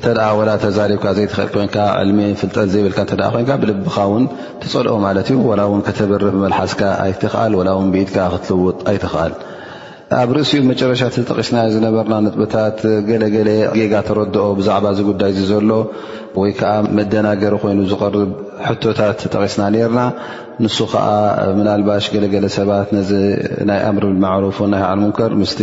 ንተ 0.00 0.08
ላ 0.48 0.52
ተዛሪብካ 0.62 1.06
ዘይትኽእል 1.16 1.48
ኮይንካ 1.54 1.76
ልሚ 2.08 2.18
ፍልጠል 2.40 2.68
ዘይብል 2.74 2.92
ኮይ 3.34 3.44
ብልብኻ 3.62 3.96
ውን 4.12 4.24
ትፀልኦ 4.62 4.94
ማለት 5.04 5.28
እዩ 5.34 5.42
ላ 5.60 5.62
ውን 5.72 5.80
ከተበር 5.86 6.22
መልሓስካ 6.44 6.80
ኣይትኽል 7.04 7.52
ላ 7.68 7.74
ው 7.78 7.82
ብኢትካ 7.94 8.18
ክትልውጥ 8.34 8.78
ኣይትኽኣል 8.90 9.32
ኣብ 10.20 10.28
ርእሲኡ 10.36 10.60
መጨረሻት 10.70 11.16
ጠቂስና 11.30 11.56
ዝነበርና 11.74 12.14
ጥበታት 12.34 12.78
ገለገለ 13.10 13.48
ጌጋ 13.78 13.92
ተረድኦ 14.08 14.46
ብዛዕባ 14.60 14.86
ዝጉዳይ 14.98 15.32
ዘሎ 15.50 15.68
ወይ 16.40 16.50
ከዓ 16.60 16.72
መደናገሪ 16.96 17.54
ኮይኑ 17.64 17.78
ዝርብ 17.90 18.16
ሕቶታት 18.68 19.20
ጠቂስና 19.34 19.62
ርና 19.90 20.00
ንሱ 20.64 20.78
ከዓ 20.94 21.06
ምናልባሽ 21.58 22.06
ገለገለ 22.14 22.46
ሰባት 22.58 22.90
ዚ 23.10 23.18
ናይ 23.70 23.80
ኣምር 23.90 24.04
ብማዕሩፍ 24.14 24.58
ናይ 24.74 24.82
ሃዕንሙከር 24.88 25.30
ስ 25.52 25.56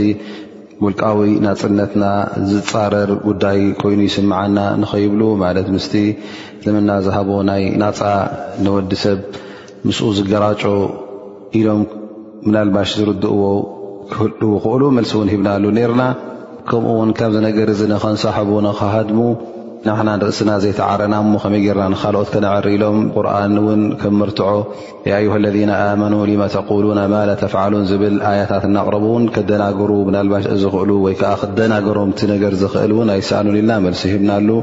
ጉልቃዊ 0.81 1.19
ናፅነትና 1.43 2.05
ዝፃረር 2.49 3.11
ጉዳይ 3.27 3.59
ኮይኑ 3.81 3.99
ይስምዓና 4.07 4.57
ንኸይብሉ 4.81 5.21
ማለት 5.43 5.67
ምስቲ 5.75 5.93
ትምና 6.63 6.89
ዝሃቦ 7.05 7.29
ናይ 7.49 7.63
ናፃ 7.81 7.99
ንወዲ 8.65 8.91
ሰብ 9.03 9.19
ምስኡ 9.87 10.07
ዝገራጮ 10.17 10.61
ኢሎም 11.59 11.81
ምናልባሽ 12.47 12.89
ዝርድእዎ 12.99 13.41
ክህልል 14.11 14.43
ክእሉ 14.65 14.81
መልሲ 14.97 15.11
እውን 15.17 15.31
ሂብናሉ 15.33 15.63
ነርና 15.77 16.03
ከምኡውን 16.69 17.11
ካብ 17.19 17.31
ዝነገር 17.37 17.67
እዚ 17.73 17.81
ንኸንሳሕቡ 17.93 18.49
ንክሃድሙ 18.67 19.19
ናሓና 19.85 20.09
ንርእስና 20.19 20.51
ዘይተዓረና 20.61 21.15
እሞ 21.23 21.33
ኸመይ 21.43 21.59
ጌርና 21.65 21.83
ንኻልኦት 21.93 22.29
ከነዕር 22.33 22.65
ኢሎም 22.75 22.97
ቁርን 23.15 23.53
ውን 23.65 23.81
ከም 24.01 24.15
መርትዖ 24.21 24.49
የዩሃ 25.09 25.35
ለذና 25.43 25.71
ኣመኑ 25.83 26.13
ልማ 26.29 26.43
ተقሉና 26.55 27.01
ማላ 27.13 27.29
ተፍዓሉን 27.41 27.83
ዝብል 27.89 28.15
ኣያታት 28.29 28.63
እናቕረቡውን 28.69 29.25
ከደናገሩ 29.35 29.91
ናልባሽ 30.15 30.45
ዝኽእሉ 30.63 30.89
ወይ 31.05 31.15
ከዓ 31.21 31.31
ክደናገሮምቲ 31.41 32.21
ነገር 32.33 32.55
ዝኽእል 32.61 32.93
ውን 32.99 33.11
ኣይሰኣኑ 33.15 33.47
ኢልና 33.59 33.73
መርሲ 33.85 34.03
ሂብና 34.13 34.31
ሉ 34.47 34.57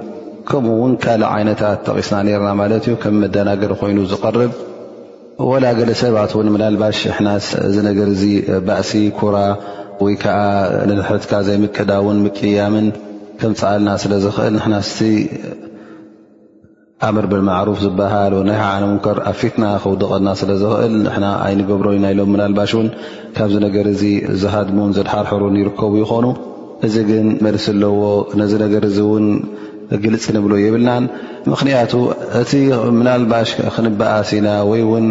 ከምኡ 0.51 0.75
ውን 0.83 0.93
ካልእ 1.05 1.29
ዓይነታት 1.37 1.79
ጠቒስና 1.89 2.17
ነርና 2.29 2.51
ማለት 2.62 2.85
እዩ 2.89 2.97
ከም 3.05 3.17
መደናገር 3.23 3.73
ኮይኑ 3.83 3.99
ዝቐርብ 4.12 4.53
ወላ 5.53 5.65
ገለ 5.79 5.91
ሰብ 6.03 6.17
ኣትውን 6.25 6.49
ምናልባሽ 6.57 6.99
ሕናስ 7.19 7.47
እዚ 7.69 7.77
ነገር 7.91 8.09
እዚ 8.17 8.25
ባእሲ 8.67 8.91
ኩራ 9.21 9.37
ወይ 10.05 10.15
ከዓ 10.25 10.37
ንድሕትካ 10.91 11.33
ዘይምቀዳውን 11.49 12.17
ምቅያምን 12.27 12.87
ከም 13.41 13.53
ፃኣልና 13.61 13.91
ስለ 14.03 14.12
ዝኽእል 14.24 14.55
ንና 14.62 14.74
ስቲ 14.89 14.99
ኣምር 17.07 17.24
ብልማዕሩፍ 17.30 17.78
ዝበሃል 17.85 18.35
ናይ 18.49 18.57
ሓዓን 18.62 18.82
ሙንከር 18.91 19.18
ኣብ 19.30 19.37
ፊትና 19.41 19.64
ክውድቕና 19.82 20.28
ስለ 20.41 20.51
ዝኽእል 20.61 20.93
ንና 21.07 21.24
ኣይንገብሮዩናኢሎም 21.47 22.30
ምናልባሽ 22.35 22.72
እውን 22.78 22.89
ካብዚ 23.37 23.57
ነገር 23.66 23.87
እዚ 23.95 24.03
ዝሃድሙን 24.43 24.95
ዘድሓርሕሩን 24.99 25.57
ይርከቡ 25.62 25.93
ይኾኑ 26.03 26.26
እዚ 26.89 26.95
ግን 27.11 27.26
መልሲ 27.47 27.66
ኣለዎ 27.74 28.03
ነዚ 28.43 28.53
ነገር 28.64 28.85
እዚ 28.91 28.99
ውን 29.12 29.26
ግልፅ 30.05 30.24
ንብሎ 30.39 30.53
የብልናን 30.64 31.05
ምኽንያቱ 31.53 31.93
እቲ 32.43 32.53
ምናልባሽ 33.01 33.49
ክንበኣሲና 33.74 34.49
ወይ 34.72 34.82
ውን 34.93 35.07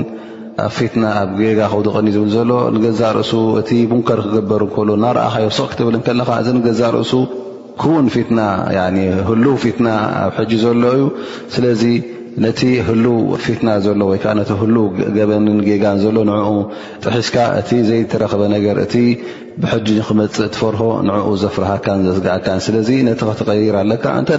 ኣብ 0.68 0.72
ፊትና 0.80 1.04
ኣብ 1.22 1.30
ገጋ 1.50 1.62
ክውድቕኒዩ 1.74 2.14
ዝብል 2.18 2.32
ዘሎ 2.38 2.54
ንገዛ 2.76 3.02
ርእሱ 3.20 3.34
እቲ 3.62 3.70
ሙንከር 3.94 4.20
ክገበሩ 4.26 4.62
ከሎ 4.76 4.90
ናርኣኻዮ 5.06 5.48
ስቕ 5.60 5.68
ክትብል 5.72 5.96
ከለካ 6.10 6.30
እዚ 6.44 6.50
ንገዛ 6.58 6.82
ርእሱ 6.98 7.12
ኩን 7.82 8.06
ፊትና 8.16 8.40
ህሉ 9.30 9.46
ፊትና 9.64 9.88
ኣብ 10.26 10.34
ሕጂ 10.40 10.52
ዘሎ 10.64 10.84
እዩ 10.98 11.06
ስለዚ 11.54 11.84
ነቲ 12.44 12.62
ህሉ 12.88 13.06
ፊትና 13.46 13.70
ዘሎ 13.86 14.00
ወይከዓ 14.12 14.32
ነቲ 14.40 14.52
ህሉ 14.62 14.76
ገበንን 15.18 15.58
ጌጋን 15.68 15.98
ዘሎ 16.04 16.18
ንኡ 16.30 16.48
ጥሒስካ 17.06 17.36
እቲ 17.62 17.70
ዘይተረክበ 17.90 18.42
ነገር 18.56 18.78
እቲ 18.86 18.96
ብሕጂ 19.64 19.88
ንክመፅእ 20.00 20.50
ትፈርሆ 20.54 20.84
ንኡ 21.08 21.26
ዘፍርሃካን 21.44 22.00
ዘስጋእካ 22.08 22.48
ስለዚ 22.68 22.90
ነቲ 23.10 23.22
ክትቀይር 23.30 23.76
ኣለካ 23.82 24.06
እንተ 24.22 24.32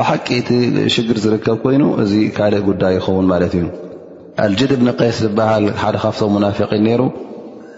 ብሓቂ 0.00 0.26
እቲ 0.40 0.50
ሽግር 0.96 1.18
ዝርከብ 1.24 1.56
ኮይኑ 1.64 1.84
እዚ 2.04 2.12
ካልእ 2.38 2.64
ጉዳይ 2.70 2.94
ይኸውን 2.98 3.26
ማለት 3.32 3.54
እዩ 3.60 3.66
ኣልጅድ 4.44 4.72
ብንቀስ 4.80 5.16
ዝበሃል 5.26 5.64
ሓደ 5.82 5.96
ካብቶም 6.04 6.32
ሙናፊን 6.36 6.86
ሩ 7.00 7.04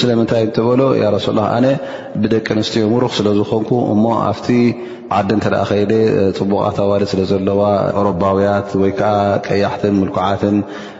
ስለምንታይ 0.00 0.42
እተበሎ 0.46 0.80
ሱላ 1.26 1.38
ኣነ 1.58 1.66
ብደቂ 2.22 2.46
ኣንስትዮ 2.54 2.82
ሩኽ 3.02 3.12
ስለዝኮንኩ 3.18 3.70
እሞ 3.92 4.04
ኣብቲ 4.30 4.48
ዓዲ 5.18 5.30
ተኣ 5.44 5.54
ኸ 5.68 5.78
ፅቡቃት 6.38 6.76
ኣዋል 6.84 7.02
ስለ 7.12 7.20
ዘለዋ 7.30 7.60
ኦሮባውያት 8.00 8.68
ወይዓ 8.82 9.00
ቀያሕትን 9.46 9.94
ምልኩዓትን 10.00 10.56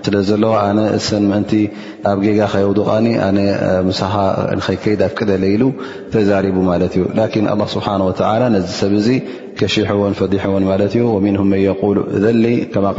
ስለ 0.07 0.17
ዘለዋ 0.31 0.53
ኣነ 0.71 0.79
እስ 0.99 1.09
ምእን 1.31 1.45
ኣብ 2.11 2.19
ጌጋ 2.27 2.41
ከየውዱቃኒ 2.53 3.07
ሰሓ 4.01 4.15
ከይከይድ 4.67 5.03
ኣፍ 5.09 5.13
ቅደለኢሉ 5.21 5.63
ተዛሪቡ 6.15 6.57
ማለት 6.71 6.95
እዩ 6.99 7.05
ላ 7.21 7.71
ስብሓ 7.75 7.89
ነዚ 8.57 8.67
ሰብ 8.81 8.95
ዚ 9.09 9.21
ከሽሕውን 9.61 10.15
ፈዲሕውን 10.23 10.65
ማለ 10.71 10.83
እዩ 10.97 11.05
ም 11.27 11.37
ሉ 11.95 11.99
ዘ 12.25 12.29
ከ 12.75 12.87
ብሓ 12.87 12.99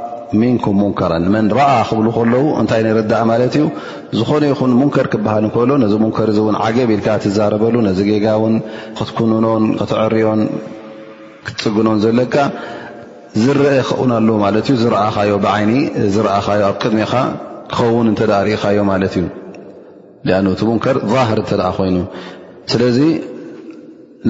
ንኩም 0.39 0.77
ንከራ 0.83 1.13
መን 1.33 1.45
ረኣ 1.57 1.69
ክብሉ 1.87 2.07
ከለው 2.17 2.43
እንታይ 2.59 2.81
ንረዳእ 2.87 3.23
ማለት 3.31 3.53
እዩ 3.59 3.63
ዝኾነ 4.17 4.43
ይኹን 4.51 4.71
ሙንከር 4.79 5.07
ክበሃል 5.13 5.43
እንከሎ 5.47 5.71
ነዚ 5.83 5.93
ሙንከር 6.03 6.27
እዚ 6.33 6.37
እውን 6.43 6.57
ዓገብ 6.65 6.89
ኢልካ 6.95 7.07
ትዛረበሉ 7.23 7.75
ነዚ 7.87 7.99
ጌጋውን 8.09 8.55
ክትኩኑኖን 8.97 9.63
ክትዕርዮን 9.79 10.41
ክትፅግኖን 11.45 11.97
ዘለካ 12.05 12.35
ዝረአ 13.43 13.75
ክውን 13.89 14.11
ኣለ 14.17 14.29
ማለት 14.45 14.65
እ 14.73 14.75
ዝረኣኻዮ 14.83 15.33
ብዓይኒ 15.45 15.73
ዝረኣኻዮ 16.15 16.61
ኣብ 16.69 16.75
ቅድሚካ 16.83 17.13
ክኸውን 17.73 18.07
እንተ 18.11 18.21
ርኢኻዮ 18.31 18.79
ማለት 18.91 19.13
እዩ 19.21 19.25
ኣ 20.37 20.39
እቲ 20.55 20.61
ሙንከር 20.69 20.97
ህር 21.29 21.39
እንተደኣ 21.43 21.69
ኮይኑ 21.77 21.97
ስለዚ 22.73 22.97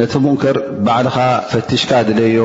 ነቲ 0.02 0.14
ሙንከር 0.26 0.58
ባዕልኻ 0.88 1.18
ፈትሽካ 1.52 1.92
ድለዮ 2.10 2.42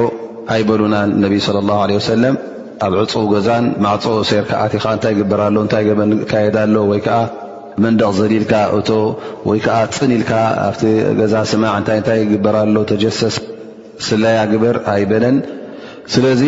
ኣይበሉናን 0.54 1.10
ነብይ 1.24 1.42
ለ 1.56 1.66
ላ 1.68 1.72
ለ 1.90 1.98
ወሰለም 1.98 2.36
ኣብ 2.84 2.94
ዕፁኡ 3.00 3.20
ገዛን 3.32 3.64
ማዕፅ 3.84 4.04
ሴርካኣትኻ 4.30 4.82
እንታይ 4.96 5.12
ይግበርሎ 5.14 5.44
እንታይ 5.64 5.84
ገበን 5.88 6.10
ካየዳሎ 6.30 6.74
ወይከዓ 6.90 7.18
መንደቕ 7.84 8.10
ዘድኢልካ 8.18 8.52
እቶ 8.78 8.90
ወይ 9.48 9.58
ከዓ 9.64 9.76
ፅኒ 9.96 10.10
ኢልካ 10.18 10.32
ኣብቲ 10.66 10.82
ገዛ 11.18 11.34
ስማዕ 11.50 11.72
እንታይታይ 11.80 12.18
ይግበርሎ 12.24 12.76
ተጀሰስ 12.90 13.36
ስለያ 14.08 14.38
ግብር 14.52 14.76
ኣይበለን 14.94 15.36
ስለዚ 16.14 16.42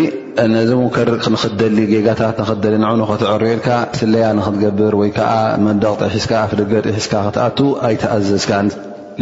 ነዚ 0.56 0.70
ሙከር 0.80 1.08
ክንክደሊ 1.22 1.76
ጌጋታት 1.92 2.36
ንክደሊ 2.42 2.74
ንኑ 2.84 3.00
ከተዕሬልካ 3.12 3.68
ስለያ 4.00 4.26
ንክትገብር 4.40 4.94
ወይከዓ 5.00 5.32
መንደቕ 5.66 5.94
ጥሒስካ 6.02 6.30
ኣፍ 6.46 6.52
ደገጢሒዝካ 6.60 7.14
ክትኣቱ 7.28 7.58
ኣይተኣዘዝካን 7.88 8.66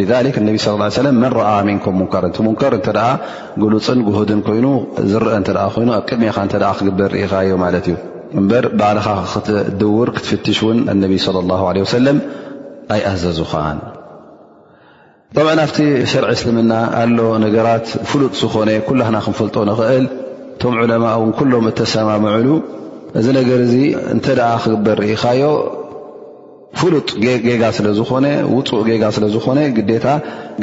ذ 0.09 0.13
እነብ 0.39 0.55
صለ 0.65 0.77
ه 0.95 1.05
ለ 1.05 1.09
መንረኣ 1.23 1.49
መንኮም 1.67 1.95
ሙንከር 1.99 2.23
እቲ 2.29 2.37
ሙንከር 2.47 2.73
እንተ 2.77 2.89
ግልፅን 3.61 3.99
ጉህድን 4.07 4.41
ኮይኑ 4.47 4.65
ዝርአ 5.11 5.29
ተ 5.47 5.51
ኮይኑ 5.75 5.89
ኣብ 5.97 6.03
ቅድሜኻ 6.09 6.35
እተ 6.47 6.53
ክግበር 6.77 7.09
ርኢኻዮ 7.15 7.49
ማለት 7.63 7.85
እዩ 7.89 7.95
እምበር 8.39 8.63
ባዕልኻ 8.79 9.07
ክትድውር 9.31 10.09
ክትፍትሽ 10.17 10.59
ውን 10.67 10.79
እነቢ 10.93 11.13
صለ 11.25 11.35
ላه 11.51 11.61
ሰለም 11.95 12.17
ኣይኣዘዙኻን 12.95 13.77
طብዓ 15.35 15.47
ኣብቲ 15.65 15.77
ሸርዒ 16.11 16.29
እስልምና 16.37 16.73
ኣሎ 17.01 17.19
ነገራት 17.45 17.87
ፍሉጥ 18.09 18.33
ዝኾነ 18.41 18.69
ኩላና 18.89 19.15
ክንፈልጦ 19.25 19.55
ንኽእል 19.69 20.05
እቶም 20.55 20.75
ዕለማ 20.83 21.05
ውን 21.21 21.31
ኩሎም 21.39 21.65
እተሰማምዕሉ 21.71 22.47
እዚ 23.19 23.27
ነገር 23.39 23.59
እዚ 23.67 23.75
እንተ 24.15 24.25
ክግበር 24.63 24.97
ርኢኻዮ 25.05 25.41
ፍሉጥ 26.79 27.07
ጌጋ 27.47 27.61
ስለዝኾነ 27.77 28.25
ውፁእ 28.55 28.83
ጌጋ 28.89 29.03
ስለዝኾነ 29.17 29.59
ግዴታ 29.77 30.07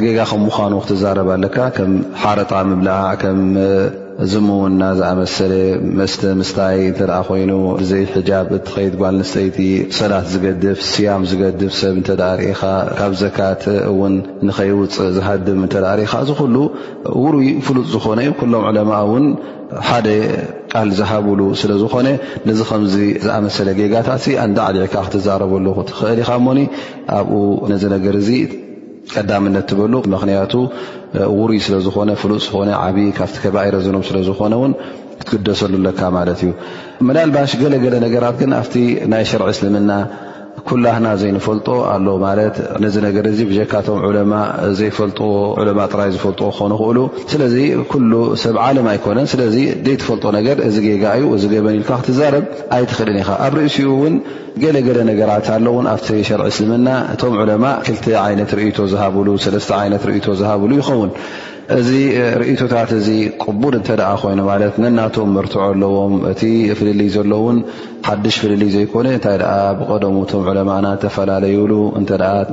ጌጋ 0.03 0.17
ከም 0.31 0.41
ምዃኑ 0.47 0.73
ክትዛረባ 0.85 1.27
ኣለካ 1.37 1.57
ከም 1.77 1.91
ሓረጣ 2.23 2.51
ምብል 2.71 2.87
እዚ 4.23 4.33
ምዉና 4.47 4.83
ዝኣመሰለ 4.97 5.53
መስተ 5.99 6.21
ምስታይ 6.39 6.77
እንተርኣ 6.91 7.15
ኮይኑ 7.27 7.51
ብዘይ 7.79 8.03
ሕጃብ 8.11 8.47
እቲከይድ 8.57 8.93
ጓል 9.01 9.15
ንስተይቲ 9.21 9.57
ሰላት 9.97 10.27
ዝገድፍ 10.33 10.79
ስያም 10.91 11.23
ዝገድፍ 11.31 11.71
ሰብ 11.79 11.93
እንተዳሪኢኻ 11.99 12.61
ካብ 12.99 13.11
ዘካት 13.21 13.63
እውን 13.91 14.13
ንከይውፅእ 14.47 15.09
ዝሃድም 15.17 15.59
እንተዳርኢኻ 15.65 16.11
እዚ 16.25 16.31
ኩሉ 16.39 16.55
ውሩይ 17.23 17.49
ፍሉጥ 17.67 17.87
ዝኾነ 17.95 18.19
እዩ 18.25 18.31
ኩሎም 18.41 18.63
ዕለማ 18.71 18.91
እውን 19.07 19.25
ሓደ 19.89 20.07
ቃል 20.73 20.89
ዝሃብሉ 20.99 21.41
ስለዝኾነ 21.63 22.07
ነዚ 22.47 22.59
ከምዚ 22.71 22.95
ዝኣመሰለ 23.25 23.67
ጌጋታ 23.81 24.09
እንዳ 24.47 24.57
ዓሊዕካ 24.71 24.95
ክትዛረበለ 25.07 25.67
ትኽእል 25.89 26.19
ኢኻ 26.23 26.29
እሞኒ 26.41 26.59
ኣብኡ 27.17 27.33
ነዚ 27.73 27.83
ነገር 27.95 28.15
እዚ 28.21 28.29
ቀዳምነት 29.17 29.65
ትበሉ 29.69 29.93
ምክንያቱ 30.13 30.53
ውሩይ 31.39 31.59
ስለዝኾነ 31.65 32.09
ፍሉፅ 32.21 32.39
ዝኮነ 32.45 32.69
ዓብይ 32.85 33.07
ካብቲ 33.17 33.35
ከባይረ 33.43 33.75
ዘኖም 33.85 34.03
ስለዝኾነ 34.09 34.53
ውን 34.61 34.73
ክትግደሰሉካ 35.19 36.01
ማለት 36.17 36.39
እዩ 36.45 36.51
መላልባሽ 37.07 37.51
ገለገለ 37.61 37.95
ነገራት 38.05 38.35
ግን 38.41 38.51
ኣብቲ 38.59 38.75
ናይ 39.11 39.23
ሸርዒ 39.31 39.47
እስልምና 39.55 39.91
ኩላህና 40.69 41.07
ዘይንፈልጦ 41.21 41.67
ኣሎ 41.93 42.07
ማለት 42.25 42.55
ነዚ 42.83 42.95
ነገር 43.05 43.25
እዚ 43.31 43.39
ብካቶም 43.49 43.97
ዕለማ 44.07 44.33
ዘይፈልጥዎለማ 44.79 45.79
ጥራይ 45.93 46.09
ዝፈልጥዎ 46.15 46.47
ክኾን 46.57 46.71
ይክእሉ 46.75 46.99
ስለዚ 47.31 47.55
ኩሉ 47.91 48.11
ሰብ 48.43 48.55
ዓለም 48.67 48.87
ኣይኮነን 48.93 49.27
ስለዚ 49.33 49.57
ዘይተፈልጦ 49.87 50.25
ነገር 50.37 50.57
እዚ 50.67 50.77
ገጋ 50.87 51.05
ዩ 51.23 51.33
እዚገበን 51.37 51.77
ኢልካ 51.79 51.91
ክትዛረብ 52.01 52.45
ኣይትኽእልን 52.77 53.19
ኢኻ 53.23 53.29
ኣብ 53.47 53.53
ርእሲኡ 53.59 53.89
እውን 53.97 54.15
ገለገለ 54.63 54.99
ነገራት 55.11 55.47
ኣለውን 55.57 55.85
ኣብቲ 55.95 56.07
ሸርዒ 56.29 56.45
እስልምና 56.53 56.89
እቶም 57.15 57.35
ዑለማ 57.43 57.65
ክልቲ 57.87 58.07
ዓይነት 58.25 58.51
ርእቶ 58.59 58.77
ዝሃብሉ 58.93 59.27
ሰለስተ 59.47 59.71
ይነት 59.87 60.03
ርእቶ 60.11 60.25
ዝሃብሉ 60.41 60.71
ይኸውን 60.81 61.09
እዚ 61.75 61.91
ርእቶታት 62.39 62.89
እዚ 62.97 63.07
ቅቡድ 63.43 63.73
እንተ 63.77 63.89
ደ 63.99 64.03
ኮይኑ 64.21 64.39
ማለት 64.49 64.75
ነናቶም 64.83 65.29
መርትዖ 65.37 65.61
ኣለዎም 65.69 66.13
እቲ 66.31 66.41
ፍልልይ 66.79 67.09
ዘሎውን 67.15 67.57
ሓድሽ 68.07 68.35
ፍልልይ 68.41 68.69
ዘይኮነ 68.75 69.05
እንታይ 69.17 69.37
ብቀደሙ 69.79 70.15
ቶም 70.31 70.43
ዕለማና 70.51 70.85
ተፈላለዩሉ 71.03 71.73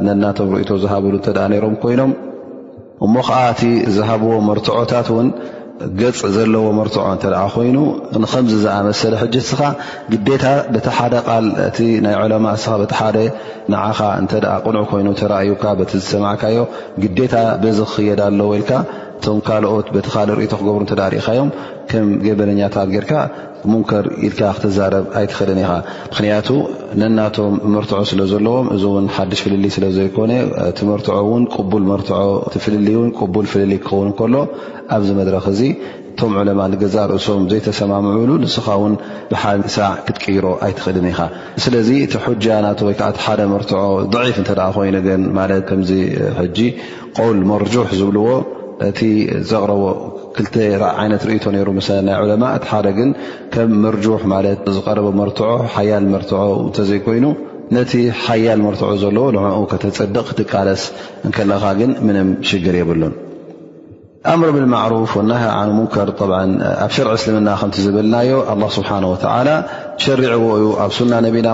ነናቶም 0.09 0.51
ርእቶ 0.57 0.71
ዝሃብሉ 0.85 1.15
ሮም 1.65 1.75
ኮይኖም 1.85 2.13
እሞ 3.07 3.15
ከዓ 3.29 3.43
እቲ 3.57 3.63
ዝሃብዎ 3.99 4.33
መርትዖታት 4.49 5.09
ውን 5.17 5.29
ገፅ 6.01 6.19
ዘለዎ 6.37 6.65
መርትዖ 6.79 7.05
እተ 7.17 7.25
ኮይኑ 7.53 7.77
ንከምዚ 8.23 8.53
ዝኣመሰለ 8.65 9.13
ሕጅ 9.23 9.35
እስኻ 9.43 9.61
ግታ 10.13 10.45
ቲ 10.75 10.87
ሓደ 10.99 11.15
ል 11.45 11.49
እቲ 11.69 11.79
ናይ 12.05 12.15
ዕለማ 12.25 12.47
እስ 12.59 12.67
ደ 13.17 13.19
ንዓኻ 13.73 13.99
እተ 14.25 14.33
ቕንዑ 14.65 14.79
ኮይኑ 14.93 15.09
ተረዩካ 15.21 15.65
ቲ 15.91 15.93
ዝሰማዕካዮ 16.05 16.59
ግዴታ 17.05 17.35
ብዝ 17.63 17.79
ክክየዳ 17.89 18.21
ኣሎ 18.31 18.41
ወኢልካ 18.51 18.71
እቶም 19.23 19.41
ካልኦት 19.47 19.87
በቲ 19.95 20.07
ካሊእ 20.13 20.37
ርእቶ 20.39 20.53
ክገብሩ 20.61 20.83
ተዳ 20.91 21.01
ርኢኻዮም 21.13 21.49
ከም 21.91 22.07
ገበነኛታት 22.25 22.89
ጌርካ 22.95 23.13
ሙንከር 23.71 24.05
ኢልካ 24.27 24.41
ክትዛረብ 24.57 25.05
ኣይትኽእልን 25.19 25.59
ኢኻ 25.63 25.71
ምክንያቱ 26.13 26.49
ነናቶም 27.01 27.53
ምርትዖ 27.75 27.99
ስለ 28.11 28.21
ዘለዎም 28.33 28.67
እዚውን 28.75 29.07
ሓድሽ 29.17 29.41
ፍልሊ 29.45 29.67
ስለዘይኮነ 29.77 30.33
ትምርትዖ 30.79 31.15
ውን 31.31 31.45
ቅቡል 31.57 31.85
ርት 32.01 32.11
ፍልል 32.65 32.89
ን 33.09 33.11
ቡል 33.37 33.47
ፍልል 33.53 33.73
ክኸውን 33.85 34.11
ከሎ 34.21 34.35
ኣብዚ 34.97 35.09
መድረክ 35.21 35.47
እዚ 35.53 35.63
እቶም 36.13 36.33
ዕለማ 36.41 36.63
ንገዛ 36.73 36.97
ርእሶም 37.13 37.45
ዘይተሰማምዕሉ 37.53 38.31
ንስኻ 38.45 38.67
ውን 38.85 38.97
ብሓሳዕ 39.31 39.93
ክትቀይሮ 40.09 40.47
ኣይትኽእልን 40.69 41.07
ኢኻ 41.13 41.21
ስለዚ 41.67 41.89
እቲ 42.07 42.15
ሕጃ 42.25 42.47
ና 42.67 42.73
ወዓሓደ 42.89 43.41
ምርትዖ 43.55 43.83
ፍ 44.39 44.43
እተ 44.45 44.51
ኮይኑግን 44.79 45.23
ማለት 45.39 45.63
ከምዚ 45.71 45.93
ሕጂ 46.41 46.59
ቆውል 47.19 47.41
መርሕ 47.53 47.87
ዝብልዎ 48.01 48.27
እቲ 48.91 49.01
ዘቕረቦ 49.51 49.85
ክይነት 50.37 51.23
ርእቶ 51.29 51.45
ሩ 51.71 51.73
ናይ 52.09 52.17
ለማ 52.31 52.45
እቲ 52.59 52.65
ሓደ 52.73 52.87
ግን 52.99 53.11
ከም 53.55 53.73
መርጁሕ 53.85 54.23
ማለት 54.35 54.63
ዝቀረበ 54.77 55.09
መርትዖ 55.21 55.51
ሓያል 55.75 56.05
መርትዑ 56.15 56.43
እንተዘይኮይኑ 56.69 57.27
ነቲ 57.77 57.93
ሓያል 58.25 58.61
መርትዑ 58.67 58.89
ዘለዎ 59.03 59.27
ኡ 59.59 59.61
ከተፅድቕ 59.73 60.25
ክትቃለስ 60.31 60.85
ከለኻ 61.37 61.65
ግን 61.81 61.91
ምንም 62.07 62.31
ሽግር 62.49 62.77
የብሉን 62.81 63.15
ኣምሪ 64.33 64.49
ብማሩፍ 64.57 65.13
ናኑ 65.29 65.71
ሙንከር 65.77 66.11
ኣብ 66.83 66.91
ሸርዕ 66.97 67.13
እስልምና 67.21 67.49
ከም 67.61 67.71
ዝብልናዮ 67.85 68.33
ስብሓ 68.77 68.91
ወላ 69.13 69.49
ሸርዕዎ 70.03 70.51
ዩ 70.65 70.67
ኣብ 70.85 70.91
ሱና 70.99 71.13
ነቢና 71.27 71.49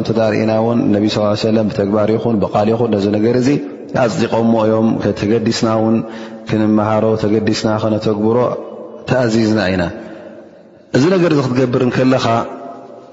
ድ 0.00 0.04
ተዳርእና 0.08 0.54
ውን 0.66 0.80
ነ 0.96 0.98
ሰለ 1.44 1.56
ብተግባር 1.70 2.10
ይኹን 2.16 2.36
ብቃል 2.42 2.68
ይኹን 2.74 2.90
ነዚ 2.96 3.06
ነገር 3.16 3.36
ኣፅዲቀ 4.02 4.32
ሞ 4.52 4.54
እዮም 4.66 4.88
ተገዲስና 5.20 5.68
ውን 5.82 5.96
ክንመሃሮ 6.48 7.04
ተገዲስና 7.22 7.68
ክነተግብሮ 7.82 8.38
ተኣዚዝና 9.08 9.60
ኢና 9.72 9.84
እዚ 10.96 11.04
ነገር 11.14 11.30
እዚ 11.34 11.40
ክትገብር 11.44 11.82
ከለኻ 11.96 12.26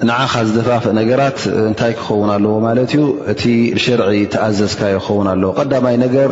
ንዓኻ 0.10 0.34
ዝደፋፍእ 0.48 0.94
ነገራት 1.00 1.40
እንታይ 1.70 1.92
ክኸውን 1.98 2.30
ኣለዎ 2.36 2.54
ማለት 2.68 2.92
እዩ 2.96 3.02
እቲ 3.32 3.44
ብሸርዒ 3.78 4.10
ተኣዘዝካ 4.34 4.82
ዩ 4.94 4.98
ክኸውን 5.04 5.28
ኣለዎ 5.34 5.50
ቀዳማይ 5.60 5.96
ነገር 6.06 6.30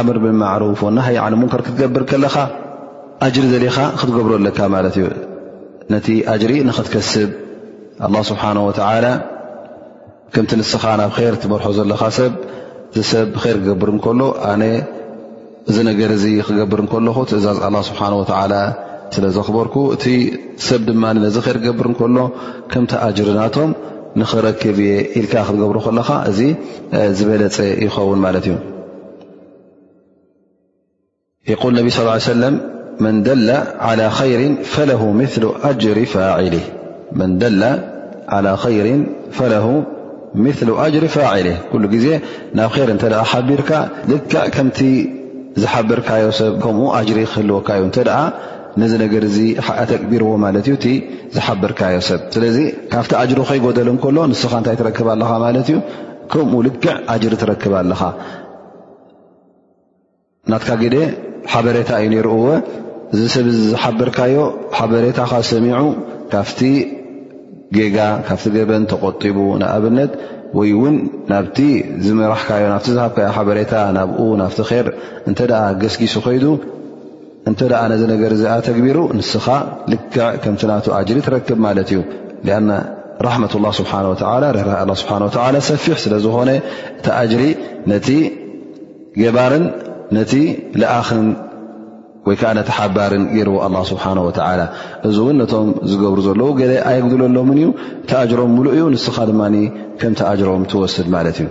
ኣምር 0.00 0.16
ብማዕሩፍ 0.24 0.80
ናሃይ 0.96 1.16
ዓነ 1.24 1.34
ሙንከር 1.42 1.62
ክትገብር 1.66 2.04
ከለኻ 2.12 2.36
ኣጅሪ 3.26 3.44
ዘለኻ 3.52 3.76
ክትገብሮ 4.00 4.32
ኣለካ 4.40 4.58
ማለት 4.76 4.94
እዩ 5.00 5.06
ነቲ 5.94 6.08
ኣጅሪ 6.34 6.52
ንኽትከስብ 6.68 7.30
ኣላ 8.06 8.14
ስብሓን 8.30 8.58
ወትዓላ 8.68 9.06
ከምቲ 10.34 10.50
ንስኻ 10.60 10.82
ናብ 11.00 11.12
ር 11.30 11.34
ትመርሖ 11.42 11.66
ዘለኻ 11.78 12.02
ሰብ 12.18 12.32
እዚ 12.98 13.02
ሰብ 13.10 13.28
ይር 13.48 13.58
ክገብር 13.60 13.88
እንከሎ 13.92 14.20
ኣነ 14.52 14.62
እዚ 15.68 15.76
ነገር 15.88 16.10
እዚ 16.16 16.24
ክገብር 16.46 16.80
እከለኹ 16.86 17.16
ትእዛዝ 17.30 17.58
ላ 17.74 17.78
ስብሓን 17.88 18.14
ወላ 18.20 18.54
ስለዘኽበርኩ 19.14 19.76
እቲ 19.94 20.04
ሰብ 20.66 20.80
ድማ 20.88 21.02
ነዚ 21.16 21.36
ር 21.54 21.54
ክገብር 21.60 21.86
እንከሎ 21.90 22.16
ከምቲ 22.72 22.92
ኣጅርናቶም 23.06 23.70
ንክረክብ 24.22 24.78
የ 24.88 24.92
ኢልካ 25.20 25.34
ክትገብሩ 25.46 25.76
ከለካ 25.86 26.08
እዚ 26.30 26.38
ዝበለፀ 27.20 27.56
ይኸውን 27.86 28.20
ማለት 28.26 28.44
እዩ 28.50 28.58
ል 31.76 31.78
ነ 31.88 31.96
ስ 31.96 32.06
ሰለ 32.28 32.42
ን 33.12 33.16
ደ 37.40 37.48
ሪ 39.56 39.80
ኣጅሪ 40.40 40.68
ፋዒል 41.14 41.46
ኩሉ 41.70 41.82
ግዜ 41.94 42.06
ናብ 42.58 42.72
ር 42.88 42.90
እንተ 42.96 43.04
ሓቢርካ 43.32 43.70
ልክዕ 44.10 44.36
ከምቲ 44.54 44.78
ዝሓበርካዮ 45.62 46.24
ሰብ 46.40 46.52
ከምኡ 46.64 46.86
ኣጅሪ 46.98 47.18
ክህልወካ 47.30 47.68
እዩ 47.80 47.86
እተ 47.94 47.98
ነዚ 48.80 48.92
ነገር 49.04 49.22
እዚ 49.28 49.38
ተቅቢርዎ 49.90 50.28
ማለት 50.44 50.64
እዩ 50.70 50.76
እ 50.92 50.94
ዝሓበርካዮ 51.34 51.96
ሰብ 52.08 52.20
ስለዚ 52.34 52.56
ካብቲ 52.92 53.12
ኣጅሪ 53.22 53.38
ከይጎደል 53.50 53.88
እንከሎ 53.92 54.16
ንስኻ 54.32 54.52
እንታይ 54.60 54.76
ትረክብ 54.80 55.08
ኣለካ 55.14 55.32
ማለት 55.44 55.66
እዩ 55.72 55.76
ከምኡ 56.32 56.54
ልክዕ 56.68 56.86
ጅሪ 57.24 57.32
ትረክብ 57.42 57.74
ኣለኻ 57.80 58.00
ናትካ 60.52 60.70
ግደ 60.82 60.96
ሓበሬታ 61.52 61.90
እዩ 62.02 62.08
ነይርእወ 62.14 62.46
እዚ 63.14 63.22
ሰብዚ 63.36 63.58
ዝሓበርካዮ 63.72 64.36
ሓበሬታ 64.78 65.18
ካ 65.30 65.42
ሰሚዑ 65.52 65.76
ካፍ 66.32 66.48
ጌጋ 67.76 67.96
ካብቲ 68.28 68.44
ገበን 68.56 68.82
ተቆጢቡ 68.92 69.36
ንኣብነት 69.60 70.12
ወይ 70.58 70.70
እውን 70.76 70.96
ናብቲ 71.32 71.58
ዝመራሕካዮ 72.04 72.64
ናብቲ 72.72 72.88
ዝሃብካዮ 72.96 73.28
ሓበሬታ 73.36 73.74
ናብኡ 73.96 74.18
ናብቲ 74.40 74.58
ር 74.86 74.88
እንተኣ 75.28 75.52
ገስጊሱ 75.82 76.14
ኮይዱ 76.26 76.44
እንተ 77.50 77.60
ኣ 77.78 77.84
ነዚ 77.92 78.02
ነገር 78.12 78.30
እዚኣ 78.36 78.50
ተግቢሩ 78.66 78.98
ንስኻ 79.18 79.46
ልክዕ 79.92 80.18
ከምስ 80.42 80.62
ናቱ 80.70 80.86
ኣጅሪ 80.98 81.18
ትረክብ 81.26 81.58
ማለት 81.66 81.88
እዩ 81.92 82.00
ኣ 82.58 82.76
ራሕመት 83.26 83.54
ላ 83.64 83.70
ስብሓ 83.78 83.92
ርሕር 84.56 84.90
ስብሓ 85.02 85.14
ወ 85.56 85.62
ሰፊሕ 85.70 85.96
ስለ 86.04 86.14
ዝኾነ 86.26 86.50
እቲ 86.98 87.06
ኣጅሪ 87.22 87.42
ነቲ 87.92 88.08
ገባርን 89.22 89.64
ነቲ 90.18 90.32
ኣክን 90.98 91.26
ወይ 92.26 92.36
ከዓ 92.40 92.50
ነቲ 92.58 92.68
ሓባርን 92.76 93.22
ገርዎ 93.36 93.54
ኣላ 93.66 93.76
ስብሓን 93.90 94.18
ወተዓላ 94.26 94.60
እዚ 95.08 95.16
እውን 95.22 95.36
ነቶም 95.42 95.68
ዝገብሩ 95.90 96.18
ዘለዉ 96.26 96.50
ገለ 96.60 96.72
ኣየግድለሎምን 96.90 97.56
እዩ 97.60 97.64
ቲኣጅሮም 98.10 98.52
ሙሉእ 98.56 98.74
እዩ 98.76 98.82
ንስኻ 98.94 99.16
ድማ 99.30 99.42
ከም 100.00 100.12
ቲኣጅሮም 100.20 100.64
ትወስድ 100.72 101.08
ማለት 101.16 101.36
እዩ 101.44 101.48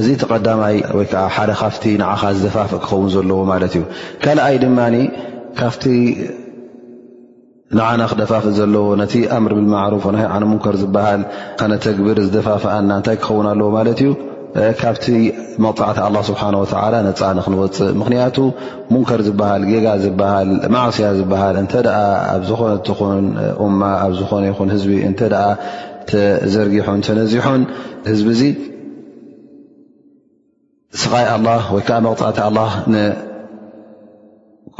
እዚ 0.00 0.08
ተቐዳማይ 0.22 0.76
ወይከዓ 0.98 1.22
ሓደ 1.36 1.50
ካፍቲ 1.62 1.84
ንዓኻ 2.02 2.22
ዝደፋፍእ 2.38 2.80
ክኸውን 2.84 3.08
ዘለዎ 3.14 3.40
ማለት 3.52 3.72
እዩ 3.78 3.82
ካልኣይ 4.24 4.56
ድማኒ 4.64 4.96
ካፍቲ 5.60 5.84
ንዓና 7.78 8.00
ክደፋፍእ 8.12 8.54
ዘለዎ 8.58 8.86
ነቲ 9.02 9.14
ኣምር 9.38 9.52
ብልማዕሩፍ 9.58 10.04
ዓነ 10.34 10.42
ሙንከር 10.50 10.76
ዝበሃል 10.82 11.22
ከነተግብር 11.60 12.18
ዝደፋፍአ 12.26 12.74
ና 12.88 12.92
እንታይ 13.00 13.18
ክኸውን 13.22 13.46
ኣለዎ 13.52 13.68
ማለት 13.78 14.00
እዩ 14.04 14.10
ካብቲ 14.80 15.04
መቕፃዕቲ 15.64 16.00
ስብሓ 16.28 16.42
ወላ 16.62 16.94
ነፃ 17.06 17.20
ንክንወፅእ 17.36 17.92
ምክንያቱ 18.00 18.36
ሙንከር 18.92 19.20
ዝበሃል 19.28 19.62
ጌጋ 19.70 19.86
ዝሃል 20.08 20.48
ማዕስያ 20.74 21.08
ዝበሃል 21.18 21.56
እተ 21.62 21.74
ኣብ 22.32 22.42
ዝኾነኹን 22.48 23.24
እማ 23.66 23.80
ኣብ 24.06 24.12
ዝኾነ 24.18 24.44
ይኹን 24.50 24.68
ህዝቢ 24.74 24.90
እተ 25.10 25.20
ተዘርጊሑን 26.10 27.00
ተነዚሑን 27.06 27.62
ህዝቢ 28.10 28.28
ዚ 28.40 28.50
ስቃይ 31.02 31.24
ወይዓ 31.28 32.02
መቕፅዕቲ 32.08 32.38
ኣ 32.48 32.66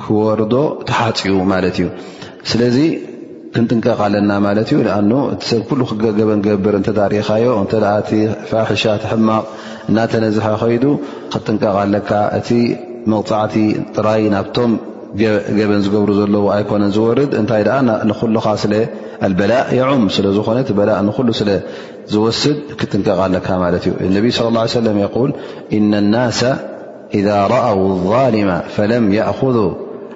ክወርዶ 0.02 0.54
ተሓፅኡ 0.88 1.32
ማለት 1.52 1.76
እዩ 1.80 1.88
ስለዚ 2.50 2.76
ክጥንቀቃለና 3.54 4.30
ማ 4.44 4.50
እሰብ 4.60 5.62
ክገበን 5.90 6.40
ገብር 6.46 6.76
እሪካዮ 6.88 7.48
እተ 7.64 7.72
እ 8.20 8.20
ፋሻት 8.50 9.02
ሕማቕ 9.10 9.44
እናተነዝሐ 9.90 10.46
ከይዱ 10.62 10.84
ክጥንቀቃለካ 11.32 12.10
እቲ 12.38 12.48
መቕፃዕቲ 13.12 13.54
ጥራይ 13.96 14.22
ናብቶም 14.34 14.72
ገበን 15.58 15.80
ዝገብሩ 15.86 16.10
ዘለዎ 16.20 16.46
ኣይኮነ 16.56 16.84
ዝርድ 16.96 17.32
እታይ 17.40 17.64
በላእ 19.38 19.90
ም 20.02 20.06
ስለዝኾነ 20.16 20.58
ስለዝስድ 21.40 22.58
ክጥንቀቃለካ 22.80 23.48
ማ 23.64 23.72
صለ 24.84 24.88
ه 27.14 27.20
ذ 27.26 27.28
ኣው 29.28 29.68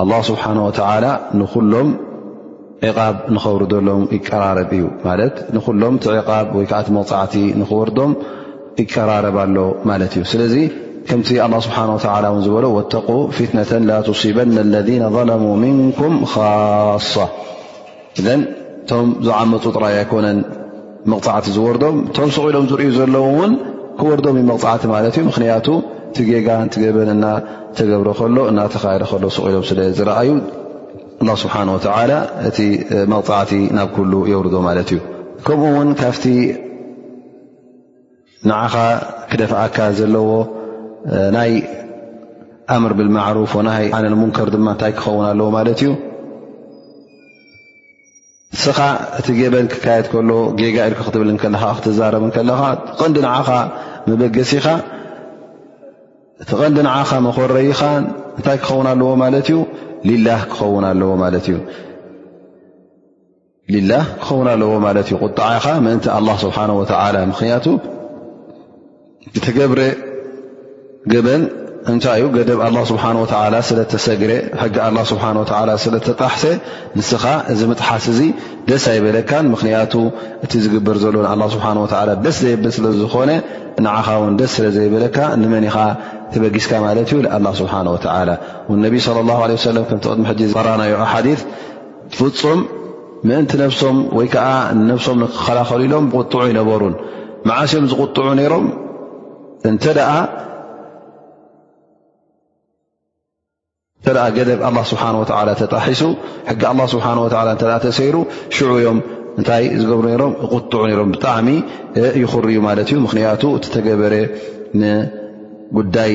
لله 0.00 0.20
ስብሓናه 0.28 0.60
وላ 0.68 1.04
ንኩሎም 1.40 1.88
ዕቃ 2.88 2.98
ንኸብሩ 3.34 3.62
ዘሎም 3.72 4.02
ይቀራርብ 4.16 4.70
እዩ 4.76 4.86
ሎም 5.82 5.94
ቲ 6.04 6.08
ወይዓ 6.10 6.78
ቲ 6.84 6.88
መቕዕቲ 6.96 7.34
ንክወርዶም 7.60 8.12
ይቀራረብ 8.82 9.36
ኣሎ 9.42 9.56
ማለት 9.88 10.12
እዩ 10.16 10.22
ስለዚ 10.32 10.54
ከምቲ 11.08 11.28
ስብሓ 11.66 11.78
እን 12.32 12.40
ዝበሎ 12.46 12.66
ተق 12.94 13.08
ፍትነة 13.36 13.70
ላتصበና 13.88 14.56
ለذ 14.72 14.90
ظለሙ 15.16 15.44
ምንኩም 15.62 16.14
خصة 16.32 17.26
እቶም 18.20 19.08
ዝዓመፁ 19.26 19.64
ጥራይ 19.76 19.94
ኣይኮነን 20.02 20.38
መቕፅዕቲ 21.10 21.46
ዝወርዶም 21.56 21.96
ቶም 22.16 22.28
ስቂኢሎም 22.36 22.64
ዝርዩ 22.70 22.88
ዘለዎ 22.98 23.26
ውን 23.38 23.52
ክወርዶም 24.00 24.36
ዩ 24.40 24.42
መቕዕቲ 24.52 24.82
ማለት 24.94 25.14
እዩ 25.20 25.24
ምክንያቱ 25.30 25.66
እቲ 26.12 26.18
ጌጋ 26.30 26.46
እቲ 26.64 26.74
ገበን 26.82 27.08
እናተገብሮ 27.12 28.08
ከሎ 28.18 28.36
እናተኻይደ 28.50 29.02
ከሎ 29.10 29.24
ስቁኢሎም 29.36 29.62
ስለ 29.68 29.78
ዝረኣዩ 29.98 30.28
ስብሓን 31.42 31.68
ወተላ 31.74 32.10
እቲ 32.48 32.58
መቕፃዕቲ 33.12 33.52
ናብ 33.76 33.88
ኩሉ 33.96 34.12
የውርዶ 34.30 34.56
ማለት 34.68 34.88
እዩ 34.94 35.00
ከምኡ 35.46 35.70
ውን 35.76 35.90
ካብቲ 36.00 36.24
ንዓኻ 38.50 38.74
ክደፍኣካ 39.32 39.78
ዘለዎ 40.00 40.28
ናይ 41.38 41.50
ኣምር 42.76 42.92
ብልማዕሩፍ 43.00 43.54
ና 43.68 43.72
ነንሙንከር 44.06 44.48
ድማ 44.56 44.68
እንታይ 44.76 44.92
ክኸውን 45.00 45.24
ኣለዎ 45.32 45.48
ማለት 45.58 45.80
እዩ 45.86 45.90
ንስኻ 48.56 48.78
እቲ 49.20 49.28
ገበን 49.42 49.66
ክካየድ 49.72 50.06
ከሎ 50.14 50.30
ጌጋ 50.62 50.76
ኢል 50.88 50.94
ክትብል 51.06 51.30
ከለካ 51.44 51.64
ክትዛረብ 51.78 52.24
ከለኻ 52.38 52.60
ቀንዲ 53.00 53.16
ንዓኻ 53.28 53.48
መበገሲኻ 54.10 54.66
እቲ 56.42 56.50
ቐንዲ 56.60 56.78
ንዓኻ 56.86 57.10
መኮረይኻ 57.26 57.80
እንታይ 58.36 58.56
ክኸውን 58.62 58.86
ኣለዎ 58.92 59.10
ማለት 59.22 59.46
እዩ 59.52 60.10
ላ 60.26 60.36
ክኸውን 60.52 60.84
ኣለዎ 64.52 64.70
ማለት 64.84 65.06
እዩ 65.10 65.16
ቁጣዓኻ 65.24 65.64
ምእንቲ 65.84 66.06
ኣላ 66.18 66.28
ስብሓን 66.44 66.70
ወላ 66.78 67.14
ምክንያቱ 67.32 67.66
ዝተገብረ 69.34 69.80
ገበን 71.12 71.42
እንታይ 71.92 72.18
እዩ 72.22 72.26
ገደብ 72.36 72.58
ኣ 72.66 72.70
ስብሓ 72.90 73.04
ወላ 73.22 73.54
ስለተሰግረ 73.68 74.32
ሕጊ 74.62 74.76
ኣላ 74.88 74.98
ስብሓ 75.12 75.24
ስለተጣሕሰ 75.84 76.44
ንስኻ 76.98 77.24
እዚ 77.54 77.60
ምጥሓስ 77.70 78.04
እዚ 78.14 78.20
ደስ 78.70 78.84
ኣይበለካን 78.92 79.46
ምክንያቱ 79.54 79.94
እቲ 80.46 80.52
ዝግበር 80.64 80.98
ዘሎ 81.04 81.16
ኣ 81.34 81.34
ስብሓ 81.54 81.66
ወላ 81.84 82.10
ደስ 82.26 82.36
ዘየብል 82.46 82.70
ስለዝኾነ 82.78 83.30
ንዓኻ 83.86 84.08
ውን 84.22 84.34
ደስ 84.40 84.50
ስለ 84.56 84.64
ዘይበለካ 84.76 85.16
ንመን 85.42 85.64
ኢኻ 85.70 85.76
ص 86.32 86.34
ድሚ 88.82 88.98
ረና 90.66 90.82
ሓ 91.00 91.20
ፍፁም 92.18 92.60
ምእንቲ 93.28 93.50
ነሶም 93.60 93.96
ወይዓ 94.18 94.34
ነሶም 94.88 95.18
ክከላኸልሎም 95.34 96.04
ብቁዑ 96.14 96.34
ይነበሩን 96.50 96.94
መዓስም 97.48 97.84
ዝዑ 97.92 98.02
ገደብ 104.36 104.60
ስብሓه 104.90 105.14
ተጣሒሱ 105.60 106.00
ሕጊ 106.50 106.62
ስ 106.92 107.00
ተሰይሩ 107.86 108.16
ሽዮም 108.58 108.98
እታይ 109.40 109.64
ዝገሩ 109.82 110.22
ዑ 110.54 111.04
ም 111.10 111.12
ጣሚ 111.24 111.48
ይርዩ 112.22 112.56
ማ 112.68 112.70
ምክ 113.06 113.64
ተገበረ 113.76 114.14
ጉዳይ 115.76 116.12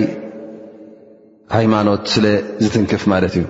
ሃይማኖት 1.56 2.02
ስለ 2.14 2.26
ዝትንክፍ 2.64 3.04
ማለት 3.14 3.34
እዩ 3.40 3.46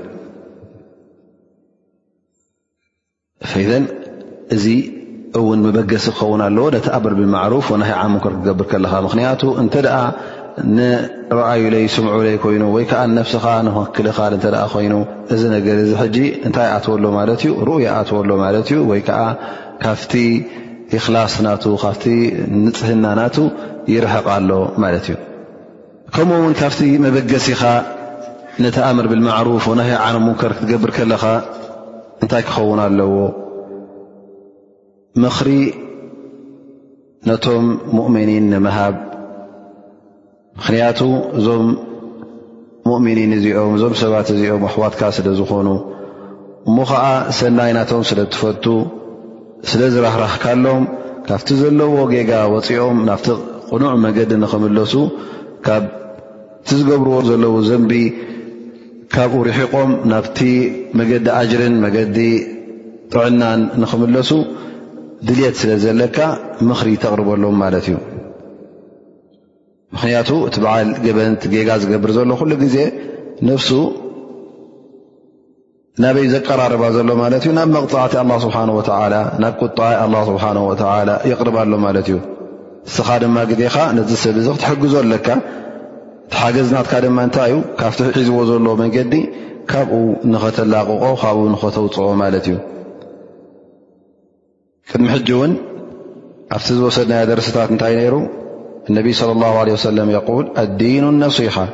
ፈይዘን 3.51 3.83
እዚ 4.55 4.65
እውን 5.39 5.59
መበገሲ 5.65 6.05
ክኸውን 6.15 6.41
ኣለዎ 6.45 6.65
ነቲ 6.75 6.85
ኣብር 6.97 7.13
ብልማዕሩፍ 7.17 7.65
ወና 7.73 7.81
ሃይ 7.87 7.95
ዓሙኮር 8.03 8.33
ክገብር 8.37 8.67
ከለካ 8.71 8.93
ምክንያቱ 9.07 9.41
እንተ 9.61 9.73
ደኣ 9.85 9.97
ንረኣዩ 10.77 11.63
ለይ 11.73 11.83
ስምዑ 11.95 12.15
ለይ 12.27 12.37
ኮይኑ 12.45 12.63
ወይ 12.75 12.85
ከዓ 12.91 13.01
ንነፍስኻ 13.11 13.45
ንክልኻል 13.67 14.33
እተ 14.37 14.45
ኮይኑ 14.73 14.93
እዚ 15.35 15.41
ነገር 15.55 15.75
እዚ 15.83 15.91
ሕጂ 16.01 16.17
እንታይ 16.47 16.69
ኣትወሎ 16.77 17.03
ማለት 17.19 17.41
እዩ 17.45 17.51
ርኡይ 17.69 17.85
ኣትወሎ 17.97 18.29
ማለት 18.45 18.69
እዩ 18.75 18.79
ወይ 18.93 19.01
ከዓ 19.09 19.21
ካፍቲ 19.85 20.13
እክላስ 20.97 21.35
ናቱ 21.47 21.63
ካፍቲ 21.85 22.05
ንፅህና 22.65 23.05
ናቱ 23.21 23.37
ይርሕቕ 23.93 24.25
ኣሎ 24.37 24.51
ማለት 24.83 25.05
እዩ 25.09 25.15
ከምኡውን 26.15 26.53
ካብቲ 26.59 26.79
መበገሲኻ 27.03 27.61
ነቲ 28.63 28.75
ኣምር 28.89 29.05
ብልማዕሩፍ 29.11 29.63
ወናሃ 29.71 29.89
ዓነ 30.05 30.15
ሙንከር 30.25 30.51
ክትገብር 30.57 30.91
ከለኻ 30.97 31.23
እንታይ 32.23 32.43
ክኸውን 32.47 32.79
ኣለዎ 32.85 33.11
ምኽሪ 35.23 35.49
ነቶም 37.29 37.65
ሙኡሚኒን 37.97 38.45
ንምሃብ 38.53 38.95
ምኽንያቱ 40.59 40.99
እዞም 41.39 41.67
ምእሚኒን 42.89 43.31
እዚኦም 43.37 43.71
እዞም 43.77 43.93
ሰባት 44.01 44.27
እዚኦም 44.35 44.61
ኣኽዋትካ 44.69 45.01
ስለ 45.17 45.27
ዝኾኑ 45.39 45.67
እሞ 46.67 46.77
ኸዓ 46.91 47.05
ሰናይ 47.39 47.71
ናቶም 47.77 48.03
ስለ 48.09 48.19
ዝትፈቱ 48.25 48.65
ስለ 49.69 49.81
ዝራኽራኽካሎም 49.93 50.83
ካብቲ 51.27 51.49
ዘለዎ 51.61 51.93
ጌጋ 52.13 52.31
ወፂኦም 52.55 52.97
ናብቲ 53.09 53.27
ቕኑዕ 53.69 53.91
መንገዲ 54.03 54.31
ንኽምለሱ 54.43 54.93
ካብ 55.65 55.83
ቲ 56.67 56.77
ዝገብርዎ 56.79 57.17
ዘለዉ 57.29 57.55
ዘንቢ 57.69 57.91
ካብኡ 59.13 59.35
ርሒቆም 59.47 59.91
ናብቲ 60.11 60.37
መገዲ 60.99 61.27
ኣጅርን 61.39 61.75
መገዲ 61.85 62.17
ጥዕናን 63.11 63.61
ንኽምለሱ 63.81 64.29
ድልት 65.27 65.55
ስለ 65.61 65.71
ዘለካ 65.83 66.17
ምኽሪ 66.69 66.89
ተቕርበሎም 67.03 67.55
ማለት 67.63 67.85
እዩ 67.89 67.95
ምኽንያቱ 69.93 70.29
እቲ 70.47 70.55
በዓል 70.65 70.87
ገበንቲ 71.05 71.43
ጌጋ 71.53 71.69
ዝገብር 71.81 72.11
ዘሎ 72.17 72.29
ኩሉ 72.41 72.51
ግዜ 72.63 72.77
ነፍሱ 73.49 73.71
ናበይ 76.03 76.25
ዘቀራረባ 76.33 76.83
ዘሎ 76.97 77.09
ማለት 77.23 77.43
እዩ 77.45 77.51
ናብ 77.59 77.69
መቕፅዕቲ 77.75 78.13
ኣ 78.23 78.25
ስብሓን 78.45 78.71
ወላ 78.79 79.13
ናብ 79.43 79.53
ቁጣይ 79.65 79.93
ስብሓን 80.31 80.57
ላ 81.09 81.13
የቕርባሎ 81.29 81.71
ማለት 81.87 82.07
እዩ 82.11 82.17
ንስኻ 82.87 83.09
ድማ 83.21 83.37
ግዜኻ 83.51 83.75
ነዚ 83.97 84.11
ሰብ 84.21 84.35
እዚ 84.41 84.47
ክትሕግዞ 84.55 84.93
ኣለካ 85.03 85.27
እቲ 85.37 86.35
ሓገዝናትካ 86.41 86.93
ድማ 87.03 87.17
እንታይ 87.25 87.49
እዩ 87.51 87.55
ካብቲ 87.79 87.97
ሒዝቦ 88.17 88.37
ዘለዎ 88.49 88.73
መንገዲ 88.81 89.13
ካብኡ 89.71 89.99
ንኸተላቕቆ 90.31 91.03
ካብኡ 91.21 91.41
ንኸተውፅኦ 91.53 92.05
ማለት 92.21 92.45
እዩ 92.51 92.55
ቅድሚ 94.89 95.05
ሕጂ 95.15 95.29
እውን 95.37 95.53
ኣብቲ 96.55 96.67
ዝወሰድናይ 96.79 97.25
ደረስታት 97.31 97.69
እንታይ 97.75 97.93
ነይሩ 97.99 98.15
እነቢይ 98.89 99.15
صለ 99.21 99.29
ላه 99.43 99.55
ሰለም 99.87 100.07
የል 100.15 101.51
ሓ 101.57 101.67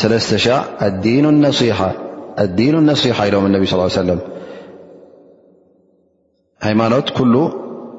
ሰለስተ 0.00 0.30
ሻ 0.44 0.46
ኣዲኑ 2.44 2.80
ነصሓ 2.88 3.18
ኢሎም 3.28 3.44
ነቢ 3.56 3.66
ለም 4.08 4.18
ሃይማኖት 6.68 7.06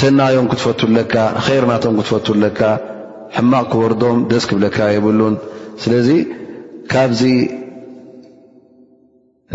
ሰናዮም 0.00 0.46
ክትፈትለካ 0.50 1.14
ር 1.46 1.64
ናቶም 1.70 1.94
ክትፈትለካ 2.00 2.60
ሕማቕ 3.36 3.64
ክወርዶም 3.72 4.18
ደስ 4.30 4.44
ክብለካ 4.50 4.78
የብሉን 4.94 5.34
ስለዚ 5.82 6.08
ካብዚ 6.92 7.22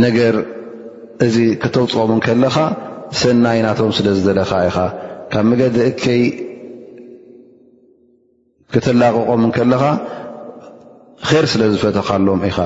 ነገር 0.05 0.35
እዚ 1.25 1.38
ክተውፅኦም 1.61 2.11
እንከለኻ 2.15 2.55
ሰናይ 3.21 3.59
ናቶም 3.67 3.91
ስለ 3.97 4.07
ዝደለኻ 4.17 4.51
ኢኻ 4.69 4.77
ካብ 5.31 5.45
መገዲ 5.51 5.77
እከይ 5.89 6.21
ክተላቕቖም 8.73 9.41
ንከለኻ 9.49 9.83
ኼር 11.29 11.45
ስለ 11.53 11.61
ዝፈተኻሎም 11.75 12.41
ኢኻ 12.49 12.57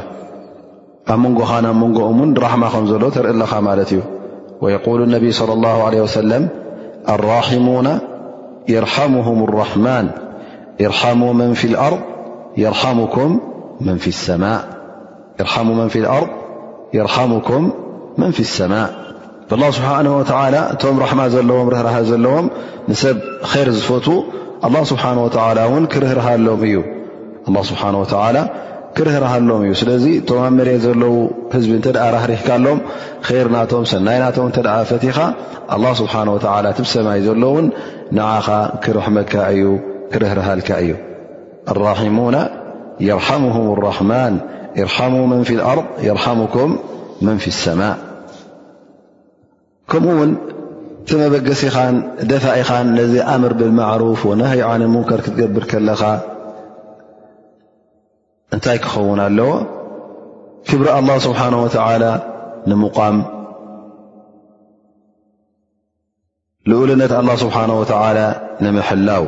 ኣብ 1.11 1.19
መንጎኻ 1.25 1.51
ናብ 1.65 1.75
መንጎኦምውን 1.83 2.31
ንራሕማ 2.37 2.65
ከም 2.73 2.85
ዘሎ 2.91 3.03
ተርኢ 3.15 3.31
ኣለኻ 3.35 3.53
ማለት 3.69 3.91
እዩ 3.95 4.01
ወየቁሉ 4.63 4.99
ነቢይ 5.15 5.33
ስለ 5.39 5.49
ላሁ 5.63 5.81
ለ 5.93 6.01
ወሰለም 6.05 6.43
الراحمون 7.09 7.99
يرحمهم 8.69 9.43
الرحمن 9.43 10.09
رحم 10.81 11.19
من 11.37 11.53
في 11.53 11.65
الأرض 11.67 11.99
يرحمكم 12.57 13.39
من 13.81 13.97
في 13.97 14.07
السماء 18.39 19.01
فالله 19.49 19.71
سبحنه 19.71 20.17
وتعالى 20.17 20.61
م 20.95 20.99
رحم 20.99 21.17
م 21.17 21.53
هره 21.71 21.99
لዎم 22.17 22.49
نسب 22.89 23.17
خير 23.41 23.69
زفتو 23.69 24.23
الله 24.65 24.83
سبحانه 24.91 25.21
وتعال 25.25 25.57
ون 25.71 25.85
كرهره 25.91 26.35
لم 26.35 26.63
እي 26.63 26.77
الله 27.47 27.61
سبحانه 27.71 27.99
وتعلى 28.03 28.43
ክርህርሃሎም 28.97 29.61
እዩ 29.65 29.73
ስለዚ 29.81 30.05
ቶም 30.29 30.37
ኣብ 30.45 30.53
መሬ 30.57 30.69
ዘለዉ 30.85 31.13
ህዝቢ 31.55 31.71
እንተ 31.77 31.87
ደኣ 31.95 32.05
ራህሪሕካሎም 32.15 32.79
ኼርናቶም 33.27 33.83
ሰናይ 33.91 34.17
ናቶም 34.23 34.45
እንተ 34.49 34.59
ደኣ 34.67 34.77
ፈቲኻ 34.91 35.17
ኣላه 35.75 35.93
ስብሓንه 36.01 36.31
ወዓላ 36.35 36.65
ትብሰማይ 36.77 37.19
ዘሎውን 37.27 37.65
ንዓኻ 38.17 38.47
ክረሕመካ 38.83 39.33
እዩ 39.55 39.65
ክርህርሃልካ 40.13 40.69
እዩ 40.83 40.93
ኣራሒሙና 41.73 42.37
የርሓሙሁም 43.09 43.67
ራሕማን 43.87 44.33
ይርሓሙ 44.79 45.13
መን 45.33 45.43
ፊ 45.49 45.55
ልኣርض 45.59 45.85
የርሓሙኩም 46.07 46.71
መን 47.27 47.37
ፊ 47.45 47.53
ሰማء 47.63 47.95
ከምኡውን 49.91 50.31
ቲመበገስ 51.09 51.61
ኢኻን 51.69 51.95
ደፋ 52.31 52.43
ኢኻን 52.63 52.87
ነዚ 52.97 53.13
ኣምር 53.35 53.53
ብማዕሩፍ 53.61 54.19
ወነሃይዓነ 54.31 54.81
ሙንከር 54.95 55.21
ክትገብር 55.25 55.63
ከለኻ 55.71 56.01
እንታይ 58.55 58.77
ክኸውን 58.85 59.19
ኣለዎ 59.25 59.49
ክብሪ 60.69 60.87
ኣላህ 60.99 61.17
ስብሓነ 61.25 61.53
ወተዓላ 61.65 62.03
ንምቓም 62.69 63.17
ልኡልነት 66.69 67.11
ኣላ 67.19 67.29
ስብሓን 67.43 67.71
ወተዓላ 67.81 68.19
ንምሕላው 68.63 69.25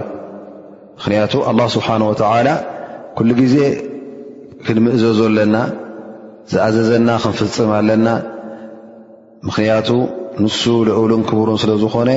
ምኽንያቱ 0.98 1.34
ኣላ 1.52 1.60
ስብሓን 1.76 2.04
ወተዓላ 2.12 2.48
ኲሉ 3.18 3.30
ጊዜ 3.40 3.56
ክንምእዘዞ 4.66 5.20
ኣለና 5.30 5.56
ዝኣዘዘና 6.52 7.10
ክንፍጽም 7.24 7.72
ኣለና 7.80 8.08
ምኽንያቱ 9.48 9.90
ንሱ 10.44 10.62
ልኡሉን 10.90 11.24
ክቡሩን 11.30 11.58
ስለ 11.64 11.72
ዝኾነ 11.86 12.10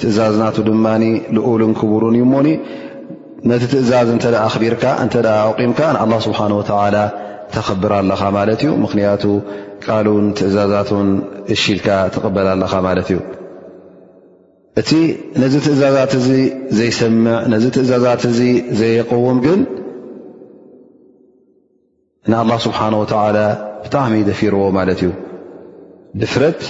ትእዛዝናቱ 0.00 0.56
ድማኒ 0.68 1.02
ልኡሉን 1.38 1.72
ክቡሩን 1.80 2.14
ዩሞኒ 2.22 2.48
ነቲ 3.50 3.62
ትእዛዝ 3.70 4.08
እንተ 4.14 4.24
ደኣ 4.32 4.40
ኣኽቢርካ 4.48 4.84
እንተ 5.04 5.14
ደኣ 5.26 5.36
ኣቒምካ 5.52 5.78
ንኣላ 5.94 6.12
ስብሓን 6.26 6.52
ወተዓላ 6.58 6.96
ተኸብር 7.54 7.92
ኣለኻ 7.96 8.20
ማለት 8.36 8.60
እዩ 8.64 8.70
ምኽንያቱ 8.82 9.24
ቃልን 9.84 10.26
ትእዛዛትን 10.38 11.08
እሺኢልካ 11.54 11.88
ተቕበል 12.14 12.48
ኣለኻ 12.52 12.72
ማለት 12.88 13.08
እዩ 13.12 13.18
እቲ 14.80 14.90
ነዚ 15.42 15.54
ትእዛዛት 15.66 16.12
እዚ 16.20 16.28
ዘይሰምዕ 16.78 17.34
ነዚ 17.54 17.64
ትእዛዛት 17.76 18.22
እዚ 18.30 18.40
ዘይቐውም 18.80 19.40
ግን 19.46 19.60
ንኣላ 22.32 22.52
ስብሓን 22.66 22.94
ወተዓላ 23.02 23.38
ብጣዕሚ 23.84 24.14
ደፊርዎ 24.28 24.62
ማለት 24.78 25.00
እዩ 25.04 25.10
ድፍረት 26.20 26.62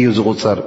እዩ 0.00 0.06
ዝቝፅር 0.18 0.58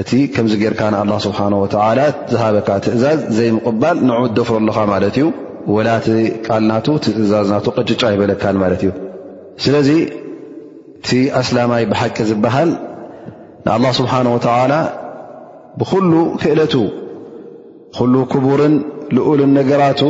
እቲ 0.00 0.10
ከምዚ 0.34 0.52
ጌርካ 0.62 0.80
ንኣላ 0.94 1.12
ስብሓን 1.24 1.54
ወላዝሃበካ 1.62 2.68
ትእዛዝ 2.84 3.20
ዘይምቕባል 3.38 3.96
ንዑ 4.08 4.18
ደፍሩ 4.36 4.54
ኣለኻ 4.60 4.76
ማለት 4.92 5.14
እዩ 5.20 5.26
ወላቲ 5.74 6.06
ቃልናቱ 6.46 6.86
ትእዛዝናቱ 7.04 7.66
ቅጭጫ 7.76 8.02
ይበለካን 8.14 8.56
ማለት 8.62 8.80
እዩ 8.84 8.90
ስለዚ 9.64 9.88
እቲ 11.00 11.10
ኣስላማይ 11.40 11.82
ብሓቂ 11.92 12.16
ዝበሃል 12.30 12.70
ንኣላه 13.64 13.92
ስብሓንወተዓላ 14.00 14.72
ብኩሉ 15.80 16.12
ክእለቱ 16.42 16.74
ኩሉ 17.98 18.14
ክቡርን 18.34 18.74
ልኡልን 19.16 19.50
ነገራቱ 19.58 20.00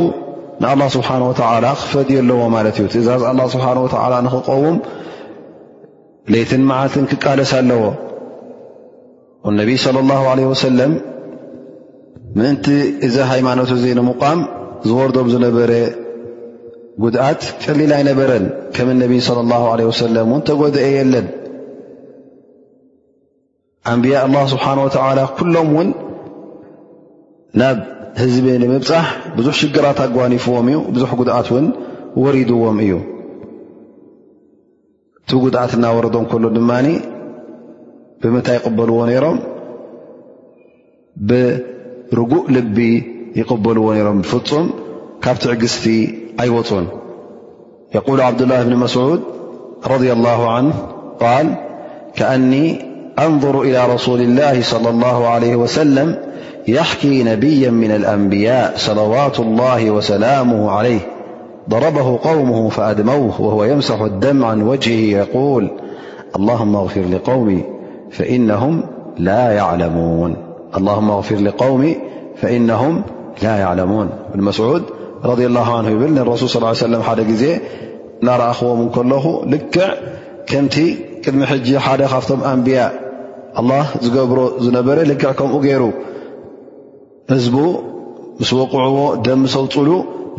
ንኣላ 0.63 0.81
ስብሓነ 0.97 1.21
ወዓላ 1.31 1.65
ክፈድዩ 1.81 2.17
ኣለዎ 2.23 2.41
ማለት 2.57 2.75
እዩ 2.81 2.85
ትእዛዝ 2.93 3.21
ስብሓ 3.55 3.67
ወላ 3.85 4.13
ንኽቀውም 4.27 4.77
ለትን 6.33 6.63
መዓልትን 6.69 7.05
ክቃለስ 7.11 7.51
ኣለዎ 7.61 7.83
ነቢይ 9.59 9.77
صለ 9.85 9.97
ላه 10.09 10.21
ለ 10.37 10.41
ወሰለም 10.51 10.91
ምእንቲ 12.37 12.65
እዚ 13.05 13.15
ሃይማኖት 13.31 13.69
እዚ 13.77 13.83
ንምቓም 13.99 14.39
ዝወርዶም 14.87 15.27
ዝነበረ 15.33 15.71
ጉድዓት 17.03 17.41
ቅሊል 17.63 17.91
ኣይነበረን 17.97 18.45
ከም 18.75 18.87
እነቢይ 18.93 19.21
صለ 19.27 19.37
ለ 19.79 19.89
ሰለም 20.03 20.25
እውን 20.33 20.41
ተጎድአ 20.49 20.85
የለን 20.97 21.27
ኣንብያ 23.91 24.15
ኣላ 24.25 24.35
ስብሓነ 24.53 24.77
ወተዓላ 24.85 25.19
ኩሎም 25.37 25.69
ውን 25.77 25.89
ናብ 27.59 27.77
ህዝቢ 28.21 28.45
ንምብፃሕ 28.63 29.05
ብዙሕ 29.37 29.53
ሽግራት 29.61 29.97
ኣጓኒፍዎም 30.05 30.67
እዩ 30.71 30.77
ብዙሕ 30.95 31.11
ጉድዓት 31.19 31.47
ውን 31.55 31.65
ወሪድዎም 32.23 32.77
እዩ 32.85 32.93
እቲ 35.21 35.29
ጉድዓት 35.43 35.71
እናወረዶም 35.77 36.25
ከሉ 36.31 36.43
ድማ 36.57 36.71
متى 38.29 38.53
يقبلونيرم 38.55 39.39
برجوء 41.17 42.51
لبي 42.51 43.03
يقبلونيرم 43.35 44.21
فم 44.21 44.69
كابتعجست 45.21 45.87
أيون 46.39 46.87
يقول 47.95 48.21
عبد 48.21 48.41
الله 48.41 48.63
بن 48.63 48.75
مسعود- 48.75 49.21
رضي 49.93 50.13
الله 50.13 50.49
عنه- 50.51 50.75
قال 51.19 51.55
كأني 52.15 52.91
أنظر 53.19 53.61
إلى 53.61 53.93
رسول 53.93 54.21
الله- 54.21 54.61
صلى 54.73 54.89
الله 54.89 55.27
عليه 55.27 55.55
وسلم 55.55 56.15
يحكي 56.67 57.23
نبيا 57.23 57.69
من 57.69 57.91
الأنبياء 57.91 58.73
صلوات 58.77 59.39
الله 59.39 59.91
وسلامه 59.91 60.71
عليه 60.71 60.99
ضربه 61.69 62.19
قومه 62.23 62.69
فأدموه 62.69 63.41
وهو 63.41 63.63
يمسح 63.63 64.01
الدم 64.01 64.45
عن 64.45 64.61
وجهه 64.61 65.17
يقول 65.17 65.69
اللهم 66.35 66.75
اغفر 66.75 67.01
لقومي 67.01 67.63
فه 68.11 68.33
و 68.35 68.81
له 69.19 69.53
غ 70.75 70.87
وሚ 70.87 71.93
فنه 72.41 72.83
عን 72.87 74.47
ስድ 74.47 74.47
ه 74.47 74.47
ብ 74.47 74.51
ሱል 74.57 74.81
ص 76.81 76.83
ي 76.87 77.15
ደ 77.19 77.33
ዜ 77.43 77.45
ናረእክቦ 78.27 78.79
ከለኹ 78.95 79.25
ልክዕ 79.51 79.85
ከምቲ 80.49 80.75
ቅድሚ 81.23 81.39
ሕ 81.51 81.61
ሓደ 81.85 82.01
ካብቶም 82.11 82.41
ኣንብያ 82.49 82.81
له 83.69 83.83
ዝገብሮ 84.03 84.39
ዝነበረ 84.63 84.97
ልክዕ 85.11 85.31
ከምኡ 85.39 85.53
ገይሩ 85.65 85.83
ህዝ 87.31 87.45
ምስ 88.39 88.51
ቁዕዎ 88.73 88.97
ደም 89.25 89.41
ሰውፅሉ 89.55 89.89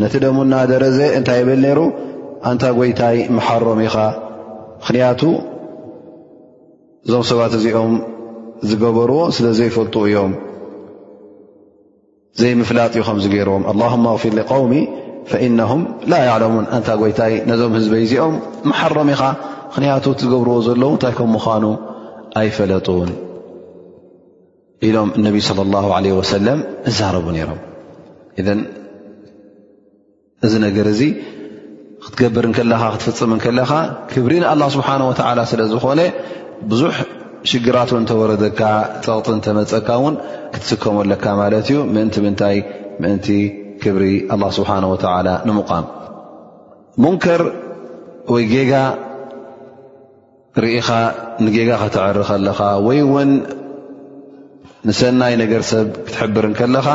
ነቲ 0.01 0.15
ደሙናደረዘ 0.24 0.99
እንታይ 1.19 1.40
ብል 1.49 1.65
ይሩ 1.70 1.81
ኣንታ 2.49 2.62
ጎይታይ 2.78 3.16
ሓሮም 3.47 3.81
ኢኻ 3.86 3.97
እዞም 7.07 7.23
ሰባት 7.29 7.53
እዚኦም 7.59 7.93
ዝገበርዎ 8.70 9.16
ስለ 9.37 9.47
ዘይፈልጡ 9.59 9.95
እዮም 10.09 10.33
ዘይምፍላጥ 12.41 12.93
ኡ 12.99 13.03
ከምዚ 13.07 13.24
ገይርዎም 13.33 13.65
ኣላሁማ 13.73 14.05
ኣክፊር 14.16 14.33
ሊቃውሚ 14.39 14.73
ፈኢነም 15.31 15.81
ላ 16.12 16.20
ያዕለሙን 16.29 16.66
እንታ 16.77 16.89
ጎይታይ 17.01 17.33
ነዞም 17.51 17.73
ህዝበ 17.79 17.95
እዚኦም 18.05 18.35
መሓሮም 18.70 19.09
ኢኻ 19.15 19.23
ምኽንያቱ 19.66 20.07
ዝገብርዎ 20.23 20.55
ዘለዉ 20.66 20.89
እንታይ 20.97 21.15
ከም 21.19 21.31
ምዃኑ 21.37 21.65
ኣይፈለጡን 22.41 23.11
ኢሎም 24.89 25.11
እነቢይ 25.19 25.43
صለ 25.49 25.59
ላ 25.74 26.01
ለ 26.07 26.12
ወሰለም 26.20 26.61
እዛረቡ 26.91 27.27
ነይሮም 27.37 27.61
እን 28.53 28.61
እዚ 30.47 30.53
ነገር 30.66 30.87
እዚ 30.93 31.03
ክትገብር 32.05 32.45
ን 32.51 32.55
ከለኻ 32.59 32.83
ክትፍፅም 32.95 33.33
ንከለኻ 33.39 33.70
ክብሪ 34.12 34.33
ንላ 34.45 34.62
ስብሓን 34.77 35.03
ወዓላ 35.09 35.41
ስለ 35.53 35.61
ዝኾነ 35.73 36.01
ብዙሕ 36.70 36.94
ሽግራትን 37.51 38.02
እተወረደካ 38.06 38.60
ፀቕጢ 39.05 39.28
እተመፀካ 39.40 39.89
ውን 40.05 40.16
ክትስከመለካ 40.55 41.24
ማለት 41.40 41.66
እዩ 41.70 41.78
ምእንቲ 41.94 42.14
ምንታይ 42.26 42.56
ምእንቲ 43.02 43.26
ክብሪ 43.82 44.05
ስብሓን 44.59 44.84
ወላ 44.93 45.28
ንምቓም 45.48 45.86
ሙንከር 47.02 47.43
ወይ 48.34 48.44
ጌጋ 48.55 48.72
ርኢኻ 50.62 50.89
ንጌጋ 51.44 51.70
ከተዕር 51.82 52.18
ከለኻ 52.30 52.59
ወይ 52.86 53.01
ውን 53.12 53.30
ንሰናይ 54.89 55.34
ነገር 55.43 55.62
ሰብ 55.72 55.89
ክትሕብርን 56.06 56.55
ከለኻ 56.60 56.86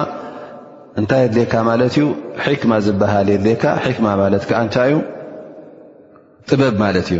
እንታይ 0.99 1.21
የድልካ 1.25 1.53
ማለት 1.69 1.93
እዩ 1.97 2.05
ሒክማ 2.45 2.71
ዝበሃል 2.85 3.27
የድልካ 3.33 3.63
ሒክማ 3.85 4.07
ማለት 4.23 4.45
ከእንታይ 4.51 4.91
እዩ 4.95 4.99
ጥበብ 6.49 6.75
ማለት 6.83 7.09
እዩ 7.13 7.19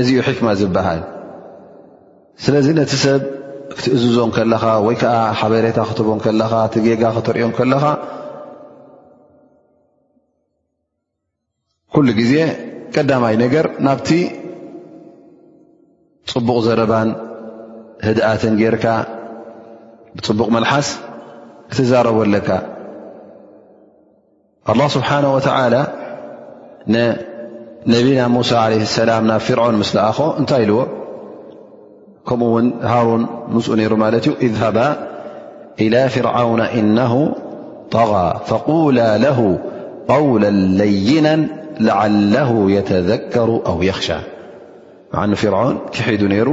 እዚዩ 0.00 0.18
ሕክማ 0.26 0.48
ዝበሃል 0.60 1.00
ስለዚ 2.44 2.66
ነቲ 2.78 2.92
ሰብ 3.04 3.22
ክትእዝዞም 3.78 4.30
ከለኻ 4.36 4.62
ወይ 4.86 4.96
ከዓ 5.00 5.14
ሓበሬታ 5.40 5.78
ክትቦም 5.88 6.20
ከለኻ 6.24 6.52
ቲጌጋ 6.74 7.02
ክትሪኦም 7.16 7.52
ከለኻ 7.58 7.84
ኩሉ 11.92 12.08
ግዜ 12.20 12.32
ቀዳማይ 12.94 13.34
ነገር 13.44 13.66
ናብቲ 13.86 14.08
ፅቡቕ 16.32 16.56
ዘረባን 16.66 17.08
ህድኣትን 18.06 18.54
ጌይርካ 18.60 18.86
ብፅቡቕ 20.16 20.48
መልሓስ 20.56 20.88
ክትዛረበ 21.70 22.18
ኣለካ 22.26 22.50
ኣ 24.70 24.88
ስብሓነ 24.96 25.24
ወተላ 25.36 25.72
نبنا 27.86 28.28
موسى 28.28 28.56
عليه 28.56 28.82
السلم 28.82 29.26
ናብ 29.32 29.40
فرعون 29.48 29.74
مስلኣخ 29.82 30.16
እنታይ 30.40 30.62
ኢلዎ 30.64 30.78
كمኡ 32.28 32.44
و 32.54 32.58
هرن 32.92 33.22
نس 33.54 33.66
ر 33.70 34.34
اذهب 34.46 34.76
إلى 35.84 36.00
فرعون 36.16 36.60
إنه 36.60 37.12
طغى 37.96 38.28
فقول 38.48 38.94
له 39.24 39.38
قولا 40.12 40.50
لينا 40.80 41.34
لعله 41.88 42.70
يتذكر 42.76 43.48
أو 43.70 43.76
يخشى 43.90 44.18
معن 45.14 45.34
فرعون 45.44 45.74
كሒد 45.94 46.22
نر 46.34 46.48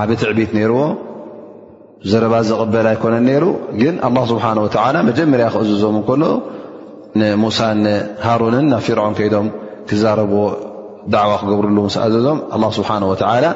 عبة 0.00 0.20
عبት 0.30 0.50
نرዎ 0.58 0.80
زرب 2.10 2.34
ዝقبل 2.48 2.86
يكن 2.94 3.14
ر 3.42 3.44
ግن 3.80 3.94
الله 4.08 4.22
سبحنه 4.32 4.60
وتعلى 4.66 4.98
مጀمርያ 5.08 5.46
ክእዝዞم 5.54 5.96
كل 6.10 6.22
ንሙሳ 7.20 7.58
ንሃሩንን 7.84 8.64
ናብ 8.72 8.80
ፊርዖን 8.86 9.14
ከይዶም 9.18 9.46
ክዛረብዎ 9.88 10.40
ድዕዋ 11.14 11.32
ክገብሩሉ 11.40 11.76
ምስኣዘዞም 11.86 12.38
ه 12.54 12.58
ስብሓንه 12.78 13.06
ወላ 13.12 13.46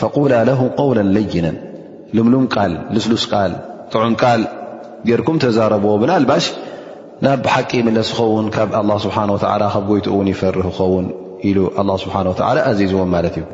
ፈቁላ 0.00 0.32
ለሁ 0.48 0.60
قውለ 0.80 0.98
ለይነን 1.16 1.56
ልምሉም 2.16 2.44
ቃል 2.54 2.72
ልስሉስ 2.94 3.24
ቃል 3.32 3.52
ጥዑም 3.92 4.14
ቃል 4.22 4.40
ጌርኩም 5.08 5.36
ተዛረብዎ 5.44 5.92
ብን 6.02 6.10
ልባሽ 6.24 6.44
ናብ 7.26 7.44
ሓቂ 7.54 7.70
ምለስ 7.86 8.08
ኸውን 8.16 8.46
ካብ 8.56 8.68
ስብሓ 9.04 9.16
ካብ 9.74 9.84
ጎይትኡ 9.90 10.14
ውን 10.18 10.28
ይፈርህ 10.34 10.66
ክኸውን 10.70 11.06
ኢሉ 11.48 11.58
ስብሓን 12.04 12.26
ላ 12.56 12.58
ኣዚዝዎን 12.70 13.10
ማለት 13.14 13.34
እዩ 13.38 13.44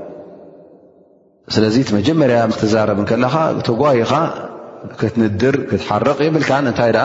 ስለዚ 1.55 1.77
መጀመርያ 1.99 2.39
ትዛረብ 2.61 2.99
ከለኻ 3.11 3.35
ተጓይኻ 3.69 4.11
ክትንድር 5.01 5.57
ክትሓርቕ 5.71 6.19
ይብልካ 6.27 6.51
እንታይ 6.63 6.91
ደኣ 6.97 7.05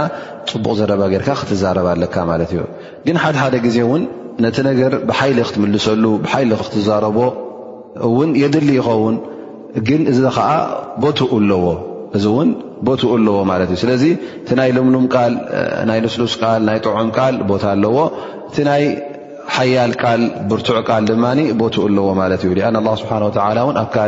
ፅቡቅ 0.51 0.75
ዘረባ 0.79 1.01
ጌርካ 1.13 1.29
ክትዛረባ 1.41 1.87
ኣለካ 1.95 2.15
ማለት 2.31 2.49
እዩ 2.55 2.61
ግን 3.07 3.17
ሓድ 3.23 3.35
ሓደ 3.41 3.55
ግዜ 3.65 3.77
ውን 3.91 4.03
ነቲ 4.45 4.57
ነገር 4.69 4.93
ብሓይሊ 5.09 5.39
ክትምልሰሉ 5.49 6.03
ብሓይሊ 6.25 6.51
ክትዛረቦ 6.67 7.19
እውን 8.07 8.31
የድሊ 8.43 8.69
ይኸውን 8.79 9.15
ግን 9.89 10.01
እዚ 10.11 10.19
ከዓ 10.37 10.49
ቦትኡ 11.03 11.29
ኣለዎ 11.41 11.63
እዚ 12.17 12.25
ውን 12.37 12.49
ቦትኡ 12.87 13.11
ኣለዎ 13.17 13.37
ማለት 13.51 13.69
እዩ 13.73 13.79
ስለዚ 13.83 14.03
እቲ 14.41 14.49
ናይ 14.59 14.69
ልምሉም 14.77 15.05
ቃል 15.15 15.33
ናይ 15.89 15.99
ንስሉስ 16.05 16.33
ቃል 16.41 16.61
ናይ 16.69 16.77
ጥዑም 16.85 17.09
ቃል 17.17 17.35
ቦታ 17.51 17.63
ኣለዎ 17.75 17.95
እቲ 18.49 18.57
ናይ 18.69 18.83
ሓያል 19.55 19.91
ቃል 20.03 20.21
ብርቱዕ 20.49 20.77
ቃል 20.89 21.03
ድማ 21.11 21.25
ቦትኡ 21.63 21.83
ኣለዎ 21.89 22.07
ማለት 22.21 22.41
እዩ 22.47 22.53
አ 22.67 22.95
ስብሓ 23.03 23.13
ላ 23.57 23.61
ኣብ 23.83 23.89
ካ 23.95 24.07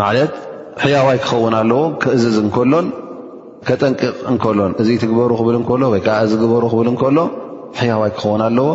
ማዓለት 0.00 0.34
ሕያዋይ 0.82 1.18
ክኸውን 1.22 1.54
ኣለዎ 1.60 1.80
ክእዝዝ 2.02 2.36
እንከሎን 2.42 2.86
ከጠንቂቕ 3.66 4.12
እንከሎን 4.30 4.72
እዚ 4.82 4.88
ትግበሩ 5.02 5.30
ክብል 5.40 5.56
እከሎ 5.58 5.82
ወይ 5.94 6.00
ከዓ 6.06 6.14
እዚግበሩ 6.26 6.62
ክብል 6.72 6.86
እንከሎ 6.92 7.18
ሕያዋይ 7.80 8.12
ክኸውን 8.16 8.42
ኣለዎ 8.46 8.68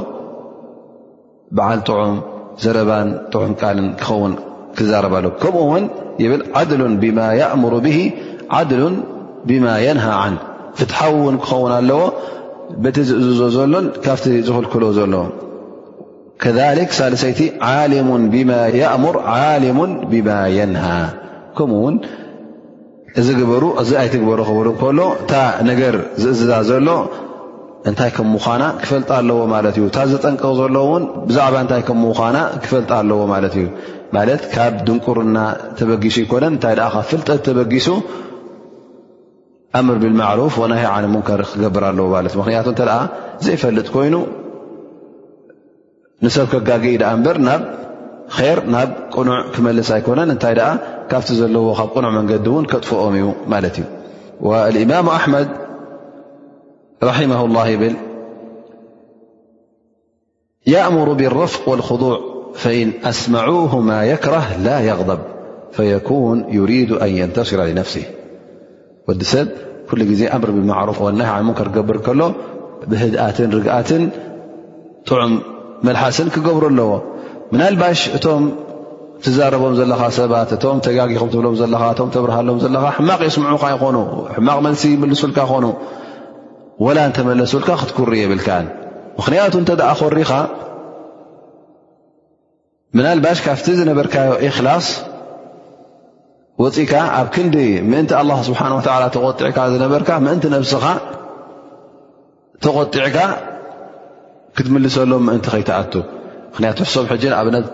በዓል 1.58 1.80
ጥዑም 1.88 2.16
ዘረባን 2.64 3.10
ጥዑም 3.32 3.54
ቃልን 3.62 3.88
ክኸውን 4.02 4.34
ክዛረባለ 4.78 5.26
ከምኡ 5.42 5.64
ውን 5.72 5.86
ይብል 6.24 6.42
ዓድሉን 6.62 6.94
ብማ 7.02 7.20
የእምሩ 7.40 7.74
ብሂ 7.88 7.98
ዓድሉን 8.60 8.96
ብማ 9.52 9.66
የንሃ 9.86 10.06
ዓን 10.22 10.38
ፍትሓዊ 10.80 11.14
እውን 11.22 11.38
ክኸውን 11.46 11.74
ኣለዎ 11.80 12.02
በቲ 12.84 12.96
ዝእዝዞ 13.10 13.42
ዘሎን 13.58 13.86
ካብቲ 14.06 14.26
ዝኽልክሎ 14.48 14.84
ዘሎዎ 15.00 15.26
ከሊክ 16.44 16.90
ሳልሰይቲ 16.98 17.40
ዓሊሙ 17.74 18.08
ብማ 18.34 18.52
የእሙር 18.80 19.16
ዓሊሙ 19.36 19.78
ብማ 20.12 20.30
የንሃ 20.58 20.84
ከምኡውን 21.58 21.96
እዚ 23.20 23.28
ግበሩ 23.40 23.64
እዚ 23.82 23.92
ኣይትግበሩ 24.02 24.40
ክብሉ 24.52 24.70
ከሎ 24.82 25.00
እታ 25.22 25.34
ነገር 25.70 25.96
ዝእዝዛ 26.24 26.52
ዘሎ 26.70 26.90
እንታይ 27.90 28.12
ከም 28.16 28.28
ምዃና 28.36 28.64
ክፈልጥ 28.84 29.10
ኣለዎ 29.18 29.40
ማለት 29.56 29.76
እዩ 29.80 29.84
እታ 29.90 29.98
ዘጠንቅቕ 30.12 30.50
ዘለ 30.60 30.78
ውን 30.92 31.04
ብዛዕባ 31.28 31.56
እንታይ 31.64 31.82
ከም 31.88 32.00
ምኳና 32.06 32.38
ክፈልጥ 32.64 32.90
ኣለዎ 33.00 33.20
ማለት 33.34 33.54
እዩ 33.60 33.68
ማለት 34.16 34.42
ካብ 34.54 34.74
ድንቁርና 34.88 35.38
ተበጊሱ 35.80 36.18
ይኮነን 36.26 36.54
እንታይ 36.56 36.76
ኣ 36.88 36.90
ካብ 36.96 37.06
ፍልጠት 37.12 37.40
ተበጊሱ 37.48 37.90
ኣምር 39.78 39.98
ብልማዕሩፍ 40.04 40.56
ወና 40.64 40.74
ሃ 40.82 40.84
ዓነ 40.98 41.06
ሙንከር 41.14 41.42
ክገብር 41.54 41.84
ኣለዎ 41.92 42.08
ማለት 42.18 42.36
እ 42.38 42.40
ምክንያቱ 42.42 42.68
ተ 42.82 42.84
ዘይፈልጥ 43.46 43.88
ኮይኑ 43.96 44.16
نسب 46.24 46.50
كججي 46.50 46.98
ر 48.58 48.60
ن 48.74 48.76
قنع 49.14 49.38
كملس 49.56 49.92
أيكن 49.92 50.38
ت 50.42 50.46
فت 51.12 51.32
لዎ 51.32 51.74
قنع 51.94 52.10
مند 52.18 52.48
ون 52.56 52.66
كطفم 52.72 53.16
والإمام 54.48 55.06
أحمد 55.20 55.48
رحمه 57.10 57.42
الله 57.48 57.66
يبل 57.74 57.96
يأمر 60.74 61.08
بالرفق 61.20 61.62
والخضوع 61.70 62.18
فإن 62.64 62.88
أسمعوه 63.12 63.74
ما 63.90 64.00
يكره 64.14 64.46
لا 64.68 64.78
يغضب 64.90 65.20
فكون 65.76 66.38
يريد 66.60 66.92
أن 67.06 67.12
ينتشر 67.22 67.60
لنفسه 67.70 68.04
و 69.08 69.10
س 69.34 69.36
كل 69.90 70.02
أمر 70.38 70.48
بمعروف 70.58 70.98
والنه 71.06 71.28
عن 71.36 71.44
منكر 71.50 71.68
بر 71.90 72.00
ل 72.20 72.22
ب 72.92 73.74
ر 75.20 75.24
መሓስን 75.86 76.30
ክገብሮ 76.34 76.64
ኣለዎ 76.72 76.92
ምናልባሽ 77.54 78.00
እቶም 78.18 78.44
ትዛረቦም 79.26 79.74
ዘለኻ 79.80 80.02
ሰባት 80.18 80.50
እቶም 80.58 80.78
ተጋጊኹም 80.86 81.30
ትብሎም 81.34 81.56
ዘለኻ 81.62 81.82
እ 81.94 81.96
ተብረሃሎም 82.16 82.58
ዘለኻ 82.64 82.84
ሕማቕ 82.98 83.20
የስምዑካ 83.28 83.64
ይኾኑ 83.76 83.98
ሕማቕ 84.36 84.58
መልሲ 84.68 84.84
ይምልሱልካ 84.94 85.38
ይኾኑ 85.48 85.66
ወላ 86.86 86.98
ንተመለሱልካ 87.10 87.70
ክትኩር 87.82 88.10
የብልካን 88.22 88.66
ምክንያቱ 89.20 89.54
እንተ 89.62 89.72
ኮሪኻ 90.02 90.32
ናባሽ 93.06 93.38
ካብቲ 93.46 93.68
ዝነበርካዮ 93.80 94.32
እክላስ 94.48 94.86
ወፅካ 96.64 96.92
ኣብ 97.18 97.28
ክንዲ 97.36 97.58
ምእንቲ 97.90 98.12
ስብሓ 98.50 98.62
ላ 99.02 99.04
ተቆጢዕካ 99.16 99.58
ዝነበርካ 99.74 100.10
ምእን 100.26 100.40
ነብስኻ 100.56 100.86
ተቆጢዕካ 102.66 103.16
ክትምልሰሎም 104.60 105.24
ምእንቲ 105.30 105.46
ከይትኣቱ 105.54 105.94
ምክንያቱ 106.52 106.80
ሶም 106.94 107.06
ሕን 107.10 107.34
ኣብነት 107.40 107.66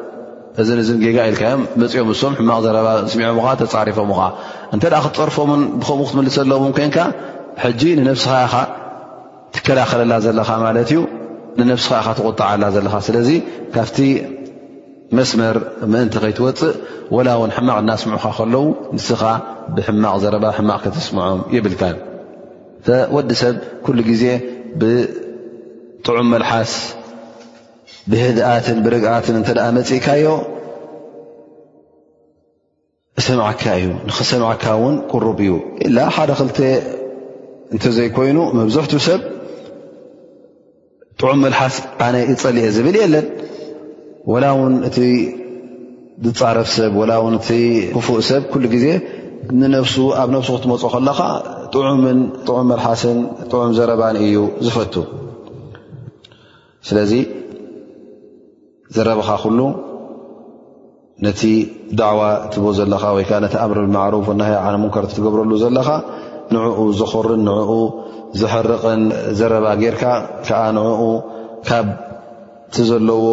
እን 0.93 0.97
ጌጋ 1.03 1.17
ኢልካዮም 1.29 1.61
መፅኦም 1.81 2.07
ንሶም 2.11 2.33
ሕማቕ 2.39 2.57
ዘረባ 2.65 2.87
ስሚዖም 3.13 3.37
ተፃሪፎምኻ 3.61 4.19
እንተ 4.75 4.83
ክፀርፎምን 5.05 5.61
ብከምኡ 5.79 6.05
ክትምልሰሎም 6.11 6.65
ኮንካ 6.79 6.97
ጂ 7.79 7.91
ንነብስኻ 7.99 8.31
ኢኻ 8.47 8.55
ትከላኸለላ 9.55 10.13
ዘለኻ 10.25 10.49
ማለት 10.65 10.89
እዩ 10.93 10.99
ንኻ 11.69 11.87
ኢ 12.03 12.13
ትቁጣዓላ 12.19 12.63
ዘለካ 12.75 12.95
ስለዚ 13.07 13.29
ካብቲ 13.75 13.97
መስመር 15.17 15.55
ምእንቲ 15.93 16.15
ከይትወፅእ 16.23 16.75
ወላ 17.15 17.29
ውን 17.41 17.51
ሕማቕ 17.57 17.77
እናስምዑካ 17.83 18.25
ከለው 18.37 18.65
ንስኻ 18.95 19.21
ብሕማቕ 19.75 20.15
ዘረባ 20.23 20.45
ማቕ 20.69 20.79
ከተስምዖም 20.85 21.41
ይብልካ 21.55 21.81
ወዲ 23.15 23.29
ሰብ 23.41 23.55
ግዜ 24.11 24.23
ጥዑም 26.07 26.27
መልሓስ 26.33 26.71
ብህድኣትን 28.11 28.77
ብርግኣትን 28.85 29.35
እንተ 29.39 29.49
ኣ 29.65 29.67
መፅእካዮ 29.77 30.25
ሰምዓካ 33.27 33.61
እዩ 33.79 33.85
ንክሰምዓካ 34.09 34.63
እውን 34.77 34.95
ቅሩብ 35.11 35.37
እዩ 35.45 35.51
ኢላ 35.85 35.97
ሓደ 36.15 36.29
ክልተ 36.39 36.59
እንተዘይኮይኑ 37.73 38.37
መብዙሕቱ 38.59 38.93
ሰብ 39.07 39.21
ጥዑም 41.19 41.39
መልሓስ 41.45 41.75
ኣነ 42.09 42.15
ይፀሊአ 42.33 42.73
ዝብል 42.77 42.97
የለን 43.03 43.27
ወላ 44.31 44.45
ውን 44.59 44.75
እቲ 44.89 44.97
ዝፃረፍ 46.25 46.69
ሰብ 46.77 46.97
ላ 47.11 47.19
ውን 47.25 47.35
እቲ 47.41 47.49
ክፉእ 47.97 48.21
ሰብ 48.31 48.41
ኩሉ 48.53 48.63
ግዜ 48.75 48.85
ንነሱ 49.61 49.95
ኣብ 50.21 50.29
ነፍሱ 50.35 50.49
ክትመፁኦ 50.57 50.89
ከለካ 50.95 51.19
ዑም 51.75 52.01
መልሓስን 52.71 53.17
ጥዑም 53.51 53.71
ዘረባን 53.77 54.17
እዩ 54.25 54.35
ዝፈቱ 54.65 54.95
ስለዚ 56.87 57.11
ዘረብኻ 58.95 59.29
ኩሉ 59.43 59.59
ነቲ 61.25 61.41
ዳዕዋ 61.99 62.21
ትቦ 62.51 62.65
ዘለኻ 62.79 63.03
ወይ 63.17 63.25
ከዓ 63.29 63.37
ነቲ 63.45 63.53
ኣእምሪ 63.63 63.77
ብማዕሩፍ 63.87 64.27
ናሃ 64.39 64.49
ዓነ 64.67 64.75
ሙንከርትገብረሉ 64.83 65.51
ዘለካ 65.63 65.89
ንዕኡ 66.55 66.79
ዘኽርን 66.99 67.41
ንዕኡ 67.47 67.71
ዘሕርቕን 68.41 69.01
ዘረባ 69.39 69.65
ጌይርካ 69.81 70.03
ከዓ 70.47 70.59
ንዕኡ 70.77 71.01
ካብቲ 71.67 72.75
ዘለዎ 72.89 73.25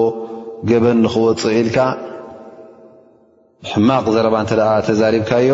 ገበን 0.71 0.99
ንክወፅ 1.05 1.43
ኢልካ 1.61 1.79
ሕማቕ 3.71 4.07
ዘረባ 4.17 4.35
እንተ 4.45 4.53
ደ 4.61 4.67
ተዛሪብካዮ 4.89 5.51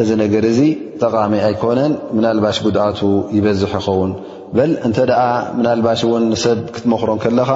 እዚ 0.00 0.08
ነገር 0.22 0.44
እዚ 0.52 0.60
ጠቃሚ 1.02 1.32
ኣይኮነን 1.48 1.92
ምናልባሽ 2.16 2.56
ጉድኣቱ 2.64 3.00
ይበዝሕ 3.36 3.72
ይኸውን 3.80 4.10
በእንተ 4.56 4.98
ደኣ 5.10 5.20
ምናልባሽ 5.56 6.00
እውን 6.08 6.22
ንሰብ 6.32 6.58
ክትመኽሮን 6.74 7.18
ከለኻ 7.24 7.50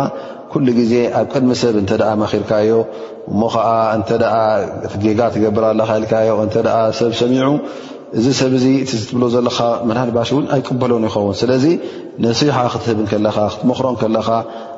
ኩሉ 0.52 0.66
ግዜ 0.78 0.94
ኣብ 1.18 1.26
ቅድሚ 1.32 1.52
ሰብ 1.60 1.74
እንተ 1.82 1.92
መኪርካዮ 2.22 2.72
እሞ 3.32 3.40
ከዓ 3.54 3.68
እንተ 3.98 4.10
ጌጋ 5.04 5.20
ትገብር 5.34 5.64
ኣለካ 5.70 5.90
ኢልካዮ 6.00 6.32
እተ 6.46 6.56
ሰብ 7.00 7.12
ሰሚዑ 7.20 7.46
እዚ 8.20 8.26
ሰብዚ 8.40 8.64
እዝጥብሎ 8.84 9.24
ዘለካ 9.34 9.58
መናልባሽ 9.88 10.30
እውን 10.34 10.46
ኣይቅበሎን 10.54 11.04
ይኸውን 11.08 11.36
ስለዚ 11.42 11.64
ነስሓ 12.24 12.56
ክትህብ 12.72 12.98
ከለካ 13.12 13.38
ክትመኽሮ 13.52 13.86
ከለኻ 14.02 14.28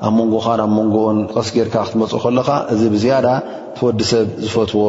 ኣብ 0.06 0.12
መንጎኻን 0.18 0.60
ኣብ 0.66 0.70
መንጎን 0.78 1.18
ቀስ 1.34 1.48
ጌርካ 1.56 1.76
ክትመፁ 1.88 2.12
ከለካ 2.24 2.50
እዚ 2.74 2.82
ብዝያዳ 2.94 3.26
ትወዲ 3.78 4.00
ሰብ 4.12 4.28
ዝፈትዎ 4.44 4.84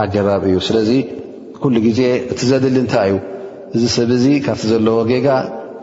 ኣገባብ 0.00 0.42
እዩ 0.50 0.58
ስለዚ 0.68 0.90
ኩሉ 1.62 1.74
ግዜ 1.86 2.00
እቲ 2.32 2.40
ዘድሊ 2.50 2.76
እንታይ 2.84 3.10
እዩ 3.16 3.22
እዚ 3.78 3.84
ሰብ 3.98 4.10
እዚ 4.18 4.26
ካብቲ 4.48 4.62
ዘለዎ 4.72 4.98
ጌጋ 5.12 5.26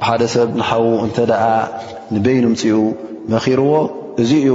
ብሓደ 0.00 0.22
ሰብ 0.34 0.48
ንሓዉ 0.60 0.86
እንተደኣ 1.06 1.44
ንበይኑ 2.14 2.44
ምፅኡ 2.54 2.76
መኺርዎ 3.32 3.70
እዚ 4.22 4.30
ዩ 4.48 4.50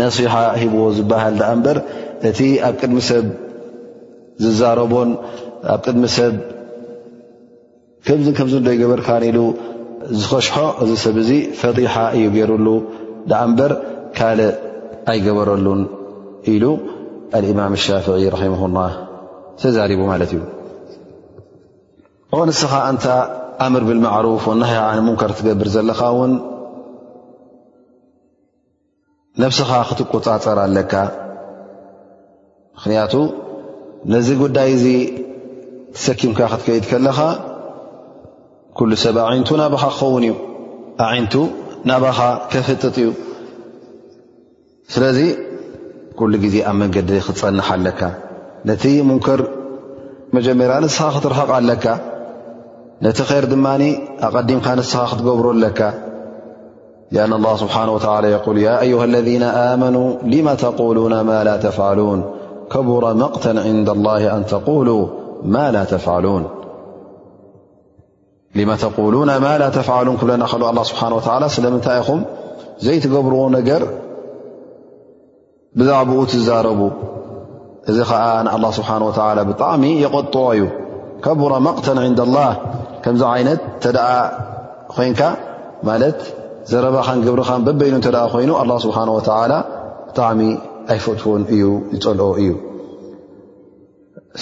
ነሲሓ 0.00 0.32
ሂብዎ 0.60 0.80
ዝበሃል 0.96 1.34
ዳኣ 1.40 1.50
እምበር 1.56 1.76
እቲ 2.28 2.40
ኣብ 2.68 2.74
ቅድሚ 2.80 2.98
ሰብ 3.10 3.26
ዝዛረቦን 4.44 5.10
ኣብ 5.74 5.78
ቅድሚ 5.86 6.04
ሰብ 6.18 6.34
ከምዝን 8.06 8.34
ከምዝ 8.38 8.54
እዶ 8.58 8.68
ይገበርካን 8.76 9.22
ኢሉ 9.30 9.38
ዝኸሽሖ 10.20 10.56
እዚ 10.82 10.90
ሰብ 11.04 11.16
እዙ 11.22 11.30
ፈጢሓ 11.60 11.94
እዩ 12.16 12.24
ገይሩሉ 12.36 12.68
ዳኣ 13.30 13.40
እምበር 13.48 13.72
ካልእ 14.18 14.52
ኣይገበረሉን 15.12 15.82
ኢሉ 16.52 16.64
አልእማም 17.36 17.72
እሻፍዒ 17.78 18.22
ራሒሙሁላህ 18.34 18.92
ተዛሪቡ 19.62 20.00
ማለት 20.12 20.30
እዩ 20.36 20.42
ንስኻ 22.48 22.72
እንታ 22.92 23.04
ኣምር 23.64 23.82
ብልማዕሩፍ 23.88 24.44
ና 24.60 24.64
ሃኣነ 24.70 24.98
ሙንከር 25.06 25.30
ክትገብር 25.36 25.68
ዘለኻ 25.74 26.00
ውን 26.18 26.32
ነብስኻ 29.42 29.70
ክትቆፃፀር 29.88 30.58
ኣለካ 30.64 30.92
ምኽንያቱ 32.76 33.14
ነዚ 34.14 34.26
ጉዳይ 34.42 34.70
እዚ 34.76 34.84
ትሰኪምካ 35.94 36.40
ክትከይድ 36.54 36.84
ከለኻ 36.90 37.18
ኩሉ 38.80 38.90
ሰብ 39.04 39.16
ኣንቱ 39.30 39.48
ናባኻ 39.60 39.82
ክኸውን 39.98 40.24
እዩ 40.26 40.34
ኣንቱ 41.06 41.34
ናባኻ 41.90 42.18
ከፍጥጥ 42.54 42.96
እዩ 43.02 43.08
ስለዚ 44.94 45.18
ኩሉ 46.18 46.32
ግዜ 46.44 46.56
ኣብ 46.72 46.76
መንገዲ 46.82 47.10
ክትፀንሕ 47.28 47.68
ኣለካ 47.76 48.00
ነቲ 48.68 48.82
ሙንከር 49.12 49.40
መጀመርያ 50.36 50.76
ነስኻ 50.86 51.04
ክትርሕቕ 51.16 51.50
ኣለካ 51.60 51.84
نቲ 53.04 53.18
خر 53.28 53.44
ድማن 53.52 53.82
ኣقዲምካ 54.26 54.66
نስኻ 54.78 55.00
ክትገብሮ 55.10 55.46
ለك 55.64 55.80
لأن 57.14 57.32
الله 57.38 57.52
سبنه 57.60 57.92
وتعلى 57.96 58.28
يقول 58.36 58.56
يا 58.68 58.74
أيه 58.84 59.00
الذين 59.10 59.42
آመنوا 59.42 60.08
ل 60.32 60.34
تفعلون 60.60 61.12
መ 61.28 61.30
ند 63.76 63.88
اله 63.94 64.22
أن 64.36 64.40
م 64.46 64.48
تقلون 64.50 65.08
لا 69.34 69.68
تفعلوን 69.78 70.16
الله 70.70 70.84
سنه 70.90 71.14
و 71.16 71.18
ስلምنታይ 71.56 71.98
ኹ 72.06 72.08
ዘيتገብርዎ 72.86 73.40
ነገር 73.56 73.82
بዛዕبኡ 75.78 76.18
ትዛረቡ 76.32 76.80
እዚ 77.90 77.98
ከዓ 78.10 78.24
الله 78.56 78.70
سبنه 78.78 79.06
ولى 79.28 79.42
بطعሚ 79.50 79.82
يغطعዩ 80.04 80.60
كبر 81.24 81.52
መقተ 81.66 81.86
عند 82.06 82.20
الله 82.26 82.50
ከምዚ 83.06 83.22
ዓይነት 83.32 83.60
እተደኣ 83.78 84.08
ኮይንካ 84.94 85.20
ማለት 85.88 86.18
ዘረባኻን 86.70 87.18
ግብርኻን 87.26 87.60
በበይኑ 87.66 87.94
ተደኣ 88.06 88.22
ኮይኑ 88.32 88.50
ኣላ 88.60 88.70
ስብሓን 88.84 89.08
ወተዓላ 89.16 89.52
ብጣዕሚ 90.06 90.40
ኣይፈትዎን 90.92 91.42
እዩ 91.56 91.64
ይፀልኦ 91.96 92.26
እዩ 92.42 92.50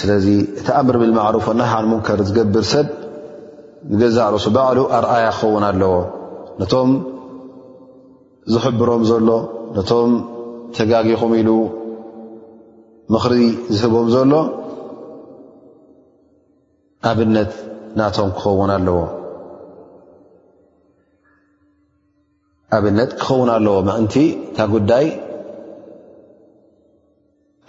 ስለዚ 0.01 0.27
እቲ 0.61 0.69
ኣምር 0.78 0.97
ብልማዕሩፍ 1.03 1.47
ናሓን 1.61 1.86
ሙንከር 1.91 2.20
ዝገብር 2.28 2.65
ሰብ 2.73 2.86
ንገዛዕርሱ 3.93 4.47
ባዕሉ 4.57 4.78
ኣርኣያ 5.01 5.27
ክኸውን 5.36 5.65
ኣለዎ 5.70 5.93
ነቶም 6.62 6.91
ዝሕብሮም 8.55 9.05
ዘሎ 9.12 9.31
ነቶም 9.77 10.11
ተጋጊኹም 10.78 11.35
ኢሉ 11.41 11.51
ምኽሪ 13.12 13.36
ዝህቦም 13.78 14.09
ዘሎ 14.16 14.32
ኣብነት 17.11 17.53
ናቶም 18.01 18.29
ክኸውን 18.37 18.71
ኣለዎ 18.77 18.99
ኣብነት 22.77 23.11
ክኸውን 23.21 23.49
ኣለዎ 23.57 23.75
መእንቲ 23.89 24.15
እንታ 24.47 24.66
ጉዳይ 24.75 25.07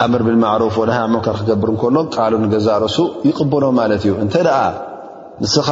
ኣምር 0.04 0.22
ብልማዕሩፍ 0.28 0.76
ወናሃ 0.82 0.98
ኣብመካር 1.08 1.36
ክገብር 1.42 1.70
እንከሎ 1.74 1.96
ቃሉ 2.16 2.34
ንገዛእ 2.44 2.80
ርሱ 2.84 2.98
ይቕበሎም 3.28 3.76
ማለት 3.80 4.02
እዩ 4.06 4.14
እንተ 4.24 4.34
ደኣ 4.48 4.60
ንስኻ 5.44 5.70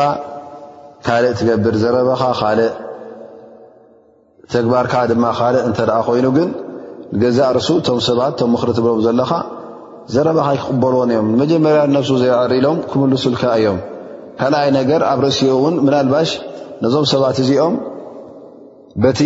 ካልእ 1.07 1.33
ትገብር 1.39 1.75
ዘረበኻ 1.83 2.21
ካልእ 2.41 2.69
ተግባርካ 4.53 4.93
ድማ 5.11 5.25
ካልእ 5.39 5.63
እንተ 5.69 5.79
ኣ 5.97 5.99
ኮይኑ 6.09 6.25
ግን 6.37 6.49
ንገዛእ 7.15 7.49
ርሱ 7.57 7.67
እቶም 7.79 7.99
ሰባት 8.09 8.33
ቶም 8.41 8.49
ምኽሪ 8.55 8.69
ትብሎም 8.77 9.01
ዘለካ 9.07 9.31
ዘረበካ 10.13 10.47
ይክቕበልዎን 10.57 11.11
እዮም 11.15 11.27
ንመጀመርያ 11.33 11.81
ነብሱ 11.95 12.11
ዘይዕሪኢሎም 12.23 12.77
ክምልሱልካ 12.91 13.43
እዮም 13.59 13.77
ካልኣይ 14.39 14.69
ነገር 14.79 15.01
ኣብ 15.11 15.19
ረሲኡ 15.25 15.49
እውን 15.57 15.75
ምናልባሽ 15.85 16.29
ነዞም 16.83 17.05
ሰባት 17.13 17.37
እዚኦም 17.43 17.75
በቲ 19.03 19.19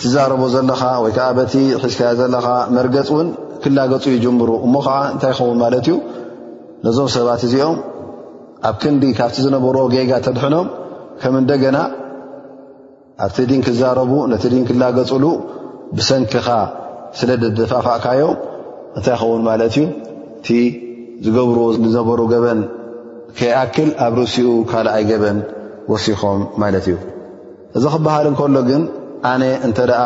ትዛረቦ 0.00 0.42
ዘለካ 0.54 0.82
ወይ 1.04 1.12
ከዓ 1.16 1.26
በቲ 1.38 1.54
ሒዝካዮ 1.82 2.10
ዘለካ 2.20 2.48
መርገፅ 2.76 3.08
እውን 3.14 3.28
ክላገፁ 3.62 4.04
ይጅምሩ 4.16 4.50
እሞ 4.66 4.74
ከዓ 4.86 4.96
እንታይ 5.12 5.32
ይኸውን 5.34 5.58
ማለት 5.64 5.86
እዩ 5.88 5.94
ነዞም 6.86 7.08
ሰባት 7.16 7.42
እዚኦም 7.48 7.78
ኣብ 8.68 8.76
ክንዲ 8.82 9.04
ካብቲ 9.18 9.36
ዝነበርዎ 9.46 9.82
ጌጋ 9.94 10.12
ተድሕኖም 10.26 10.66
ከም 11.22 11.34
እንደገና 11.42 11.78
ኣብቲ 13.24 13.36
ድን 13.50 13.62
ክዛረቡ 13.66 14.12
ነቲ 14.32 14.44
ድን 14.52 14.64
ክላገፁሉ 14.68 15.24
ብሰንኪኻ 15.98 16.48
ስለ 17.18 17.30
ደደፋፋእካዮም 17.42 18.34
እንታይ 18.96 19.14
ይኸውን 19.16 19.42
ማለት 19.48 19.74
እዩ 19.78 19.84
እቲ 20.38 20.48
ዝገብርዎ 21.24 21.64
ንዝነበሩ 21.84 22.18
ገበን 22.32 22.58
ከይኣክል 23.36 23.90
ኣብ 24.06 24.12
ርእሲኡ 24.20 24.50
ካልኣይ 24.70 25.02
ገበን 25.10 25.38
ወሲኾም 25.92 26.40
ማለት 26.62 26.84
እዩ 26.92 26.96
እዚ 27.78 27.84
ክበሃል 27.94 28.26
እንከሎ 28.30 28.56
ግን 28.70 28.82
ኣነ 29.30 29.42
እንተ 29.66 29.78
ደኣ 29.90 30.02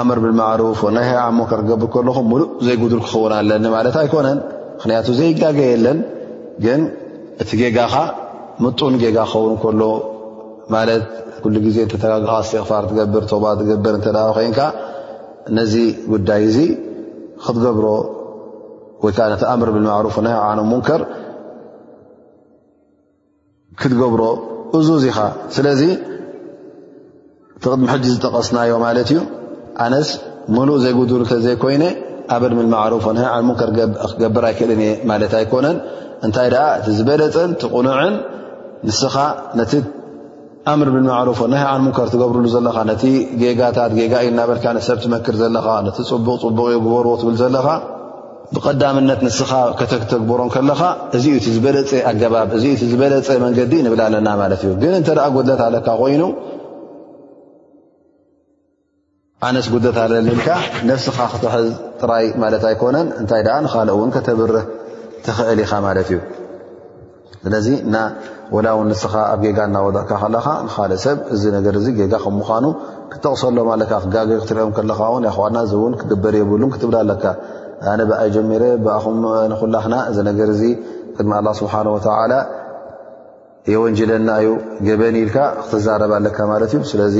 ኣምር 0.00 0.18
ብልማዕሩፍ 0.24 0.80
ና 0.96 1.00
ኣሞካ 1.28 1.50
ክገብር 1.60 1.88
ከለኹም 1.94 2.26
ሙሉእ 2.32 2.48
ዘይጉዱል 2.66 3.02
ክኽውን 3.06 3.32
ኣለኒ 3.38 3.64
ማለት 3.76 3.96
ኣይኮነን 4.02 4.38
ምክንያቱ 4.76 5.06
ዘይጋገየለን 5.18 5.98
ግን 6.64 6.80
እቲ 7.42 7.50
ጌጋኻ 7.60 7.94
ምጡን 8.64 8.94
ጌጋ 9.02 9.18
ክኸውን 9.30 9.52
እከሎ 9.58 9.82
ማለት 10.74 11.04
ኩሉ 11.44 11.54
ግዜ 11.66 11.76
እንተተጋግካ 11.86 12.30
ስትቕፋር 12.48 12.82
ትገብር 12.90 13.24
ቶባ 13.30 13.44
ትገብር 13.60 13.94
እንተ 13.98 14.06
ኮይንካ 14.36 14.60
ነዚ 15.56 15.74
ጉዳይ 16.12 16.42
እዚ 16.48 16.58
ክትገብሮ 17.44 17.86
ወይከዓ 19.02 19.26
ነቲ 19.32 19.42
ኣምር 19.52 19.68
ብልማዕሩፎ 19.74 20.16
ናሃዓኖ 20.26 20.60
ሙንከር 20.72 21.02
ክትገብሮ 23.80 24.22
እዙ 24.78 24.86
እዚኻ 24.98 25.18
ስለዚ 25.54 25.80
ትቅድሚ 27.62 27.86
ሕጂ 27.92 28.04
ዝጠቐስናዮ 28.14 28.72
ማለት 28.86 29.08
እዩ 29.14 29.18
ኣነስ 29.84 30.08
ሙሉእ 30.54 30.78
ዘይጉድሉ 30.84 31.22
ተ 31.30 31.34
ዘይኮይነ 31.46 31.84
ኣበል 32.34 32.52
ምማዕሩፎ 32.58 33.04
ናዓን 33.18 33.44
ሙከር 33.50 33.70
ክገብር 33.78 34.44
ኣይክእልን 34.50 34.80
እየ 34.84 34.92
ማለት 35.10 35.32
ኣይኮነን 35.40 35.76
እንታይ 36.26 36.48
ኣ 36.64 36.66
እቲ 36.78 36.86
ዝበለፅን 36.98 37.50
ትቕኑዕን 37.62 38.14
ንስኻ 38.88 39.16
ነቲ 39.60 39.72
ኣምር 40.72 40.88
ብማዕሩፍ 40.94 41.40
ናዓን 41.54 41.80
ሙንከር 41.86 42.08
ትገብርሉ 42.14 42.46
ዘለካ 42.54 42.76
ነቲ 42.90 43.02
ጌጋታት 43.42 43.92
ጌጋ 43.98 44.14
እዩ 44.24 44.28
እናበልካሰብ 44.34 44.98
ትመክር 45.04 45.36
ዘለካ 45.42 45.66
ነቲ 45.88 45.98
ፅቡቅ 46.12 46.38
ፅቡቕ 46.48 46.66
ዩ 46.74 46.78
ግበርዎ 46.86 47.12
ትብል 47.22 47.36
ዘለኻ 47.42 47.66
ብቀዳምነት 48.56 49.20
ንስኻ 49.26 49.52
ከተተግብሮም 49.78 50.48
ከለካ 50.54 50.80
እዚኢቲ 51.16 51.46
ዝበለፀ 51.56 51.90
ኣገባብ 52.10 52.48
እዚቲ 52.58 52.80
ዝበለፀ 52.90 53.28
መንገዲ 53.44 53.72
ንብል 53.86 54.00
ኣለና 54.06 54.28
ማለት 54.42 54.60
እዩ 54.66 54.70
ግን 54.82 54.92
እንተ 54.98 55.08
ደኣ 55.18 55.26
ጉድለት 55.36 55.60
ኣለካ 55.66 55.88
ኮይኑ 56.00 56.22
ኣነስ 59.48 59.66
ጉለት 59.74 59.96
ኣለልልካ 60.04 60.46
ነፍስኻ 60.90 61.18
ክትውሕዝ 61.32 61.66
ጥራይ 62.00 62.26
ማለት 62.42 62.62
ኣይኮነን 62.70 63.08
እንታይ 63.22 63.42
ደኣ 63.48 63.56
ንካልእ 63.66 63.94
እውን 63.96 64.10
ከተብርህ 64.16 64.64
ትኽእል 65.26 65.60
ኢኻ 65.64 65.72
ማለት 65.86 66.08
እዩ 66.12 66.20
ስለዚ 67.44 67.66
ወላ 68.54 68.66
እውን 68.76 68.86
ንስኻ 68.92 69.12
ኣብ 69.32 69.40
ጌጋ 69.46 69.58
እናወድእካ 69.68 70.10
ከለካ 70.22 70.46
ንካልእ 70.66 70.98
ሰብ 71.04 71.18
እዚ 71.34 71.42
ነገር 71.56 71.74
እዚ 71.80 71.86
ጌጋ 71.98 72.14
ከምምዃኑ 72.24 72.64
ክተቕሰሎም 73.12 73.68
ኣለካ 73.74 73.92
ክጋገ 74.04 74.30
ክትሪኦም 74.44 74.72
ከለካእውን 74.78 75.24
ያክዋና 75.28 75.56
እዚ 75.66 75.72
እውን 75.80 75.94
ክግበር 76.00 76.34
የብሉን 76.40 76.70
ክትብላ 76.74 76.96
ኣለካ 77.04 77.24
ኣነ 77.92 78.00
ብኣይ 78.10 78.28
ጀሚረ 78.34 78.62
ብኣኹም 78.84 79.16
ንኩላክና 79.52 79.94
እዚ 80.10 80.18
ነገር 80.28 80.50
ዚ 80.60 80.62
ቅድሚ 81.16 81.32
ኣላ 81.40 81.48
ስብሓን 81.60 81.88
ወተዓላ 81.94 82.32
የወንጅለና 83.72 84.28
እዩ 84.40 84.48
ገበን 84.86 85.16
ኢልካ 85.22 85.36
ክትዛረብ 85.58 86.10
ኣለካ 86.18 86.38
ማለት 86.52 86.72
እዩ 86.76 86.80
ስለዚ 86.92 87.16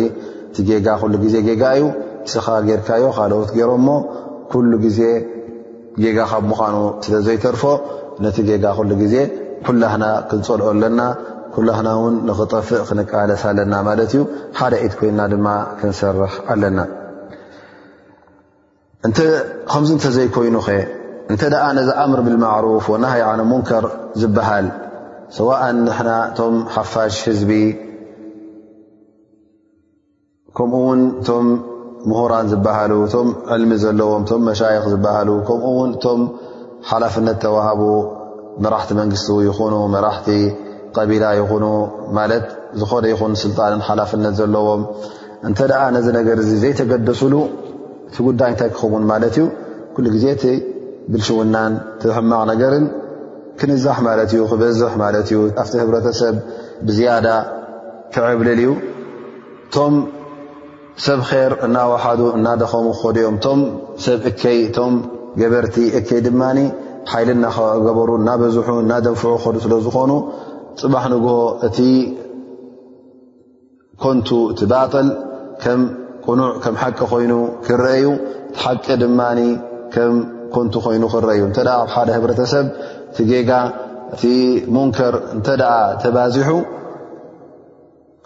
እቲ 0.48 0.64
ጌጋ 0.70 0.88
ኩሉ 1.02 1.12
ግዜ 1.24 1.34
ጌጋ 1.48 1.62
እዩ 1.76 1.84
ንስኻ 2.24 2.46
ጌርካዮ 2.68 3.04
ካልውት 3.18 3.50
ገይሮምሞ 3.58 3.88
ኩሉ 4.52 4.70
ግዜ 4.84 5.00
ጌጋ 6.02 6.18
ካብ 6.32 6.44
ምዃኑ 6.50 6.76
ስለ 7.04 7.14
ዘይተርፎ 7.28 7.62
ነቲ 8.24 8.36
ጌጋ 8.50 8.64
ኩሉ 8.80 8.90
ግዜ 9.02 9.14
ኩላክና 9.68 10.04
ክንፀልኦ 10.30 10.66
ኣለና 10.74 11.00
ኩላክና 11.54 11.88
እውን 11.98 12.14
ንኽጠፍእ 12.28 12.82
ክንቃለስ 12.88 13.42
ኣለና 13.50 13.74
ማለት 13.88 14.12
እዩ 14.16 14.22
ሓደ 14.58 14.74
ኢት 14.86 14.94
ኮይንና 15.00 15.20
ድማ 15.34 15.46
ክንሰርሕ 15.78 16.32
ኣለና 16.54 16.78
ከምዚ 19.16 19.90
እንተ 19.94 20.04
ዘይኮይኑ 20.16 20.56
ኸ 20.66 20.74
እንተ 21.32 21.42
ኣ 21.64 21.66
ነዚ 21.78 21.88
ኣምር 22.02 22.20
ብلማዕሩፍ 22.26 22.84
ወና 22.92 23.04
ሃይ 23.12 23.22
ነ 23.38 23.42
ሙንከር 23.50 23.84
ዝበሃል 24.20 24.66
ሰዋእን 25.38 25.78
ንና 25.86 26.10
ቶም 26.38 26.54
ሓፋሽ 26.74 27.16
ህዝቢ 27.28 27.50
ከምኡ 30.56 30.76
ውን 30.86 31.00
እቶም 31.22 31.46
ምሁራን 32.10 32.46
ዝበሃሉ 32.52 32.92
እቶም 33.06 33.28
ዕልሚ 33.56 33.72
ዘለዎም 33.84 34.22
እቶም 34.26 34.42
መሻይኽ 34.50 34.84
ዝበሃሉ 34.92 35.28
ከምኡ 35.50 35.66
ውን 35.80 35.92
እቶም 35.98 36.22
ሓላፍነት 36.92 37.38
ተዋሃቡ 37.44 37.82
መራሕቲ 38.66 38.90
መንግስት 39.00 39.28
ይኹኑ 39.48 39.74
መራሕቲ 39.96 40.28
ቀቢላ 40.96 41.24
ይኹኑ 41.40 41.64
ማለት 42.20 42.46
ዝኾነ 42.80 43.04
ይኹን 43.14 43.32
ስልጣንን 43.44 43.82
ሓላፍነት 43.90 44.34
ዘለዎም 44.40 44.84
እንተ 45.50 45.58
ኣ 45.82 45.82
ነዚ 45.96 46.06
ነገር 46.18 46.38
እ 46.46 46.48
ዘይተገደሱሉ 46.64 47.34
እቲ 48.08 48.16
ጉዳይ 48.28 48.48
እንታይ 48.52 48.68
ክኸውን 48.76 49.04
ማለት 49.10 49.34
እዩ 49.38 49.44
ኩሉ 49.94 50.06
ግዜ 50.14 50.24
እቲ 50.36 50.44
ብልሽውናን 51.12 51.72
ቲሕማቕ 52.02 52.40
ነገርን 52.52 52.84
ክንዛሕ 53.58 53.96
ማለት 54.08 54.30
እዩ 54.34 54.40
ክበዝሕ 54.50 54.92
ማለት 55.04 55.26
እዩ 55.30 55.38
ኣብቲ 55.60 55.74
ህብረተሰብ 55.82 56.34
ብዝያዳ 56.86 57.26
ክዕብልል 58.14 58.60
እዩ 58.64 58.70
እቶም 59.66 59.94
ሰብ 61.04 61.20
ከር 61.28 61.52
እናዋሓዱ 61.66 62.20
እናደኸሙ 62.38 62.86
ክኸዱዮም 62.98 63.36
ቶም 63.44 63.60
ሰብ 64.04 64.18
እከይ 64.30 64.58
እቶም 64.68 64.92
ገበርቲ 65.40 65.76
እከይ 65.98 66.20
ድማኒ 66.26 66.58
ሓይል 67.12 67.30
ናገበሩ 67.44 68.10
እናበዝሑ 68.20 68.66
እናደንፍዑ 68.84 69.32
ክኸዱ 69.42 69.56
ስለ 69.64 69.74
ዝኾኑ 69.86 70.12
ፅባሕ 70.80 71.04
ንግሆ 71.14 71.34
እቲ 71.66 71.78
ኮንቱ 74.02 74.28
እቲ 74.52 74.60
ባጥል 74.72 75.08
ቅኑዕ 76.26 76.50
ከም 76.62 76.74
ሓቂ 76.82 76.98
ኮይኑ 77.12 77.32
ክረአዩ 77.66 78.04
እቲ 78.16 78.60
ሓቂ 78.62 78.84
ድማ 79.02 79.20
ከም 79.94 80.14
ኮንቲ 80.54 80.74
ኮይኑ 80.84 81.02
ክረአዩ 81.14 81.40
እተ 81.50 81.58
ኣብ 81.80 81.88
ሓደ 81.94 82.08
ህብረተሰብ 82.16 82.66
እቲ 83.10 83.18
ጌጋ 83.30 83.50
እቲ 84.14 84.22
ሙንከር 84.74 85.14
እንተ 85.34 85.46
ደኣ 85.60 85.72
ተባዚሑ 86.04 86.50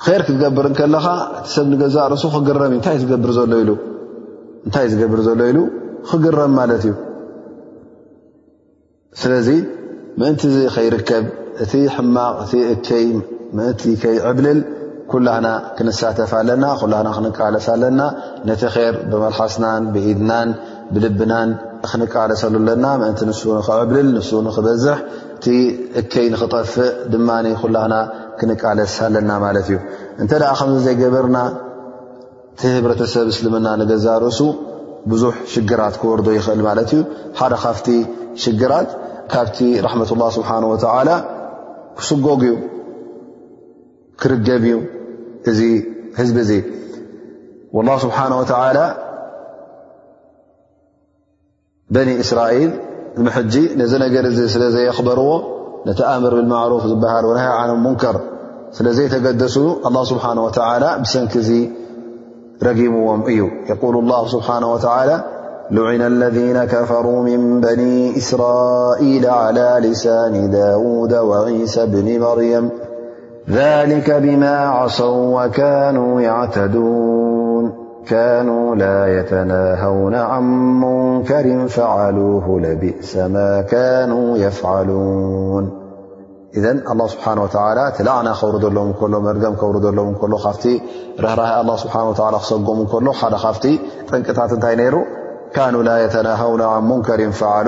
ከር 0.04 0.20
ክትገብር 0.26 0.66
ከለኻ 0.78 1.06
እቲ 1.40 1.46
ሰብ 1.54 1.66
ንገዛእ 1.72 2.06
ርሱ 2.14 2.22
ክግረም 2.36 2.70
እዩ 3.62 3.70
እንታይ 4.66 4.86
ዝገብር 4.92 5.20
ዘሎ 5.26 5.40
ኢሉ 5.50 5.58
ክግረም 6.08 6.52
ማለት 6.60 6.82
እዩ 6.86 6.94
ስለዚ 9.20 9.48
ምእንቲ 10.20 10.40
ዚ 10.54 10.56
ከይርከብ 10.74 11.24
እቲ 11.64 11.72
ሕማቕ 11.94 12.36
እቲ 12.42 12.52
እቸይ 12.72 13.06
ምእንቲ 13.56 13.82
ከይዕብልል 14.02 14.58
ኩላህና 15.12 15.48
ክንሳተፍ 15.76 16.30
ኣለና 16.38 16.64
ኩላና 16.80 17.08
ክንቃለስ 17.16 17.66
ኣለና 17.74 18.00
ነቲ 18.48 18.62
ኸር 18.74 18.94
ብመልሓስናን 19.10 19.84
ብኢድናን 19.92 20.48
ብልብናን 20.94 21.50
ክንቃለስሉ 21.90 22.52
ኣለና 22.60 22.84
ምእንቲ 23.02 23.20
ንሱ 23.28 23.40
ንኽዕብልል 23.58 24.08
ንሱ 24.16 24.30
ንክበዝሕ 24.46 24.98
እቲ 25.36 25.46
እከይ 26.00 26.26
ንኽጠፍእ 26.34 26.90
ድማ 27.14 27.30
ኩላህና 27.62 27.94
ክንቃለስ 28.40 28.96
ኣለና 29.06 29.30
ማለት 29.44 29.66
እዩ 29.70 29.78
እንተ 30.22 30.30
ደኣ 30.42 30.50
ከምዚ 30.60 30.80
ዘይገበርና 30.88 31.38
ቲ 32.60 32.70
ህብረተሰብ 32.76 33.26
እስልምና 33.32 33.66
ንገዛርእሱ 33.80 34.40
ብዙሕ 35.10 35.34
ሽግራት 35.54 35.94
ክወርዶ 36.02 36.28
ይኽእል 36.38 36.62
ማለት 36.68 36.90
እዩ 36.96 37.00
ሓደ 37.40 37.54
ካፍቲ 37.64 37.88
ሽግራት 38.44 38.90
ካብቲ 39.32 39.58
ራሕመት 39.88 40.10
ላه 40.20 40.30
ስብሓን 40.38 40.62
ተዓላ 40.84 41.08
ክስጎግ 41.98 42.42
ዩ 42.50 42.54
ክርገብ 44.20 44.62
እዩ 44.70 44.78
الله 45.46 45.46
سنهلنيسرائيل 51.98 52.70
النلخبر 53.18 55.20
نتآمر 55.86 56.32
بالمعروف 56.34 56.82
بهنه 56.86 57.40
عن 57.54 57.70
منكر 57.84 58.16
ل 58.80 58.88
تدس 58.94 59.56
اللهسانهوتعالىسنك 59.86 61.34
ر 62.66 62.74
يقول 63.72 63.96
الله 64.02 64.28
سبحانه 64.34 64.72
وتعالى 64.74 65.24
لعن 65.70 66.00
الذين 66.02 66.64
كفروا 66.64 67.22
من 67.22 67.60
بني 67.60 68.20
سرائيل 68.20 69.26
على 69.26 69.78
لسان 69.82 70.50
داود 70.50 71.14
وعيسى 71.14 71.86
بن 71.86 72.20
مريم 72.20 72.70
ذلك 73.50 74.10
بما 74.10 74.58
عصو 74.68 75.40
وكانوا 75.40 76.20
يعتدون 76.20 77.72
كانوا 78.06 78.74
لا 78.76 79.20
يتناهون 79.20 80.14
عن 80.14 80.42
منكر 80.80 81.68
فعلوه 81.68 82.60
لبئس 82.60 83.16
ما 83.16 83.62
كانوا 83.62 84.36
يفعلون 84.36 85.70
إذ 86.56 86.64
الله 86.64 87.06
سبحنه 87.06 87.42
ولى 87.42 87.50
لعن 88.00 88.26
هر 88.26 88.34
الله 88.34 88.34
سبنه 88.36 88.64
ولى 92.94 93.12
ሰم 93.12 93.12
ل 93.12 93.14
ف 93.20 93.22
ጠنقታት 94.08 94.52
ታይ 94.64 94.74
ر 94.94 94.96
نا 95.72 95.80
لا 95.88 95.96
يتناهون 96.04 96.62
عن 96.72 96.82
مك 96.90 97.08
فه 97.40 97.58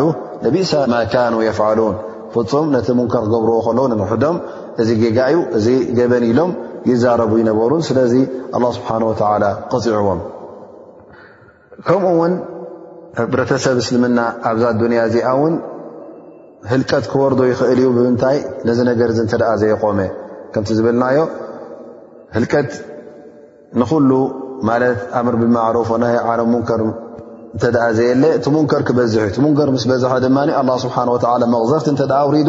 ئ 0.48 0.50
ما 0.92 1.00
كنوا 1.12 1.42
يفعلون 1.50 1.94
فም 2.34 2.64
نت 2.74 2.88
منكر 3.00 3.22
ክብርዎ 3.32 3.66
ل 3.78 3.80
م 3.90 3.92
እዚ 4.82 4.90
ገጋዩ 5.02 5.36
እዚ 5.58 5.66
ገበን 5.98 6.24
ኢሎም 6.30 6.50
ይዛረቡ 6.90 7.32
ይነበሩን 7.40 7.82
ስለዚ 7.88 8.14
ኣ 8.56 8.60
ስብሓን 8.76 9.02
ወላ 9.08 9.44
ቅፂዕዎም 9.72 10.20
ከምኡውን 11.88 12.32
ሕብረተሰብ 13.18 13.76
እስልምና 13.82 14.18
ኣብዛ 14.48 14.64
ዱንያ 14.80 15.00
እዚኣ 15.08 15.28
እውን 15.36 15.54
ህልቀት 16.72 17.04
ክወርዶ 17.12 17.40
ይኽእል 17.50 17.78
እዩ 17.82 17.88
ብምንታይ 17.96 18.38
ነዚ 18.68 18.78
ነገር 18.90 19.08
እንተደኣ 19.24 19.50
ዘየቆመ 19.62 20.00
ከምቲ 20.54 20.70
ዝብልናዮ 20.78 21.18
ህልቀት 22.36 22.70
ንኩሉ 23.80 24.10
ማለት 24.68 25.00
ኣምር 25.18 25.34
ብማዕሩፍ 25.42 25.90
ዓለ 26.30 26.40
ሙንከር 26.52 26.82
እንተኣ 27.54 27.84
ዘየለ 27.98 28.24
እቲ 28.38 28.44
ሙንከር 28.56 28.82
ክበዝ 28.88 29.14
እ 29.28 29.30
ቲ 29.36 29.40
ሙንከር 29.44 29.68
ምስ 29.74 29.84
በዛሐ 29.90 30.12
ድማ 30.24 30.72
ስብሓን 30.84 31.08
መቕዘፍቲ 31.54 31.86
እተ 32.06 32.12
ውሪዱ 32.28 32.48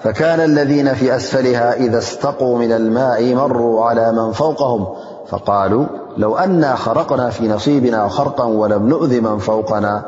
فكان 0.00 0.40
الذين 0.40 0.94
في 0.94 1.16
أسفلها 1.16 1.74
إذا 1.74 1.98
استقوا 1.98 2.58
من 2.58 2.72
الماء 2.72 3.34
مروا 3.34 3.84
على 3.84 4.12
من 4.12 4.32
فوقهم 4.32 4.86
فقالوا 5.26 5.84
لو 6.16 6.36
أنا 6.36 6.74
خرقنا 6.74 7.30
في 7.30 7.48
نصيبنا 7.48 8.08
خرقا 8.08 8.44
ولم 8.44 8.88
نؤذ 8.88 9.20
من 9.20 9.38
فوقنا 9.38 10.04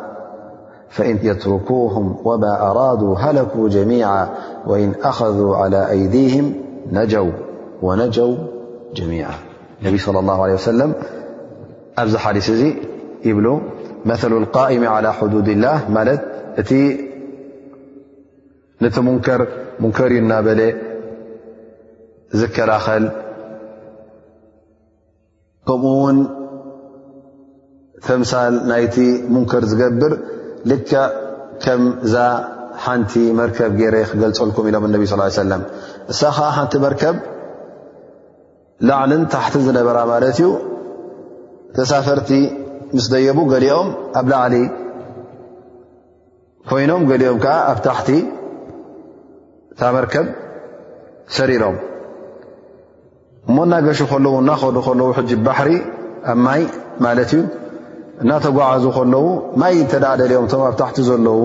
فإن 0.89 1.19
يتركوهم 1.23 2.17
وما 2.25 2.71
أرادوا 2.71 3.17
هلكوا 3.19 3.69
جميعا 3.69 4.29
وإن 4.67 4.93
أخذوا 5.03 5.57
على 5.57 5.91
أيديهم 5.91 6.55
نجوا 6.93 7.31
ونجوا 7.83 8.37
جميعا 8.95 9.35
النبي 9.83 9.99
صلى 9.99 10.19
الله 10.19 10.43
عليه 10.43 10.55
وسلم 10.55 10.93
أزحلبل 11.99 13.61
مثل 14.05 14.33
القائم 14.33 14.89
على 14.89 15.13
حدود 15.13 15.49
الله 15.49 15.75
ا 16.03 16.99
نمنكر 18.99 19.47
ሙንከር 19.83 20.11
እዩ 20.15 20.19
እናበለ 20.25 20.61
ዝከላኸል 22.41 23.05
ከምኡ 25.69 25.93
ውን 26.05 26.19
ተምሳል 28.07 28.55
ናይቲ 28.71 28.97
ሙንከር 29.35 29.65
ዝገብር 29.71 30.13
ልክ 30.71 30.89
ከምዛ 31.65 32.15
ሓንቲ 32.85 33.13
መርከብ 33.39 33.73
ገይረ 33.81 33.97
ክገልፀልኩም 34.11 34.67
ኢሎም 34.71 34.85
እነብ 34.89 35.03
ስ 35.13 35.19
ሰለም 35.45 35.63
እሳ 36.15 36.21
ከዓ 36.37 36.49
ሓንቲ 36.59 36.75
መርከብ 36.85 37.17
ላዕልን 38.91 39.23
ታሕቲ 39.35 39.55
ዝነበራ 39.67 39.99
ማለት 40.13 40.39
እዩ 40.43 40.47
ተሳፈርቲ 41.79 42.31
ምስ 42.97 43.07
ደየቡ 43.15 43.39
ገሊኦም 43.55 43.89
ኣብ 44.21 44.27
ላዕሊ 44.35 44.55
ኮይኖም 46.71 47.05
ገሊኦም 47.11 47.39
ከዓ 47.47 47.57
ኣብ 47.73 47.79
ታሕቲ 47.89 48.09
ታ 49.81 49.89
መርከብ 49.95 50.27
ሰሪሮም 51.37 51.77
እሞ 53.49 53.57
ናገሹ 53.73 54.01
ከለዉ 54.11 54.35
እናኸዱ 54.43 54.77
ከለዉ 54.87 55.07
ሕጂ 55.19 55.31
ባሕሪ 55.47 55.71
ኣብ 56.31 56.39
ማይ 56.47 56.63
ማለት 57.05 57.31
እዩ 57.37 57.41
እናተጓዓዙ 58.25 58.85
ከለዉ 58.97 59.25
ማይ 59.63 59.75
እተ 59.85 59.93
ኣ 60.11 60.13
ደልኦም 60.21 60.45
እቶም 60.49 60.63
ኣብ 60.69 60.75
ታሕቲ 60.83 60.99
ዘለዉ 61.09 61.41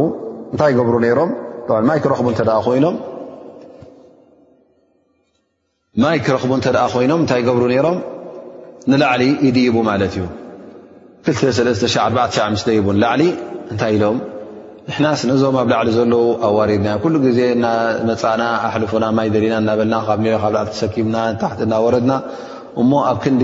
ታይ 0.62 0.74
ማይ 1.90 2.00
ክረኽቡ 6.26 6.56
እተ 6.62 6.76
ኮይኖም 6.94 7.22
እታይ 7.26 7.42
ገብሩ 7.48 7.64
ነይሮም 7.74 7.96
ንላዕሊ 8.92 9.24
ይድቡ 9.46 9.76
ማለት 9.90 10.14
እዩ 10.18 10.26
24 11.32 12.68
ላዕሊ 13.04 13.24
እንታይ 13.72 13.94
ኢሎም 13.96 14.18
ንሕና 14.90 15.08
ስነዞም 15.22 15.56
ኣብ 15.62 15.68
ላዕሊ 15.72 15.90
ዘለው 15.96 16.22
ኣዋሪድናእ 16.50 16.94
ኩሉ 17.04 17.16
ግዜ 17.26 17.40
መፃእና 18.10 18.44
ኣሕልፎና 18.68 19.06
ማይ 19.18 19.28
ደሊና 19.34 19.56
እናበልና 19.62 19.96
ካብ 20.08 20.20
ካብ 20.44 20.54
ላዕሊ 20.56 20.68
ተሰኪምናታሕቲ 20.76 21.60
እናወረድና 21.66 22.14
እሞ 22.82 22.92
ኣብ 23.10 23.18
ክንዲ 23.24 23.42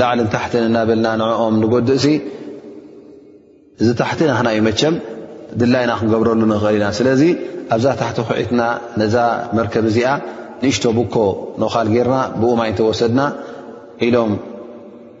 ላዕሊንታሕት 0.00 0.54
እናበልና 0.70 1.08
ንዕኦም 1.22 1.56
ንጎድእሲ 1.62 2.06
እዚ 3.80 3.88
ታሕቲ 4.00 4.20
ናክና 4.30 4.48
ዩ 4.60 4.62
መቸም 4.68 4.96
ድላይና 5.62 5.92
ክንገብረሉ 6.00 6.40
ንኽእል 6.54 6.76
ኢና 6.80 6.86
ስለዚ 7.00 7.22
ኣብዛ 7.76 7.86
ታሕቲ 8.02 8.18
ኩዒትና 8.30 8.60
ነዛ 9.04 9.16
መርከብ 9.60 9.84
እዚኣ 9.92 10.14
ንእሽቶ 10.64 10.84
ብኮ 11.00 11.16
ንኻል 11.64 11.86
ጌርና 11.96 12.16
ብኡማይ 12.40 12.70
እንተወሰድና 12.74 13.20
ኢሎም 14.08 14.32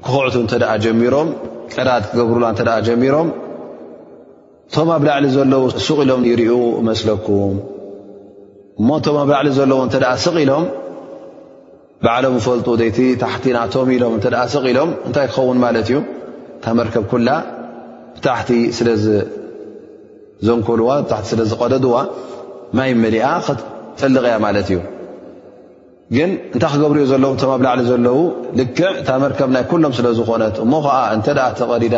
ክኩዕቱ 0.06 0.34
እንተ 0.46 0.54
ኣ 0.72 0.74
ጀሚሮም 0.86 1.28
ቀዳድ 1.76 2.04
ክገብሩና 2.12 2.46
እተ 2.54 2.60
ጀሚሮም 2.90 3.28
እቶም 4.70 4.88
ኣብ 4.94 5.02
ላዕሊ 5.08 5.26
ዘለው 5.36 5.62
ስቕ 5.86 5.98
ኢሎም 6.04 6.22
ይርኡ 6.30 6.50
መስለኩም 6.88 7.54
እሞ 8.80 8.88
እቶም 9.00 9.16
ኣብ 9.22 9.28
ላዕሊ 9.32 9.48
ዘለዉ 9.58 9.78
እንተ 9.86 9.94
ኣ 10.12 10.14
ስቕ 10.24 10.36
ኢሎም 10.44 10.64
ባዓሎም 12.04 12.34
ይፈልጡ 12.40 12.68
ዘይቲ 12.80 12.98
ታሕቲ 13.22 13.44
ናቶም 13.56 13.88
ኢሎም 13.96 14.12
እንተኣ 14.18 14.40
ስቕ 14.54 14.64
ኢሎም 14.72 14.90
እንታይ 15.08 15.26
ክኸውን 15.30 15.58
ማለት 15.64 15.86
እዩ 15.90 15.96
እታ 16.58 16.64
መርከብ 16.78 17.04
ኩላ 17.10 17.28
ብታሕቲ 18.14 18.50
ስለዝዘንኮልዋ 18.78 20.88
ብታቲ 21.04 21.24
ስለዝቐደድዋ 21.32 21.94
ማይ 22.78 22.90
መሊኣ 23.04 23.26
ከትፅልቕ 23.46 24.22
እያ 24.30 24.36
ማለት 24.46 24.68
እዩ 24.72 24.78
ግን 26.16 26.30
እንታይ 26.54 26.70
ክገብሩኡ 26.72 27.02
ዘለዎ 27.12 27.30
ቶም 27.40 27.50
ኣብ 27.56 27.60
ላዕሊ 27.66 27.80
ዘለዉ 27.92 28.18
ልክዕ 28.58 28.88
እታ 29.02 29.10
መርከብ 29.24 29.48
ናይ 29.54 29.64
ኩሎም 29.70 29.92
ስለ 29.98 30.06
ዝኾነት 30.18 30.54
እሞ 30.64 30.72
ከዓ 30.86 30.96
እንተ 31.16 31.26
ኣ 31.46 31.48
ተቐዲዳ 31.60 31.96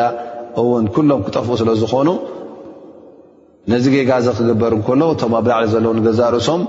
እውን 0.61 0.85
ኩሎም 0.97 1.21
ክጠፍኡ 1.27 1.51
ስለ 1.61 1.71
ዝኾኑ 1.81 2.09
ነዚ 3.73 3.85
ጌጋ 3.97 4.11
ዚ 4.25 4.29
ክግበር 4.41 4.73
እንከሎ 4.79 5.01
እቶም 5.15 5.35
ኣብ 5.37 5.47
ላዕሊ 5.51 5.67
ዘለዉ 5.75 5.93
ገዛርእሶም 6.07 6.63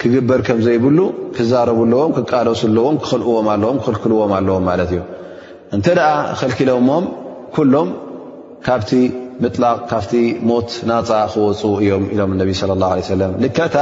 ክግበር 0.00 0.40
ከምዘይብሉ 0.46 0.98
ክዛረብለዎም 1.36 2.12
ክቃለሱለዎም 2.16 2.96
ክኽልዎም 3.02 3.48
ለዎም 3.62 3.76
ክክልክልዎም 3.82 4.32
ኣለዎም 4.38 4.64
ማለት 4.70 4.90
እዩ 4.94 5.00
እንተ 5.76 5.86
ደኣ 5.98 6.08
ከልኪሎሞም 6.40 7.04
ኩሎም 7.56 7.90
ካብቲ 8.66 8.90
ምጥላቕ 9.42 9.76
ካብቲ 9.90 10.12
ሞት 10.48 10.70
ናፃ 10.90 11.08
ክወፁ 11.32 11.62
እዮም 11.84 12.04
ኢሎም 12.14 12.30
ነቢ 12.42 12.52
ለ 12.70 12.76
ላ 12.82 12.90
ሰለም 13.12 13.32
ልክዕታ 13.44 13.76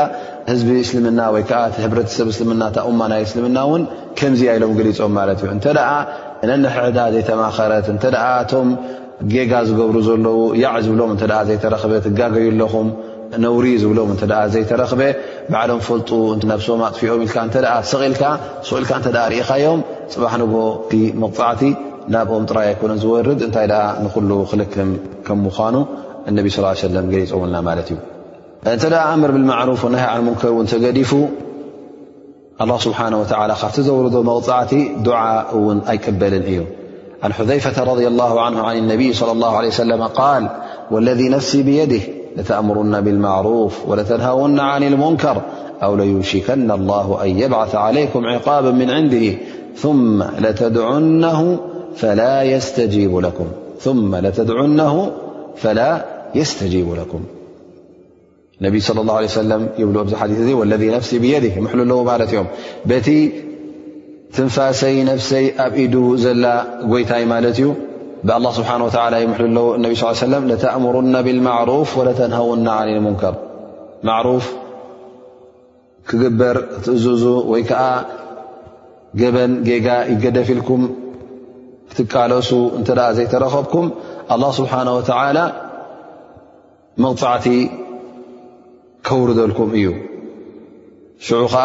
ህዝቢ 0.51 0.71
እስልምና 0.85 1.21
ወይከዓ 1.35 1.61
ሕብረተሰብ 1.85 2.29
እስልምና 2.33 2.63
ታ 2.77 2.85
እማ 2.91 3.01
ናይ 3.13 3.23
እስልምና 3.29 3.59
ውን 3.71 3.83
ከምዚ 4.21 4.41
ኢሎም 4.55 4.73
ገሊፆም 4.81 5.13
ማለት 5.19 5.39
እዩ 5.45 5.51
እንተደኣ 5.57 5.89
ነንሕዕዳ 6.49 6.99
ዘይተማኸረት 7.15 7.89
ቶ 8.53 8.57
ጌጋ 9.31 9.53
ዝገብሩ 9.69 9.97
ዘለው 10.09 10.39
ያዕ 10.63 10.77
ዝብሎም 10.87 11.11
ዘይተረክበ 11.49 11.93
ትጋገዩኣለኹም 12.07 12.87
ነውሩ 13.45 13.65
ዝብሎም 13.83 14.11
እ 14.15 14.19
ዘይተረክበ 14.55 15.03
ባዓሎም 15.53 15.81
ፈልጡ 15.89 16.11
ናብሶማ 16.51 16.83
ኣጥፊኦም 16.91 17.23
ኢል 17.27 17.29
ሰቕኢልካ 17.91 18.23
ስኢልካ 18.69 18.93
ርኢኻዮም 19.33 19.81
ፅባሕ 20.15 20.33
ንጎ 20.43 20.55
መቕፃዕቲ 21.23 21.63
ናብኦም 22.15 22.45
ጥራይ 22.51 22.67
ኣይኮነ 22.71 22.93
ዝወርድ 23.03 23.41
እንታይ 23.47 23.67
ንሉ 24.23 24.31
ክልክም 24.51 24.91
ከም 25.29 25.39
ምኑ 25.47 25.77
እነቢ 26.31 26.47
ስ 26.55 26.61
ለ 26.97 26.99
ገሊፆውልና 27.13 27.57
ማለት 27.69 27.89
እዩ 27.93 27.99
እንተ 28.75 28.93
ኣምር 29.13 29.31
ብማዕሩፍ 29.37 29.83
ና 29.95 30.03
ዓ 30.11 30.13
ሙንከር 30.29 30.51
እ 30.65 30.69
ተገዲፉ 30.75 31.13
ስብሓላ 32.87 33.53
ካብቲ 33.63 33.79
ዘውርዶ 33.89 34.17
መቕፃዕቲ 34.31 34.73
ድዓ 35.09 35.21
ውን 35.67 35.79
ኣይቅበልን 35.93 36.45
እዩ 36.53 36.59
عن 37.23 37.33
حذيفة- 37.33 37.85
رضي 37.93 38.09
الله 38.09 38.41
عنه 38.43 38.61
عن 38.61 38.77
النبي- 38.79 39.13
صلى 39.13 39.33
الله 39.33 39.57
عليه 39.57 39.69
وسلم- 39.69 40.03
قال 40.23 40.49
والذي 40.91 41.29
نفسي 41.29 41.63
بيده 41.63 42.01
لتأمرن 42.37 43.01
بالمعروف 43.01 43.89
ولتنهون 43.89 44.61
عن 44.61 44.83
المنكر 44.83 45.43
أو 45.83 45.97
ليوشكن 45.97 46.71
الله 46.71 47.19
أن 47.23 47.29
يبعث 47.39 47.75
عليكم 47.75 48.27
عقابا 48.27 48.71
من 48.71 48.91
عنده 48.91 49.35
ثم 49.77 50.23
لتدعنه 50.23 51.59
فلا 51.97 52.43
يستجيب 52.43 53.17
لكم 56.89 57.25
النبي 58.63 58.81
صلى 58.81 59.01
الله 59.01 59.15
عليه 59.15 59.27
سلمث 59.27 59.81
ولذي 60.53 60.87
نفسي 60.89 61.19
بيده 61.19 61.69
حل 61.69 61.79
ل 61.87 61.93
مال 61.95 62.35
يوم 62.35 62.47
ትንፋሰይ 64.37 64.97
ነፍሰይ 65.09 65.47
ኣብ 65.65 65.73
ኢዱ 65.85 65.95
ዘላ 66.25 66.45
ጎይታይ 66.93 67.25
ማለት 67.35 67.57
እዩ 67.59 67.65
ብه 68.29 68.39
ስብሓه 68.59 68.75
ወላ 68.87 69.15
ይምሕሉ 69.23 69.41
ኣለዎ 69.49 69.65
እነቢ 69.77 69.93
ስل 70.01 70.17
ሰለ 70.25 70.35
ለተእምሩና 70.51 71.15
ብልማዕሩፍ 71.27 71.89
وለተንሃውና 71.99 72.67
ع 72.79 73.03
ሙንከር 73.07 73.35
ማዕሩፍ 74.09 74.45
ክግበር 76.09 76.57
ትእዝዙ 76.85 77.25
ወይ 77.53 77.63
ከዓ 77.71 77.83
ገበን 79.21 79.53
ጌጋ 79.69 79.87
ይገደፊልኩም 80.13 80.83
ክትቃለሱ 81.91 82.51
እንተ 82.79 82.89
ዘይተረኸብኩም 83.19 83.87
ኣله 84.35 84.45
ስብሓነه 84.61 84.93
ወላ 85.01 85.39
መቕፃዕቲ 87.03 87.47
ከውርደልኩም 89.07 89.69
እዩ 89.79 89.87
ሽዑ 91.27 91.41
ኸዓ 91.53 91.65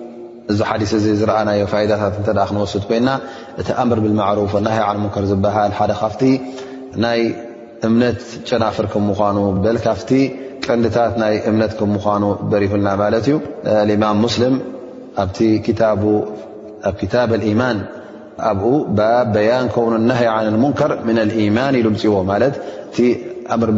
እዚ 0.51 0.59
ሓዲث 0.69 0.91
እዚ 0.97 1.05
ዝረኣናዮ 1.19 1.61
ፋዳታት 1.71 2.13
እ 2.19 2.21
ክንወስድ 2.49 2.83
ኮይና 2.89 3.09
እቲ 3.61 3.67
ኣምር 3.81 3.99
ብማሩፍ 4.05 4.53
ና 4.65 4.69
ሙንከር 5.03 5.23
ዝበሃል 5.31 5.71
ሓደ 5.79 5.91
ካፍቲ 6.01 6.21
ናይ 7.03 7.21
እምነት 7.87 8.21
ጨናፍር 8.49 8.85
ከ 8.91 8.95
ምኑ 9.07 9.37
ካፍቲ 9.87 10.11
ቀንዲታት 10.65 11.13
ናይ 11.21 11.35
እምነት 11.49 11.71
ከምኑ 11.79 12.23
ደሪሁና 12.51 12.87
ማለት 13.01 13.25
እዩ 13.29 13.37
ኢማም 13.95 14.17
ሙስልም 14.25 14.55
ብ 16.01 16.05
ታብ 17.13 17.31
ማን 17.61 17.77
ኣብኡ 18.49 18.69
በያን 19.33 19.67
ከ 19.75 19.87
ና 20.09 20.13
ሙንከር 20.65 20.91
ማን 21.57 21.75
ሉ 21.87 21.89
ፅዎ 22.03 22.15
ማለ 22.31 22.43
እቲ 22.53 23.09
ም 23.55 23.59
ብሩ 23.61 23.71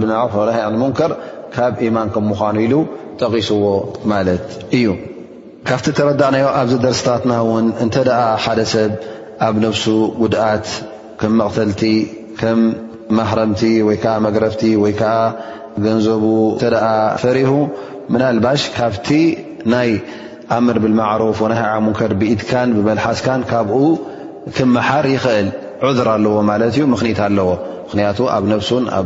ሙንከር 0.83 1.13
ካብ 1.55 1.79
ማን 1.97 2.09
ከምኑ 2.17 2.39
ሉ 2.73 2.83
ጠቂስዎ 3.23 3.63
ማለት 4.11 4.45
እዩ 4.77 4.85
ካብቲ 5.67 5.87
ተረዳእናዮ 5.97 6.45
ኣብዚ 6.59 6.73
ደርስታትና 6.85 7.33
እውን 7.43 7.65
እንተደኣ 7.83 8.21
ሓደ 8.43 8.59
ሰብ 8.71 8.91
ኣብ 9.47 9.55
ነፍሱ 9.65 9.83
ጉድኣት 10.21 10.65
ከም 11.19 11.31
መቕተልቲ 11.41 11.83
ከም 12.41 12.59
ማሕረምቲ 13.17 13.61
ወይዓ 13.89 14.05
መግረፍቲ 14.25 14.63
ወይ 14.83 14.93
ከዓ 14.99 15.13
ገንዘቡ 15.85 16.25
ፈሪሁ 17.23 17.51
ምና 18.13 18.23
ልባሽ 18.37 18.63
ካብቲ 18.77 19.07
ናይ 19.73 19.89
ኣምር 20.57 20.77
ብልማዕሩፍ 20.85 21.37
ወና 21.43 21.53
ሃዓሙከር 21.61 22.11
ብኢትካን 22.21 22.69
ብመልሓስካን 22.77 23.41
ካብኡ 23.51 23.79
ክመሓር 24.57 25.05
ይኽእል 25.15 25.47
ዕድር 25.89 26.09
ኣለዎ 26.15 26.35
ማለት 26.53 26.71
እዩ 26.77 26.83
ምኽኒት 26.93 27.21
ኣለዎ 27.27 27.49
ምክንያቱ 27.85 28.19
ኣብ 28.37 28.43
ነፍሱን 28.55 28.85
ኣ 29.01 29.03